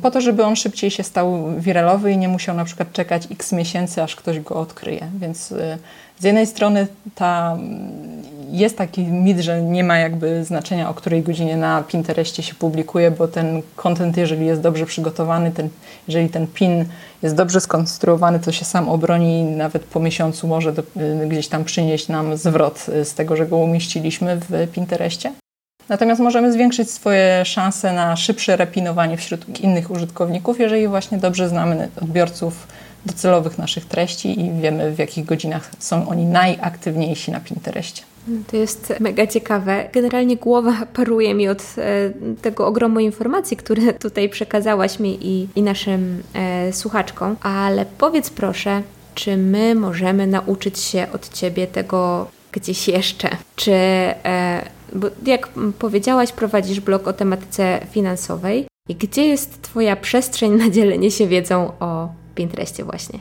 po 0.03 0.11
to, 0.11 0.21
żeby 0.21 0.45
on 0.45 0.57
szybciej 0.57 0.91
się 0.91 1.03
stał 1.03 1.53
wiralowy 1.59 2.13
i 2.13 2.19
nie 2.19 2.29
musiał 2.29 2.57
na 2.57 2.65
przykład 2.65 2.93
czekać 2.93 3.29
x 3.31 3.53
miesięcy, 3.53 4.03
aż 4.03 4.17
ktoś 4.17 4.41
go 4.41 4.55
odkryje. 4.55 5.09
Więc 5.21 5.53
y, 5.53 5.79
z 6.21 6.25
jednej 6.25 6.47
strony 6.47 6.87
ta, 7.15 7.53
mm, 7.53 8.23
jest 8.51 8.79
taki 8.79 9.03
mit, 9.03 9.39
że 9.39 9.63
nie 9.63 9.85
ma 9.85 9.99
jakby 9.99 10.45
znaczenia, 10.45 10.91
o 10.91 10.95
której 10.95 11.23
godzinie 11.23 11.57
na 11.57 11.83
Pinterestie 11.83 12.43
się 12.43 12.55
publikuje, 12.55 13.11
bo 13.11 13.29
ten 13.29 13.63
content, 13.77 14.17
jeżeli 14.17 14.47
jest 14.47 14.61
dobrze 14.61 14.87
przygotowany, 14.87 15.51
ten, 15.51 15.69
jeżeli 16.09 16.29
ten 16.29 16.47
pin 16.47 16.85
jest 17.23 17.35
dobrze 17.35 17.61
skonstruowany, 17.61 18.41
to 18.41 18.53
się 18.53 18.65
sam 18.65 18.89
obroni 18.89 19.41
i 19.41 19.45
nawet 19.45 19.85
po 19.85 20.01
miesiącu 20.01 20.49
może 20.49 20.73
do, 20.73 20.83
y, 20.83 21.29
gdzieś 21.29 21.49
tam 21.49 21.65
przynieść 21.65 22.09
nam 22.09 22.37
zwrot 22.37 22.87
y, 22.89 23.05
z 23.05 23.15
tego, 23.15 23.37
że 23.37 23.47
go 23.47 23.57
umieściliśmy 23.57 24.37
w 24.37 24.69
Pinterestie. 24.73 25.33
Natomiast 25.89 26.21
możemy 26.21 26.53
zwiększyć 26.53 26.91
swoje 26.91 27.45
szanse 27.45 27.93
na 27.93 28.17
szybsze 28.17 28.57
repinowanie 28.57 29.17
wśród 29.17 29.61
innych 29.61 29.91
użytkowników, 29.91 30.61
jeżeli 30.61 30.89
właśnie 30.89 31.19
dobrze 31.19 31.49
znamy 31.49 31.89
odbiorców 32.03 32.67
docelowych 33.07 33.59
naszych 33.59 33.85
treści 33.85 34.41
i 34.41 34.61
wiemy, 34.61 34.93
w 34.93 34.99
jakich 34.99 35.25
godzinach 35.25 35.71
są 35.79 36.09
oni 36.09 36.25
najaktywniejsi 36.25 37.31
na 37.31 37.41
Pinterestie. 37.41 38.03
To 38.51 38.57
jest 38.57 38.95
mega 39.01 39.27
ciekawe. 39.27 39.89
Generalnie 39.93 40.37
głowa 40.37 40.73
paruje 40.95 41.35
mi 41.35 41.49
od 41.49 41.63
e, 41.79 42.11
tego 42.43 42.67
ogromu 42.67 43.01
informacji, 43.01 43.57
które 43.57 43.93
tutaj 44.07 44.29
przekazałaś 44.29 44.99
mi 44.99 45.19
i, 45.27 45.49
i 45.57 45.63
naszym 45.63 46.23
e, 46.35 46.73
słuchaczkom, 46.73 47.37
ale 47.43 47.87
powiedz 47.99 48.31
proszę, 48.31 48.83
czy 49.15 49.37
my 49.37 49.75
możemy 49.75 50.27
nauczyć 50.27 50.79
się 50.79 51.07
od 51.13 51.29
Ciebie 51.29 51.67
tego 51.67 52.27
gdzieś 52.53 52.89
jeszcze? 52.89 53.29
Czy 53.57 53.73
e, 53.73 54.63
bo 54.97 55.09
jak 55.27 55.49
powiedziałaś, 55.79 56.33
prowadzisz 56.33 56.81
blog 56.81 57.09
o 57.09 57.13
tematyce 57.13 57.81
finansowej. 57.91 58.67
I 58.89 58.95
gdzie 58.95 59.27
jest 59.27 59.63
Twoja 59.63 59.97
przestrzeń 59.97 60.53
na 60.53 60.71
dzielenie 60.71 61.11
się 61.11 61.27
wiedzą 61.27 61.73
o 61.81 62.09
Pinterestie 62.35 62.85
właśnie? 62.85 63.19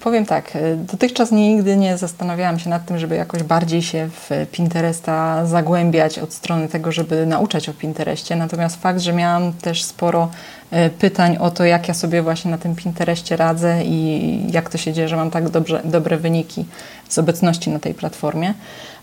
Powiem 0.00 0.26
tak, 0.26 0.56
e, 0.56 0.76
dotychczas 0.76 1.32
nigdy 1.32 1.76
nie 1.76 1.96
zastanawiałam 1.96 2.58
się 2.58 2.70
nad 2.70 2.86
tym, 2.86 2.98
żeby 2.98 3.16
jakoś 3.16 3.42
bardziej 3.42 3.82
się 3.82 4.08
w 4.08 4.30
Pinteresta 4.52 5.46
zagłębiać 5.46 6.18
od 6.18 6.32
strony 6.32 6.68
tego, 6.68 6.92
żeby 6.92 7.26
nauczać 7.26 7.68
o 7.68 7.72
Pinterestie. 7.72 8.36
Natomiast 8.36 8.82
fakt, 8.82 9.00
że 9.00 9.12
miałam 9.12 9.52
też 9.52 9.84
sporo 9.84 10.30
e, 10.70 10.90
pytań 10.90 11.36
o 11.36 11.50
to, 11.50 11.64
jak 11.64 11.88
ja 11.88 11.94
sobie 11.94 12.22
właśnie 12.22 12.50
na 12.50 12.58
tym 12.58 12.74
Pinterestie 12.76 13.36
radzę 13.36 13.84
i 13.84 14.52
jak 14.52 14.70
to 14.70 14.78
się 14.78 14.92
dzieje, 14.92 15.08
że 15.08 15.16
mam 15.16 15.30
tak 15.30 15.48
dobrze, 15.48 15.80
dobre 15.84 16.16
wyniki 16.16 16.64
z 17.08 17.18
obecności 17.18 17.70
na 17.70 17.78
tej 17.78 17.94
platformie. 17.94 18.54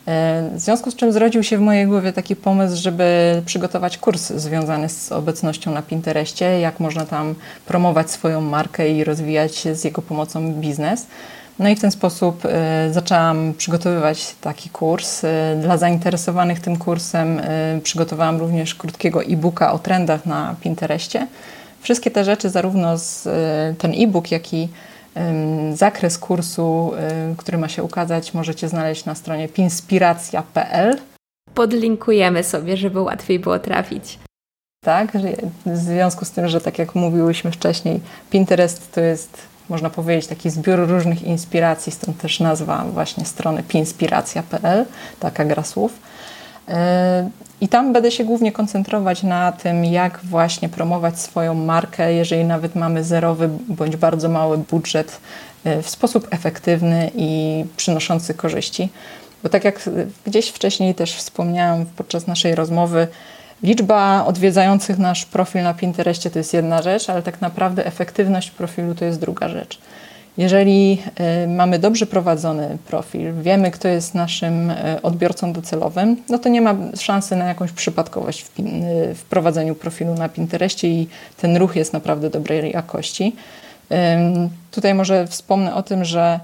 E, 0.08 0.50
w 0.56 0.60
związku 0.60 0.92
z 0.92 0.96
czym 0.96 1.12
zrodził 1.12 1.44
się 1.44 1.58
w 1.58 1.62
mojej 1.62 1.88
głowie 1.88 2.14
taki 2.14 2.36
pomysł, 2.36 2.82
żeby 2.82 3.42
przygotować 3.46 3.98
kurs 3.98 4.28
związany 4.28 4.90
z 4.90 5.12
obecnością 5.12 5.72
na 5.72 5.82
Pinterestie, 5.82 6.46
jak 6.46 6.80
można 6.80 7.06
tam 7.06 7.36
promować 7.66 8.12
swoją 8.12 8.42
markę 8.42 8.90
i 8.90 9.04
rozwijać 9.04 9.68
z 9.74 9.84
jego 9.84 10.02
pomocą 10.02 10.54
biznes. 10.54 11.06
No 11.60 11.70
i 11.70 11.76
w 11.76 11.82
ten 11.82 11.92
sposób 11.92 12.46
y, 12.46 12.50
zaczęłam 12.94 13.54
przygotowywać 13.58 14.36
taki 14.42 14.70
kurs. 14.70 15.24
Y, 15.24 15.28
dla 15.62 15.78
zainteresowanych 15.78 16.60
tym 16.60 16.78
kursem 16.78 17.42
przygotowałam 17.84 18.38
również 18.38 18.76
krótkiego 18.76 19.24
e-booka 19.24 19.72
o 19.72 19.80
trendach 19.80 20.26
na 20.26 20.56
Pinterestie. 20.62 21.28
Wszystkie 21.82 22.12
te 22.12 22.24
rzeczy, 22.24 22.50
zarówno 22.50 22.96
ten 23.78 23.94
e-book, 23.94 24.32
jak 24.32 24.54
i 24.54 24.70
Zakres 25.74 26.18
kursu, 26.18 26.92
który 27.38 27.58
ma 27.58 27.70
się 27.70 27.84
ukazać, 27.84 28.34
możecie 28.34 28.70
znaleźć 28.70 29.06
na 29.06 29.16
stronie 29.16 29.48
pinspiracja.pl. 29.48 30.98
Podlinkujemy 31.54 32.44
sobie, 32.44 32.78
żeby 32.78 33.02
łatwiej 33.02 33.40
było 33.40 33.60
trafić. 33.60 34.20
Tak, 34.86 35.12
w 35.66 35.78
związku 35.78 36.26
z 36.26 36.32
tym, 36.32 36.48
że 36.48 36.62
tak 36.62 36.80
jak 36.80 36.96
mówiłyśmy 36.96 37.52
wcześniej, 37.52 38.02
Pinterest 38.30 38.92
to 38.92 39.02
jest, 39.02 39.38
można 39.70 39.90
powiedzieć, 39.90 40.28
taki 40.28 40.50
zbiór 40.50 40.80
różnych 40.88 41.24
inspiracji, 41.24 41.92
stąd 41.92 42.18
też 42.18 42.40
nazwa 42.40 42.86
właśnie 42.94 43.26
strony 43.26 43.64
pinspiracja.pl, 43.64 44.86
taka 45.20 45.46
gra 45.46 45.64
słów. 45.64 45.94
I 47.62 47.68
tam 47.68 47.94
będę 47.94 48.12
się 48.12 48.24
głównie 48.24 48.52
koncentrować 48.52 49.24
na 49.24 49.52
tym, 49.52 49.86
jak 49.86 50.20
właśnie 50.24 50.70
promować 50.70 51.20
swoją 51.20 51.54
markę, 51.54 52.14
jeżeli 52.14 52.46
nawet 52.46 52.76
mamy 52.76 53.04
zerowy 53.04 53.50
bądź 53.68 53.96
bardzo 53.96 54.30
mały 54.30 54.58
budżet 54.58 55.20
e, 55.64 55.82
w 55.82 55.90
sposób 55.90 56.28
efektywny 56.32 57.12
i 57.16 57.64
przynoszący 57.78 58.34
korzyści. 58.34 58.90
Bo 59.44 59.50
tak 59.50 59.64
jak 59.64 59.90
gdzieś 60.26 60.50
wcześniej 60.50 60.96
też 60.96 61.16
wspomniałam 61.16 61.86
podczas 61.86 62.28
naszej 62.28 62.56
rozmowy, 62.56 63.08
liczba 63.64 64.26
odwiedzających 64.26 64.98
nasz 64.98 65.26
profil 65.26 65.64
na 65.64 65.74
Pinterestie 65.74 66.30
to 66.30 66.40
jest 66.40 66.54
jedna 66.54 66.82
rzecz, 66.82 67.10
ale 67.10 67.22
tak 67.22 67.42
naprawdę 67.42 67.86
efektywność 67.86 68.52
profilu 68.52 68.96
to 68.96 69.06
jest 69.06 69.20
druga 69.20 69.50
rzecz. 69.50 69.80
Jeżeli 70.38 71.02
y, 71.44 71.48
mamy 71.48 71.80
dobrze 71.80 72.06
prowadzony 72.06 72.78
profil, 72.88 73.34
wiemy, 73.42 73.72
kto 73.72 73.88
jest 73.88 74.16
naszym 74.16 74.70
y, 74.70 75.02
odbiorcą 75.02 75.54
docelowym, 75.54 76.24
no 76.30 76.38
to 76.38 76.50
nie 76.50 76.62
ma 76.62 76.76
szansy 77.00 77.36
na 77.36 77.46
jakąś 77.48 77.72
przypadkowość 77.72 78.44
w, 78.44 78.60
y, 78.60 79.16
w 79.16 79.24
prowadzeniu 79.24 79.76
profilu 79.76 80.14
na 80.14 80.30
Pinterestie 80.30 80.88
i 80.88 81.08
ten 81.38 81.58
ruch 81.58 81.76
jest 81.76 81.94
naprawdę 81.94 82.30
dobrej 82.30 82.72
jakości. 82.72 83.36
Tutaj 84.72 84.94
może 84.94 85.28
wspomnę 85.28 85.76
o 85.76 85.84
tym, 85.84 86.06
że 86.06 86.40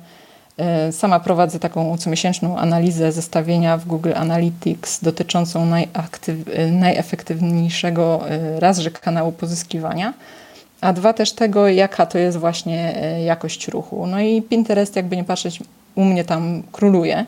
sama 0.92 1.20
prowadzę 1.20 1.60
taką 1.60 1.98
comiesięczną 1.98 2.58
analizę 2.58 3.12
zestawienia 3.12 3.78
w 3.78 3.86
Google 3.86 4.12
Analytics 4.16 5.04
dotyczącą 5.04 5.68
najefektywniejszego 6.72 8.24
raz, 8.60 8.80
że 8.80 8.92
kanału 8.92 9.32
pozyskiwania 9.32 10.14
a 10.84 10.94
dwa 10.94 11.14
też 11.14 11.32
tego, 11.32 11.68
jaka 11.68 12.06
to 12.06 12.18
jest 12.18 12.38
właśnie 12.38 12.96
e, 13.04 13.24
jakość 13.24 13.68
ruchu. 13.68 14.08
No 14.08 14.22
i 14.22 14.42
Pinterest, 14.42 14.96
jakby 14.96 15.16
nie 15.16 15.24
patrzeć, 15.24 15.60
u 15.96 16.04
mnie 16.04 16.24
tam 16.24 16.64
króluje 16.72 17.26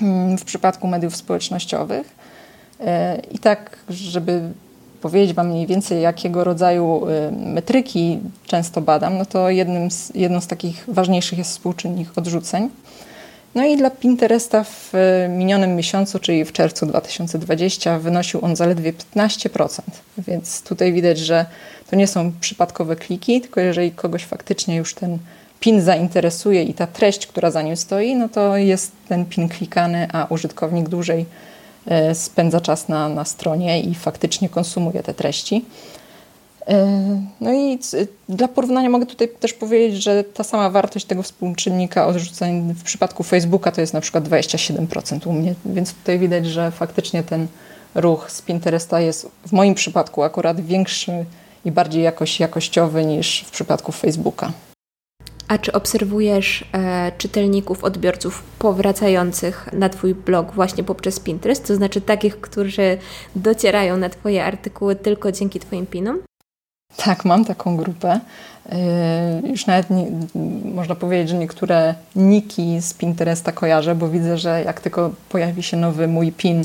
mm, 0.00 0.38
w 0.38 0.44
przypadku 0.44 0.86
mediów 0.88 1.16
społecznościowych. 1.16 2.14
E, 2.80 3.20
I 3.30 3.38
tak, 3.38 3.78
żeby 3.90 4.40
powiedzieć 5.00 5.34
Wam 5.34 5.48
mniej 5.48 5.66
więcej, 5.66 6.02
jakiego 6.02 6.44
rodzaju 6.44 7.06
e, 7.06 7.30
metryki 7.30 8.18
często 8.46 8.80
badam, 8.80 9.18
no 9.18 9.26
to 9.26 9.50
jednym 9.50 9.90
z, 9.90 10.12
jedną 10.14 10.40
z 10.40 10.46
takich 10.46 10.84
ważniejszych 10.88 11.38
jest 11.38 11.50
współczynnik 11.50 12.08
odrzuceń. 12.16 12.70
No 13.54 13.64
i 13.66 13.76
dla 13.76 13.90
Pinteresta 13.90 14.64
w 14.64 14.92
minionym 15.28 15.76
miesiącu, 15.76 16.18
czyli 16.18 16.44
w 16.44 16.52
czerwcu 16.52 16.86
2020, 16.86 17.98
wynosił 17.98 18.44
on 18.44 18.56
zaledwie 18.56 18.92
15%. 18.92 19.80
Więc 20.18 20.62
tutaj 20.62 20.92
widać, 20.92 21.18
że 21.18 21.46
to 21.90 21.96
nie 21.96 22.06
są 22.06 22.32
przypadkowe 22.40 22.96
kliki, 22.96 23.40
tylko 23.40 23.60
jeżeli 23.60 23.90
kogoś 23.90 24.24
faktycznie 24.24 24.76
już 24.76 24.94
ten 24.94 25.18
pin 25.60 25.82
zainteresuje 25.82 26.62
i 26.62 26.74
ta 26.74 26.86
treść, 26.86 27.26
która 27.26 27.50
za 27.50 27.62
nim 27.62 27.76
stoi, 27.76 28.14
no 28.14 28.28
to 28.28 28.56
jest 28.56 28.92
ten 29.08 29.24
pin 29.24 29.48
klikany, 29.48 30.08
a 30.12 30.26
użytkownik 30.30 30.88
dłużej 30.88 31.26
e, 31.86 32.14
spędza 32.14 32.60
czas 32.60 32.88
na, 32.88 33.08
na 33.08 33.24
stronie 33.24 33.80
i 33.80 33.94
faktycznie 33.94 34.48
konsumuje 34.48 35.02
te 35.02 35.14
treści. 35.14 35.64
No 37.40 37.52
i 37.52 37.78
dla 38.28 38.48
porównania 38.48 38.90
mogę 38.90 39.06
tutaj 39.06 39.28
też 39.40 39.52
powiedzieć, 39.52 40.02
że 40.02 40.24
ta 40.24 40.44
sama 40.44 40.70
wartość 40.70 41.04
tego 41.04 41.22
współczynnika 41.22 42.06
odrzuceń 42.06 42.74
w 42.74 42.82
przypadku 42.82 43.22
Facebooka 43.22 43.72
to 43.72 43.80
jest 43.80 43.94
na 43.94 44.00
przykład 44.00 44.24
27% 44.28 45.26
u 45.26 45.32
mnie, 45.32 45.54
więc 45.64 45.94
tutaj 45.94 46.18
widać, 46.18 46.46
że 46.46 46.70
faktycznie 46.70 47.22
ten 47.22 47.46
ruch 47.94 48.30
z 48.30 48.42
Pinteresta 48.42 49.00
jest 49.00 49.28
w 49.46 49.52
moim 49.52 49.74
przypadku 49.74 50.22
akurat 50.22 50.60
większy 50.60 51.24
i 51.64 51.72
bardziej 51.72 52.02
jakoś, 52.02 52.40
jakościowy 52.40 53.04
niż 53.04 53.44
w 53.46 53.50
przypadku 53.50 53.92
Facebooka. 53.92 54.52
A 55.48 55.58
czy 55.58 55.72
obserwujesz 55.72 56.64
e, 56.72 57.12
czytelników, 57.18 57.84
odbiorców 57.84 58.42
powracających 58.58 59.72
na 59.72 59.88
Twój 59.88 60.14
blog 60.14 60.52
właśnie 60.52 60.84
poprzez 60.84 61.20
Pinterest, 61.20 61.66
to 61.66 61.74
znaczy 61.74 62.00
takich, 62.00 62.40
którzy 62.40 62.98
docierają 63.36 63.96
na 63.96 64.08
Twoje 64.08 64.44
artykuły 64.44 64.96
tylko 64.96 65.32
dzięki 65.32 65.60
Twoim 65.60 65.86
pinom? 65.86 66.18
Tak, 66.96 67.24
mam 67.24 67.44
taką 67.44 67.76
grupę. 67.76 68.20
Yy, 69.42 69.50
już 69.50 69.66
nawet 69.66 69.90
nie, 69.90 70.06
można 70.74 70.94
powiedzieć, 70.94 71.28
że 71.28 71.38
niektóre 71.38 71.94
niki 72.16 72.80
z 72.80 72.94
Pinteresta 72.94 73.52
kojarzę, 73.52 73.94
bo 73.94 74.08
widzę, 74.08 74.38
że 74.38 74.62
jak 74.64 74.80
tylko 74.80 75.10
pojawi 75.28 75.62
się 75.62 75.76
nowy 75.76 76.08
mój 76.08 76.32
pin 76.32 76.64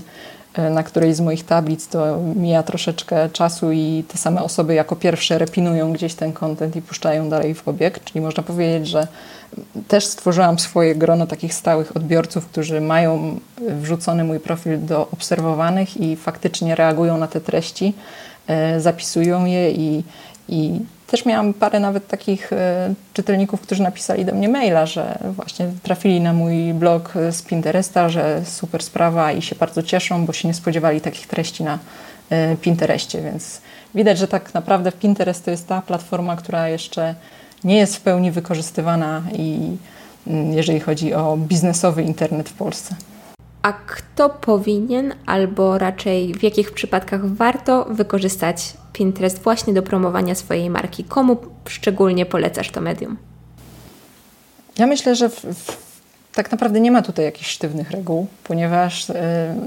yy, 0.57 0.69
na 0.69 0.83
którejś 0.83 1.15
z 1.15 1.21
moich 1.21 1.45
tablic, 1.45 1.87
to 1.87 2.17
mija 2.35 2.63
troszeczkę 2.63 3.29
czasu 3.29 3.71
i 3.71 4.03
te 4.07 4.17
same 4.17 4.43
osoby 4.43 4.73
jako 4.73 4.95
pierwsze 4.95 5.37
repinują 5.37 5.93
gdzieś 5.93 6.15
ten 6.15 6.33
kontent 6.33 6.75
i 6.75 6.81
puszczają 6.81 7.29
dalej 7.29 7.53
w 7.53 7.67
obieg. 7.67 8.03
Czyli 8.03 8.21
można 8.21 8.43
powiedzieć, 8.43 8.87
że 8.87 9.07
też 9.87 10.05
stworzyłam 10.05 10.59
swoje 10.59 10.95
grono 10.95 11.27
takich 11.27 11.53
stałych 11.53 11.97
odbiorców, 11.97 12.45
którzy 12.45 12.81
mają 12.81 13.39
wrzucony 13.57 14.23
mój 14.23 14.39
profil 14.39 14.85
do 14.85 15.07
obserwowanych 15.13 15.97
i 15.97 16.15
faktycznie 16.15 16.75
reagują 16.75 17.17
na 17.17 17.27
te 17.27 17.41
treści 17.41 17.93
zapisują 18.77 19.45
je 19.45 19.71
i, 19.71 20.03
i 20.49 20.79
też 21.07 21.25
miałam 21.25 21.53
parę 21.53 21.79
nawet 21.79 22.07
takich 22.07 22.53
e, 22.53 22.93
czytelników, 23.13 23.61
którzy 23.61 23.83
napisali 23.83 24.25
do 24.25 24.33
mnie 24.33 24.49
maila, 24.49 24.85
że 24.85 25.19
właśnie 25.35 25.67
trafili 25.83 26.21
na 26.21 26.33
mój 26.33 26.73
blog 26.73 27.13
z 27.31 27.41
Pinteresta, 27.41 28.09
że 28.09 28.41
super 28.45 28.83
sprawa 28.83 29.31
i 29.31 29.41
się 29.41 29.55
bardzo 29.55 29.83
cieszą, 29.83 30.25
bo 30.25 30.33
się 30.33 30.47
nie 30.47 30.53
spodziewali 30.53 31.01
takich 31.01 31.27
treści 31.27 31.63
na 31.63 31.79
e, 32.29 32.55
Pinterestie, 32.55 33.21
więc 33.21 33.61
widać, 33.95 34.17
że 34.17 34.27
tak 34.27 34.53
naprawdę 34.53 34.91
Pinterest 34.91 35.45
to 35.45 35.51
jest 35.51 35.67
ta 35.67 35.81
platforma, 35.81 36.35
która 36.35 36.69
jeszcze 36.69 37.15
nie 37.63 37.77
jest 37.77 37.95
w 37.95 38.01
pełni 38.01 38.31
wykorzystywana 38.31 39.21
i 39.33 39.77
mm, 40.27 40.53
jeżeli 40.53 40.79
chodzi 40.79 41.13
o 41.13 41.37
biznesowy 41.37 42.03
internet 42.03 42.49
w 42.49 42.53
Polsce. 42.53 42.95
A 43.61 43.73
kto 43.73 44.29
powinien, 44.29 45.13
albo 45.25 45.77
raczej 45.77 46.33
w 46.33 46.43
jakich 46.43 46.71
przypadkach 46.71 47.25
warto 47.25 47.85
wykorzystać 47.85 48.73
Pinterest 48.93 49.39
właśnie 49.43 49.73
do 49.73 49.83
promowania 49.83 50.35
swojej 50.35 50.69
marki? 50.69 51.03
Komu 51.03 51.37
szczególnie 51.67 52.25
polecasz 52.25 52.71
to 52.71 52.81
medium? 52.81 53.17
Ja 54.77 54.87
myślę, 54.87 55.15
że 55.15 55.29
w, 55.29 55.41
w, 55.41 55.77
tak 56.33 56.51
naprawdę 56.51 56.79
nie 56.79 56.91
ma 56.91 57.01
tutaj 57.01 57.25
jakichś 57.25 57.49
sztywnych 57.49 57.91
reguł, 57.91 58.27
ponieważ 58.43 59.09
yy, 59.09 59.15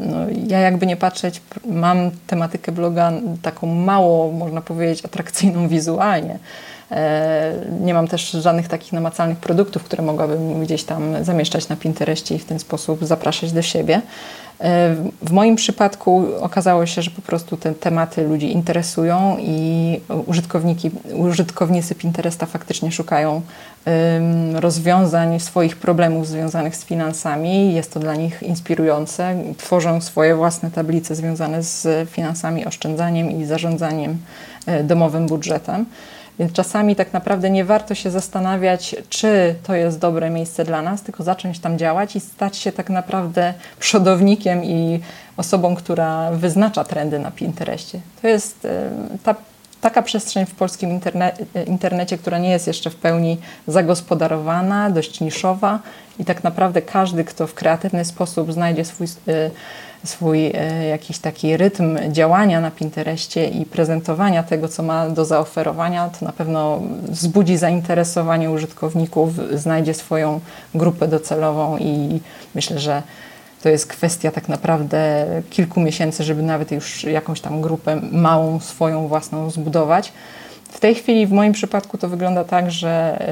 no, 0.07 0.17
ja 0.47 0.59
jakby 0.59 0.87
nie 0.87 0.97
patrzeć, 0.97 1.43
mam 1.65 2.11
tematykę 2.27 2.73
bloga 2.73 3.13
taką 3.43 3.67
mało, 3.67 4.33
można 4.33 4.61
powiedzieć, 4.61 5.05
atrakcyjną 5.05 5.69
wizualnie. 5.69 6.39
E, 6.91 7.53
nie 7.81 7.95
mam 7.95 8.09
też 8.09 8.31
żadnych 8.31 8.69
takich 8.69 8.93
namacalnych 8.93 9.39
produktów, 9.39 9.85
które 9.85 10.03
mogłabym 10.03 10.61
gdzieś 10.61 10.85
tam 10.85 11.25
zamieszczać 11.25 11.69
na 11.69 11.77
Pinterestie 11.77 12.35
i 12.35 12.39
w 12.39 12.45
ten 12.45 12.59
sposób 12.59 13.05
zapraszać 13.05 13.53
do 13.53 13.63
siebie. 13.63 14.03
E, 14.61 14.95
w 15.23 15.31
moim 15.31 15.57
przypadku 15.57 16.27
okazało 16.41 16.87
się, 16.87 17.03
że 17.03 17.11
po 17.11 17.23
prostu 17.23 17.57
te 17.57 17.75
tematy 17.75 18.29
ludzi 18.29 18.53
interesują 18.53 19.37
i 19.41 20.01
użytkowniki, 20.27 20.91
użytkownicy 21.15 21.95
Pinteresta 21.95 22.47
faktycznie 22.47 22.93
szukają 22.93 23.43
rozwiązań 24.55 25.41
swoich 25.41 25.77
problemów 25.77 26.27
związanych 26.27 26.77
z 26.77 26.85
finansami. 26.85 27.75
Jest 27.75 27.95
to 27.95 28.01
dla 28.01 28.15
nich 28.15 28.43
inspirujące. 28.43 29.35
Tworzą 29.57 30.01
swoje 30.01 30.37
własne 30.37 30.71
tablice 30.71 31.15
związane 31.15 31.63
z 31.63 32.09
finansami, 32.11 32.67
oszczędzaniem 32.67 33.31
i 33.31 33.45
zarządzaniem 33.45 34.19
e, 34.67 34.85
domowym 34.85 35.27
budżetem. 35.27 35.87
Więc 36.41 36.53
czasami 36.53 36.97
tak 36.97 37.13
naprawdę 37.13 37.51
nie 37.51 37.65
warto 37.65 37.95
się 37.95 38.11
zastanawiać, 38.11 38.97
czy 39.09 39.55
to 39.63 39.75
jest 39.75 39.99
dobre 39.99 40.31
miejsce 40.31 40.65
dla 40.65 40.83
nas, 40.83 41.03
tylko 41.03 41.23
zacząć 41.23 41.59
tam 41.59 41.79
działać 41.79 42.17
i 42.17 42.21
stać 42.21 42.57
się 42.57 42.73
tak 42.73 42.91
naprawdę 42.91 43.55
przodownikiem 43.79 44.65
i 44.65 45.01
osobą, 45.37 45.75
która 45.75 46.31
wyznacza 46.31 46.85
trendy 46.85 47.19
na 47.19 47.31
Pinterestie. 47.31 48.01
To 48.23 48.29
jest 48.29 48.65
e, 48.65 48.91
ta, 49.23 49.35
taka 49.81 50.03
przestrzeń 50.03 50.47
w 50.47 50.55
polskim 50.55 50.91
interne 50.91 51.33
internecie, 51.67 52.19
która 52.19 52.39
nie 52.39 52.51
jest 52.51 52.67
jeszcze 52.67 52.91
w 52.91 52.97
pełni 52.97 53.39
zagospodarowana, 53.67 54.91
dość 54.91 55.21
niszowa 55.21 55.79
i 56.19 56.25
tak 56.25 56.45
naprawdę 56.45 56.83
każdy, 56.83 57.25
kto 57.25 57.47
w 57.47 57.55
kreatywny 57.55 58.05
sposób 58.05 58.53
znajdzie 58.53 58.85
swój 58.85 59.07
e, 59.07 59.51
swój 60.05 60.47
e, 60.47 60.87
jakiś 60.87 61.19
taki 61.19 61.57
rytm 61.57 61.99
działania 62.13 62.61
na 62.61 62.71
Pinterestie 62.71 63.49
i 63.49 63.67
prezentowania 63.67 64.43
tego, 64.43 64.69
co 64.69 64.83
ma 64.83 65.11
do 65.11 65.25
zaoferowania, 65.25 66.09
to 66.09 66.27
na 66.27 66.33
pewno 66.33 66.81
wzbudzi 67.09 67.57
zainteresowanie 67.57 68.51
użytkowników, 68.51 69.31
znajdzie 69.53 69.95
swoją 69.95 70.41
grupę 70.75 71.09
docelową 71.09 71.79
i 71.79 72.21
myślę, 72.55 72.79
że 72.79 73.03
to 73.63 73.69
jest 73.69 73.87
kwestia 73.87 74.31
tak 74.31 74.49
naprawdę 74.49 75.27
kilku 75.51 75.81
miesięcy, 75.81 76.25
żeby 76.25 76.43
nawet 76.43 76.73
już 76.73 77.05
jakąś 77.05 77.41
tam 77.41 77.61
grupę 77.61 78.01
małą, 78.13 78.61
swoją 78.61 79.09
własną 79.09 79.51
zbudować. 79.51 80.13
W 80.71 80.81
tej 80.81 80.95
chwili 80.95 81.27
w 81.27 81.33
moim 81.33 81.53
przypadku 81.53 81.99
to 81.99 82.09
wygląda 82.09 82.45
tak, 82.45 82.71
że 82.71 83.23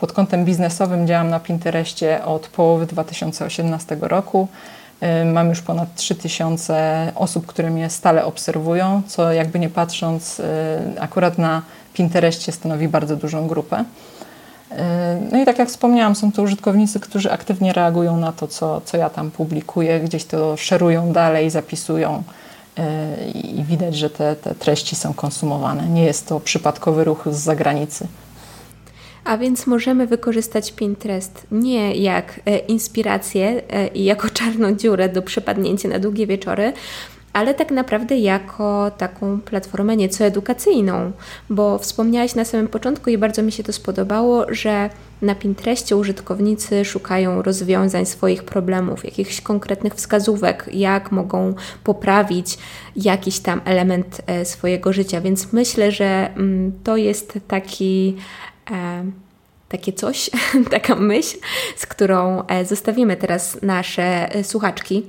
pod 0.00 0.12
kątem 0.12 0.44
biznesowym 0.44 1.06
działam 1.06 1.30
na 1.30 1.40
Pinterestie 1.40 2.24
od 2.24 2.48
połowy 2.48 2.86
2018 2.86 3.96
roku. 4.00 4.48
Y, 5.02 5.24
mam 5.24 5.48
już 5.48 5.60
ponad 5.60 5.94
3000 5.94 7.12
osób, 7.14 7.46
które 7.46 7.70
mnie 7.70 7.90
stale 7.90 8.24
obserwują, 8.24 9.02
co 9.06 9.32
jakby 9.32 9.58
nie 9.58 9.68
patrząc, 9.68 10.40
y, 10.40 10.44
akurat 11.00 11.38
na 11.38 11.62
Pinterestie 11.94 12.52
stanowi 12.52 12.88
bardzo 12.88 13.16
dużą 13.16 13.46
grupę. 13.46 13.84
Y, 14.72 14.74
no 15.32 15.42
i 15.42 15.44
tak 15.44 15.58
jak 15.58 15.68
wspomniałam, 15.68 16.14
są 16.14 16.32
to 16.32 16.42
użytkownicy, 16.42 17.00
którzy 17.00 17.32
aktywnie 17.32 17.72
reagują 17.72 18.16
na 18.16 18.32
to, 18.32 18.48
co, 18.48 18.80
co 18.84 18.96
ja 18.96 19.10
tam 19.10 19.30
publikuję, 19.30 20.00
gdzieś 20.00 20.24
to 20.24 20.56
szerują 20.56 21.12
dalej, 21.12 21.50
zapisują 21.50 22.22
i 23.34 23.64
widać, 23.64 23.96
że 23.96 24.10
te, 24.10 24.36
te 24.36 24.54
treści 24.54 24.96
są 24.96 25.14
konsumowane. 25.14 25.88
Nie 25.88 26.04
jest 26.04 26.26
to 26.28 26.40
przypadkowy 26.40 27.04
ruch 27.04 27.24
z 27.30 27.36
zagranicy. 27.36 28.06
A 29.26 29.38
więc 29.38 29.66
możemy 29.66 30.06
wykorzystać 30.06 30.72
Pinterest 30.72 31.46
nie 31.50 31.94
jak 31.94 32.40
e, 32.44 32.58
inspirację 32.58 33.62
e, 33.70 33.86
i 33.86 34.04
jako 34.04 34.30
czarną 34.30 34.74
dziurę 34.74 35.08
do 35.08 35.22
przepadnięcia 35.22 35.88
na 35.88 35.98
długie 35.98 36.26
wieczory, 36.26 36.72
ale 37.32 37.54
tak 37.54 37.70
naprawdę 37.70 38.18
jako 38.18 38.90
taką 38.98 39.40
platformę 39.40 39.96
nieco 39.96 40.24
edukacyjną, 40.24 41.12
bo 41.50 41.78
wspomniałaś 41.78 42.34
na 42.34 42.44
samym 42.44 42.68
początku 42.68 43.10
i 43.10 43.18
bardzo 43.18 43.42
mi 43.42 43.52
się 43.52 43.62
to 43.62 43.72
spodobało, 43.72 44.44
że 44.48 44.90
na 45.22 45.34
Pinterestie 45.34 45.96
użytkownicy 45.96 46.84
szukają 46.84 47.42
rozwiązań 47.42 48.06
swoich 48.06 48.44
problemów, 48.44 49.04
jakichś 49.04 49.40
konkretnych 49.40 49.94
wskazówek, 49.94 50.68
jak 50.72 51.12
mogą 51.12 51.54
poprawić 51.84 52.58
jakiś 52.96 53.38
tam 53.38 53.60
element 53.64 54.20
e, 54.26 54.44
swojego 54.44 54.92
życia, 54.92 55.20
więc 55.20 55.52
myślę, 55.52 55.92
że 55.92 56.30
mm, 56.36 56.72
to 56.84 56.96
jest 56.96 57.38
taki 57.48 58.16
takie 59.68 59.92
coś, 59.92 60.30
taka 60.70 60.94
myśl, 60.94 61.36
z 61.76 61.86
którą 61.86 62.46
e, 62.46 62.64
zostawimy 62.64 63.16
teraz 63.16 63.62
nasze 63.62 64.34
e, 64.34 64.44
słuchaczki. 64.44 65.06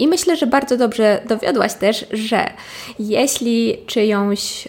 I 0.00 0.08
myślę, 0.08 0.36
że 0.36 0.46
bardzo 0.46 0.76
dobrze 0.76 1.22
dowiodłaś 1.28 1.74
też, 1.74 2.06
że 2.10 2.50
jeśli 2.98 3.78
czyjąś 3.86 4.68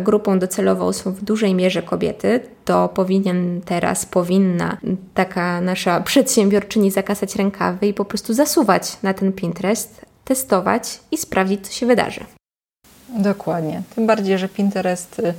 grupą 0.00 0.38
docelową 0.38 0.92
są 0.92 1.12
w 1.12 1.24
dużej 1.24 1.54
mierze 1.54 1.82
kobiety, 1.82 2.40
to 2.64 2.88
powinien 2.88 3.60
teraz, 3.64 4.06
powinna 4.06 4.78
taka 5.14 5.60
nasza 5.60 6.00
przedsiębiorczyni 6.10 6.90
zakasać 6.90 7.36
rękawy 7.36 7.86
i 7.86 7.94
po 7.94 8.04
prostu 8.04 8.34
zasuwać 8.34 8.96
na 9.02 9.14
ten 9.14 9.32
Pinterest, 9.32 10.00
testować 10.24 11.00
i 11.10 11.16
sprawdzić, 11.18 11.66
co 11.66 11.72
się 11.72 11.86
wydarzy. 11.86 12.24
Dokładnie. 13.18 13.82
Tym 13.94 14.06
bardziej, 14.06 14.38
że 14.38 14.48
Pinterest 14.48 15.18
y, 15.18 15.34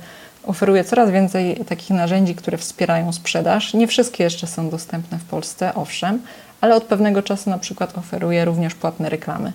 oferuje 0.46 0.84
coraz 0.84 1.10
więcej 1.10 1.56
takich 1.56 1.90
narzędzi, 1.90 2.34
które 2.34 2.58
wspierają 2.58 3.12
sprzedaż. 3.12 3.74
Nie 3.74 3.86
wszystkie 3.86 4.24
jeszcze 4.24 4.46
są 4.46 4.70
dostępne 4.70 5.18
w 5.18 5.24
Polsce, 5.24 5.74
owszem, 5.74 6.22
ale 6.60 6.74
od 6.74 6.84
pewnego 6.84 7.22
czasu 7.22 7.50
na 7.50 7.58
przykład 7.58 7.98
oferuje 7.98 8.44
również 8.44 8.74
płatne 8.74 9.08
reklamy. 9.08 9.52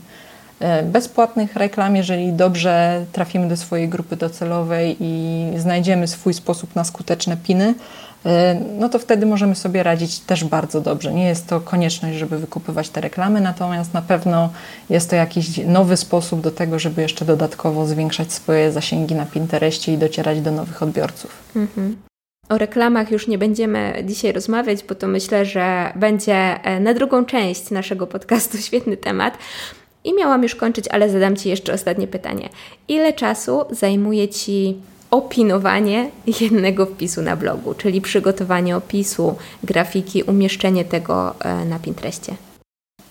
e, 0.59 0.83
bezpłatnych 0.83 1.55
reklam, 1.55 1.95
jeżeli 1.95 2.33
dobrze 2.33 3.05
trafimy 3.11 3.47
do 3.47 3.57
swojej 3.57 3.89
grupy 3.89 4.15
docelowej 4.15 4.97
i 4.99 5.45
znajdziemy 5.57 6.07
swój 6.07 6.33
sposób 6.33 6.75
na 6.75 6.83
skuteczne 6.83 7.37
piny, 7.37 7.73
no 8.79 8.89
to 8.89 8.99
wtedy 8.99 9.25
możemy 9.25 9.55
sobie 9.55 9.83
radzić 9.83 10.19
też 10.19 10.43
bardzo 10.43 10.81
dobrze. 10.81 11.13
Nie 11.13 11.27
jest 11.27 11.47
to 11.47 11.61
konieczność, 11.61 12.17
żeby 12.17 12.37
wykupywać 12.37 12.89
te 12.89 13.01
reklamy, 13.01 13.41
natomiast 13.41 13.93
na 13.93 14.01
pewno 14.01 14.49
jest 14.89 15.09
to 15.09 15.15
jakiś 15.15 15.57
nowy 15.57 15.97
sposób 15.97 16.41
do 16.41 16.51
tego, 16.51 16.79
żeby 16.79 17.01
jeszcze 17.01 17.25
dodatkowo 17.25 17.85
zwiększać 17.85 18.33
swoje 18.33 18.71
zasięgi 18.71 19.15
na 19.15 19.25
Pinterestie 19.25 19.93
i 19.93 19.97
docierać 19.97 20.41
do 20.41 20.51
nowych 20.51 20.83
odbiorców. 20.83 21.31
Mhm. 21.55 21.95
O 22.49 22.57
reklamach 22.57 23.11
już 23.11 23.27
nie 23.27 23.37
będziemy 23.37 24.03
dzisiaj 24.05 24.31
rozmawiać, 24.31 24.83
bo 24.83 24.95
to 24.95 25.07
myślę, 25.07 25.45
że 25.45 25.93
będzie 25.95 26.35
e, 26.35 26.79
na 26.79 26.93
drugą 26.93 27.25
część 27.25 27.71
naszego 27.71 28.07
podcastu 28.07 28.57
świetny 28.67 28.97
temat. 28.97 29.37
I 30.03 30.13
miałam 30.13 30.43
już 30.43 30.55
kończyć, 30.55 30.87
ale 30.87 31.09
zadam 31.09 31.35
Ci 31.35 31.49
jeszcze 31.49 31.73
ostatnie 31.73 32.07
pytanie. 32.07 32.49
Ile 32.87 33.13
czasu 33.13 33.65
zajmuje 33.71 34.27
Ci 34.27 34.75
opinowanie 35.11 36.09
jednego 36.41 36.85
wpisu 36.85 37.21
na 37.21 37.35
blogu, 37.35 37.73
czyli 37.73 38.01
przygotowanie 38.01 38.77
opisu, 38.77 39.35
grafiki, 39.63 40.23
umieszczenie 40.23 40.85
tego 40.85 41.35
e, 41.39 41.65
na 41.65 41.79
Pinterestie? 41.79 42.35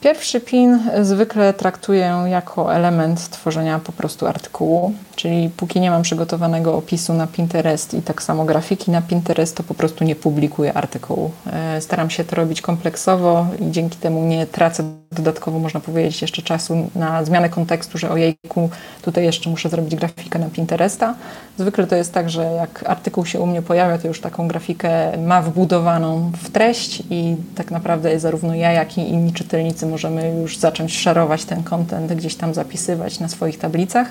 Pierwszy 0.00 0.40
pin 0.40 0.80
zwykle 1.02 1.54
traktuję 1.54 2.24
jako 2.26 2.74
element 2.74 3.30
tworzenia 3.30 3.78
po 3.78 3.92
prostu 3.92 4.26
artykułu, 4.26 4.92
czyli 5.16 5.50
póki 5.56 5.80
nie 5.80 5.90
mam 5.90 6.02
przygotowanego 6.02 6.74
opisu 6.74 7.14
na 7.14 7.26
Pinterest 7.26 7.94
i 7.94 8.02
tak 8.02 8.22
samo 8.22 8.44
grafiki 8.44 8.90
na 8.90 9.02
Pinterest, 9.02 9.56
to 9.56 9.62
po 9.62 9.74
prostu 9.74 10.04
nie 10.04 10.16
publikuję 10.16 10.74
artykułu. 10.74 11.30
E, 11.52 11.80
staram 11.80 12.10
się 12.10 12.24
to 12.24 12.36
robić 12.36 12.60
kompleksowo 12.62 13.46
i 13.60 13.70
dzięki 13.70 13.98
temu 13.98 14.24
nie 14.24 14.46
tracę 14.46 14.82
dodatkowo, 15.16 15.58
można 15.58 15.80
powiedzieć, 15.80 16.22
jeszcze 16.22 16.42
czasu 16.42 16.90
na 16.94 17.24
zmianę 17.24 17.48
kontekstu, 17.48 17.98
że 17.98 18.10
ojejku, 18.10 18.70
tutaj 19.02 19.24
jeszcze 19.24 19.50
muszę 19.50 19.68
zrobić 19.68 19.96
grafikę 19.96 20.38
na 20.38 20.46
Pinteresta. 20.46 21.14
Zwykle 21.58 21.86
to 21.86 21.96
jest 21.96 22.12
tak, 22.12 22.30
że 22.30 22.44
jak 22.44 22.84
artykuł 22.86 23.26
się 23.26 23.40
u 23.40 23.46
mnie 23.46 23.62
pojawia, 23.62 23.98
to 23.98 24.08
już 24.08 24.20
taką 24.20 24.48
grafikę 24.48 25.18
ma 25.18 25.42
wbudowaną 25.42 26.32
w 26.42 26.50
treść 26.50 27.02
i 27.10 27.36
tak 27.54 27.70
naprawdę 27.70 28.20
zarówno 28.20 28.54
ja, 28.54 28.72
jak 28.72 28.98
i 28.98 29.00
inni 29.00 29.32
czytelnicy 29.32 29.86
możemy 29.86 30.28
już 30.40 30.56
zacząć 30.56 30.98
szerować 30.98 31.44
ten 31.44 31.62
content, 31.62 32.12
gdzieś 32.12 32.34
tam 32.34 32.54
zapisywać 32.54 33.20
na 33.20 33.28
swoich 33.28 33.58
tablicach. 33.58 34.10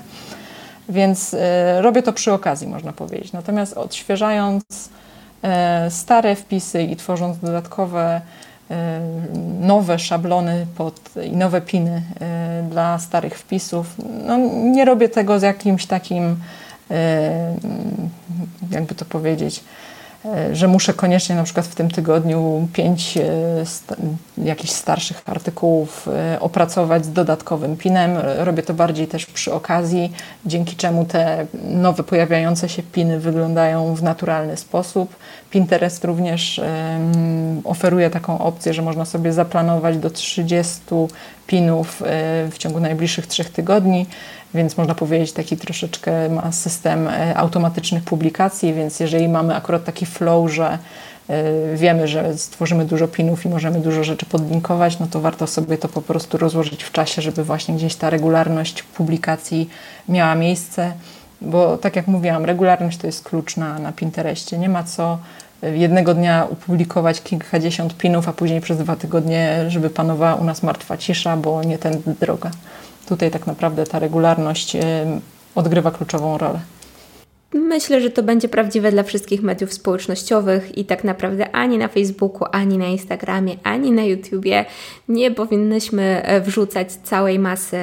Więc 0.89 1.34
y, 1.34 1.38
robię 1.82 2.03
to 2.03 2.14
przy 2.14 2.34
okazji, 2.34 2.68
można 2.68 2.93
powiedzieć. 2.93 3.34
Natomiast 3.34 3.78
odświeżając 3.78 4.64
y, 4.64 5.91
stare 5.91 6.36
wpisy 6.36 6.84
i 6.84 6.95
tworząc 6.95 7.39
dodatkowe 7.39 8.01
e, 8.01 8.45
nowe 9.59 9.99
szablony 9.99 10.66
pod, 10.78 10.99
i 11.24 11.38
nowe 11.38 11.61
piny 11.61 12.01
dla 12.70 12.99
starych 12.99 13.39
wpisów. 13.39 13.95
No, 14.28 14.38
nie 14.53 14.86
robię 14.86 15.09
tego 15.09 15.39
z 15.39 15.41
jakimś 15.41 15.86
takim, 15.86 16.36
jakby 18.72 18.95
to 18.95 19.05
powiedzieć, 19.05 19.63
że 20.52 20.68
muszę 20.68 20.94
koniecznie 20.94 21.36
na 21.36 21.44
przykład 21.44 21.66
w 21.66 21.76
tym 21.76 21.92
tygodniu 21.92 22.68
pięć 22.74 23.18
e, 23.18 23.24
jakichś 24.38 24.74
starszych 24.74 25.22
artykułów 25.26 26.08
e, 26.08 26.40
opracować 26.40 27.06
z 27.06 27.12
dodatkowym 27.12 27.78
pinem. 27.78 28.18
Robię 28.38 28.64
to 28.64 28.74
bardziej 28.74 29.08
też 29.08 29.26
przy 29.26 29.54
okazji, 29.54 30.14
dzięki 30.46 30.76
czemu 30.76 31.06
te 31.06 31.46
nowe 31.64 32.04
pojawiające 32.04 32.70
się 32.70 32.84
piny 32.84 33.20
wyglądają 33.20 33.96
w 33.96 34.04
naturalny 34.04 34.58
sposób. 34.58 35.16
Pinterest 35.50 36.06
również 36.06 36.62
oferuje 37.64 38.10
taką 38.10 38.40
opcję, 38.40 38.74
że 38.74 38.82
można 38.82 39.06
sobie 39.06 39.34
zaplanować 39.34 39.98
do 39.98 40.10
30 40.10 40.82
pinów 41.48 42.04
w 42.52 42.58
ciągu 42.58 42.80
najbliższych 42.80 43.28
trzech 43.28 43.50
tygodni 43.50 44.06
więc 44.56 44.78
można 44.78 44.95
powiedzieć 44.95 45.34
taki 45.34 45.58
troszeczkę 45.58 46.30
ma 46.30 46.51
system 46.51 47.08
e, 47.08 47.38
automatycznych 47.38 48.03
publikacji, 48.03 48.74
więc 48.74 48.99
jeżeli 48.99 49.30
mamy 49.30 49.56
akurat 49.56 49.84
taki 49.84 50.06
flow, 50.06 50.51
że 50.51 50.78
e, 51.30 51.43
wiemy, 51.76 52.08
że 52.08 52.38
stworzymy 52.38 52.86
dużo 52.86 53.08
pinów 53.08 53.45
i 53.45 53.49
możemy 53.49 53.80
dużo 53.80 54.03
rzeczy 54.03 54.26
podlinkować, 54.26 54.99
no 54.99 55.08
to 55.08 55.22
warto 55.22 55.47
sobie 55.47 55.78
to 55.78 55.88
po 55.88 56.01
prostu 56.01 56.38
rozłożyć 56.38 56.84
w 56.84 56.91
czasie, 56.91 57.22
żeby 57.22 57.43
właśnie 57.43 57.76
gdzieś 57.76 57.95
ta 57.95 58.10
regularność 58.10 58.84
publikacji 58.84 59.70
miała 60.10 60.36
miejsce, 60.36 60.93
bo 61.41 61.78
tak 61.78 61.95
jak 61.95 62.08
mówiłam, 62.08 62.45
regularność 62.45 62.97
to 62.97 63.08
jest 63.08 63.24
klucz 63.24 63.58
na, 63.58 63.80
na 63.80 63.91
Pinterestie. 63.91 64.58
Nie 64.58 64.70
ma 64.70 64.84
co 64.84 65.18
e, 65.64 65.78
jednego 65.78 66.14
dnia 66.14 66.47
opublikować 66.51 67.22
kilkadziesiąt 67.22 67.97
pinów, 67.97 68.30
a 68.30 68.34
później 68.34 68.62
przez 68.62 68.78
dwa 68.78 68.95
tygodnie, 68.95 69.66
żeby 69.68 69.89
panowała 69.89 70.36
u 70.36 70.43
nas 70.43 70.64
martwa 70.64 70.97
cisza, 70.97 71.38
bo 71.38 71.64
nie 71.64 71.78
ten 71.78 72.01
droga 72.20 72.51
tutaj 73.06 73.32
tak 73.32 73.47
naprawdę 73.47 73.86
ta 73.86 73.99
regularność 73.99 74.78
odgrywa 75.56 75.91
kluczową 75.91 76.38
rolę. 76.38 76.60
Myślę, 77.54 78.02
że 78.02 78.10
to 78.10 78.24
będzie 78.24 78.50
prawdziwe 78.50 78.91
dla 78.91 79.04
wszystkich 79.04 79.43
mediów 79.43 79.74
społecznościowych 79.74 80.78
i 80.78 80.86
tak 80.86 81.04
naprawdę 81.04 81.56
ani 81.56 81.78
na 81.78 81.88
Facebooku, 81.88 82.48
ani 82.52 82.78
na 82.78 82.86
Instagramie, 82.86 83.58
ani 83.64 83.91
na 83.91 84.04
YouTubie 84.04 84.66
nie 85.10 85.32
powinnyśmy 85.32 86.22
e, 86.24 86.41
wrzucać 86.41 86.91
całej 86.91 87.39
masy 87.39 87.78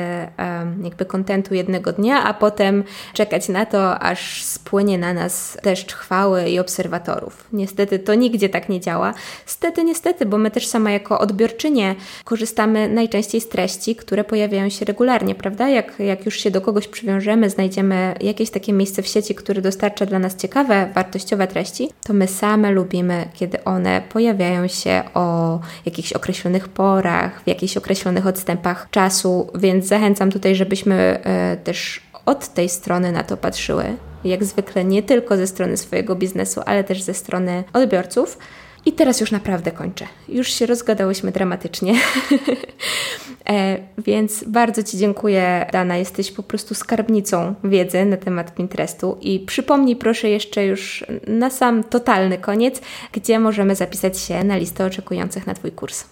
jakby 0.85 1.05
kontentu 1.05 1.55
jednego 1.55 1.93
dnia, 1.93 2.25
a 2.25 2.35
potem 2.35 2.85
czekać 3.15 3.49
na 3.49 3.67
to, 3.67 3.99
aż 3.99 4.43
spłynie 4.45 4.99
na 4.99 5.15
nas 5.15 5.59
deszcz 5.63 5.93
chwały 5.93 6.49
i 6.49 6.59
obserwatorów. 6.59 7.49
Niestety 7.53 7.99
to 7.99 8.15
nigdzie 8.15 8.49
tak 8.49 8.69
nie 8.69 8.81
działa. 8.81 9.15
Stety, 9.47 9.85
niestety, 9.85 10.27
bo 10.27 10.39
my 10.39 10.51
też 10.51 10.67
sama 10.67 10.91
jako 10.91 11.19
odbiorczynie 11.19 11.95
korzystamy 12.25 12.89
najczęściej 12.89 13.41
z 13.41 13.49
treści, 13.49 13.97
które 13.97 14.25
pojawiają 14.25 14.69
się 14.69 14.85
regularnie, 14.85 15.35
prawda? 15.35 15.69
Jak, 15.69 15.99
jak 15.99 16.25
już 16.25 16.37
się 16.37 16.51
do 16.51 16.61
kogoś 16.61 16.89
przywiążemy, 16.89 17.51
znajdziemy 17.51 18.15
jakieś 18.21 18.51
takie 18.51 18.73
miejsce 18.73 19.03
w 19.03 19.07
sieci, 19.07 19.35
które 19.35 19.52
dostarcza 19.61 20.07
dla 20.07 20.19
nas 20.19 20.37
ciekawe, 20.37 20.89
wartościowe 20.95 21.47
treści, 21.47 21.91
to 22.05 22.13
my 22.13 22.29
same 22.29 22.71
lubimy, 22.71 23.29
kiedy 23.35 23.65
one 23.65 24.03
pojawiają 24.09 24.69
się 24.69 25.03
o 25.15 25.61
jakichś 25.87 26.13
określonych 26.13 26.69
porach, 26.69 27.43
w 27.43 27.49
jakichś 27.49 27.77
określonych 27.77 28.27
odstępach 28.27 28.89
czasu, 28.91 29.51
więc 29.55 29.87
zachęcam 29.87 30.31
tutaj, 30.31 30.55
żebyśmy 30.55 30.95
e, 31.25 31.57
też 31.57 32.01
od 32.27 32.49
tej 32.49 32.69
strony 32.69 33.13
na 33.13 33.23
to 33.23 33.37
patrzyły. 33.37 33.85
Jak 34.25 34.45
zwykle 34.45 34.85
nie 34.85 35.03
tylko 35.03 35.37
ze 35.37 35.47
strony 35.47 35.77
swojego 35.77 36.15
biznesu, 36.15 36.61
ale 36.67 36.85
też 36.85 37.03
ze 37.03 37.15
strony 37.15 37.65
odbiorców. 37.73 38.39
I 38.87 38.93
teraz 38.93 39.21
już 39.21 39.31
naprawdę 39.31 39.71
kończę. 39.71 40.07
Już 40.29 40.49
się 40.49 40.67
rozgadałyśmy 40.67 41.33
dramatycznie. 41.33 41.95
e, 43.51 43.79
więc 43.99 44.45
bardzo 44.45 44.83
Ci 44.83 44.99
dziękuję, 44.99 45.67
Dana. 45.73 45.97
Jesteś 45.97 46.33
po 46.33 46.43
prostu 46.43 46.75
skarbnicą 46.75 47.55
wiedzy 47.65 48.05
na 48.05 48.17
temat 48.17 48.55
Pinterestu. 48.55 49.19
I 49.21 49.41
przypomnij 49.41 49.97
proszę 49.97 50.29
jeszcze 50.29 50.65
już 50.65 51.05
na 51.27 51.51
sam 51.51 51.85
totalny 51.85 52.39
koniec, 52.39 52.81
gdzie 53.13 53.39
możemy 53.39 53.75
zapisać 53.75 54.21
się 54.21 54.45
na 54.45 54.57
listę 54.57 54.87
oczekujących 54.87 55.47
na 55.47 55.55
Twój 55.55 55.73
kurs. 55.73 56.05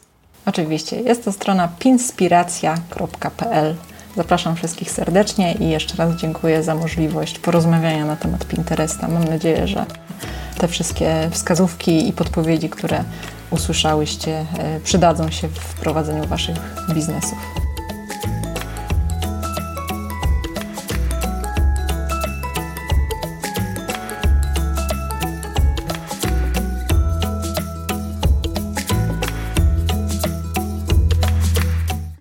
Oczywiście. 0.47 1.01
Jest 1.01 1.25
to 1.25 1.33
strona 1.33 1.69
pinspiracja.pl. 1.79 3.75
Zapraszam 4.17 4.57
wszystkich 4.57 4.91
serdecznie 4.91 5.55
i 5.55 5.69
jeszcze 5.69 5.97
raz 5.97 6.17
dziękuję 6.17 6.63
za 6.63 6.75
możliwość 6.75 7.39
porozmawiania 7.39 8.05
na 8.05 8.17
temat 8.17 8.45
Pinteresta. 8.45 9.09
Mam 9.09 9.25
nadzieję, 9.25 9.67
że 9.67 9.87
te 10.59 10.69
wszystkie 10.69 11.29
wskazówki 11.31 12.09
i 12.09 12.13
podpowiedzi, 12.13 12.69
które 12.69 13.05
usłyszałyście, 13.51 14.47
e, 14.59 14.81
przydadzą 14.81 15.31
się 15.31 15.49
w 15.49 15.75
prowadzeniu 15.75 16.27
Waszych 16.27 16.57
biznesów. 16.95 17.70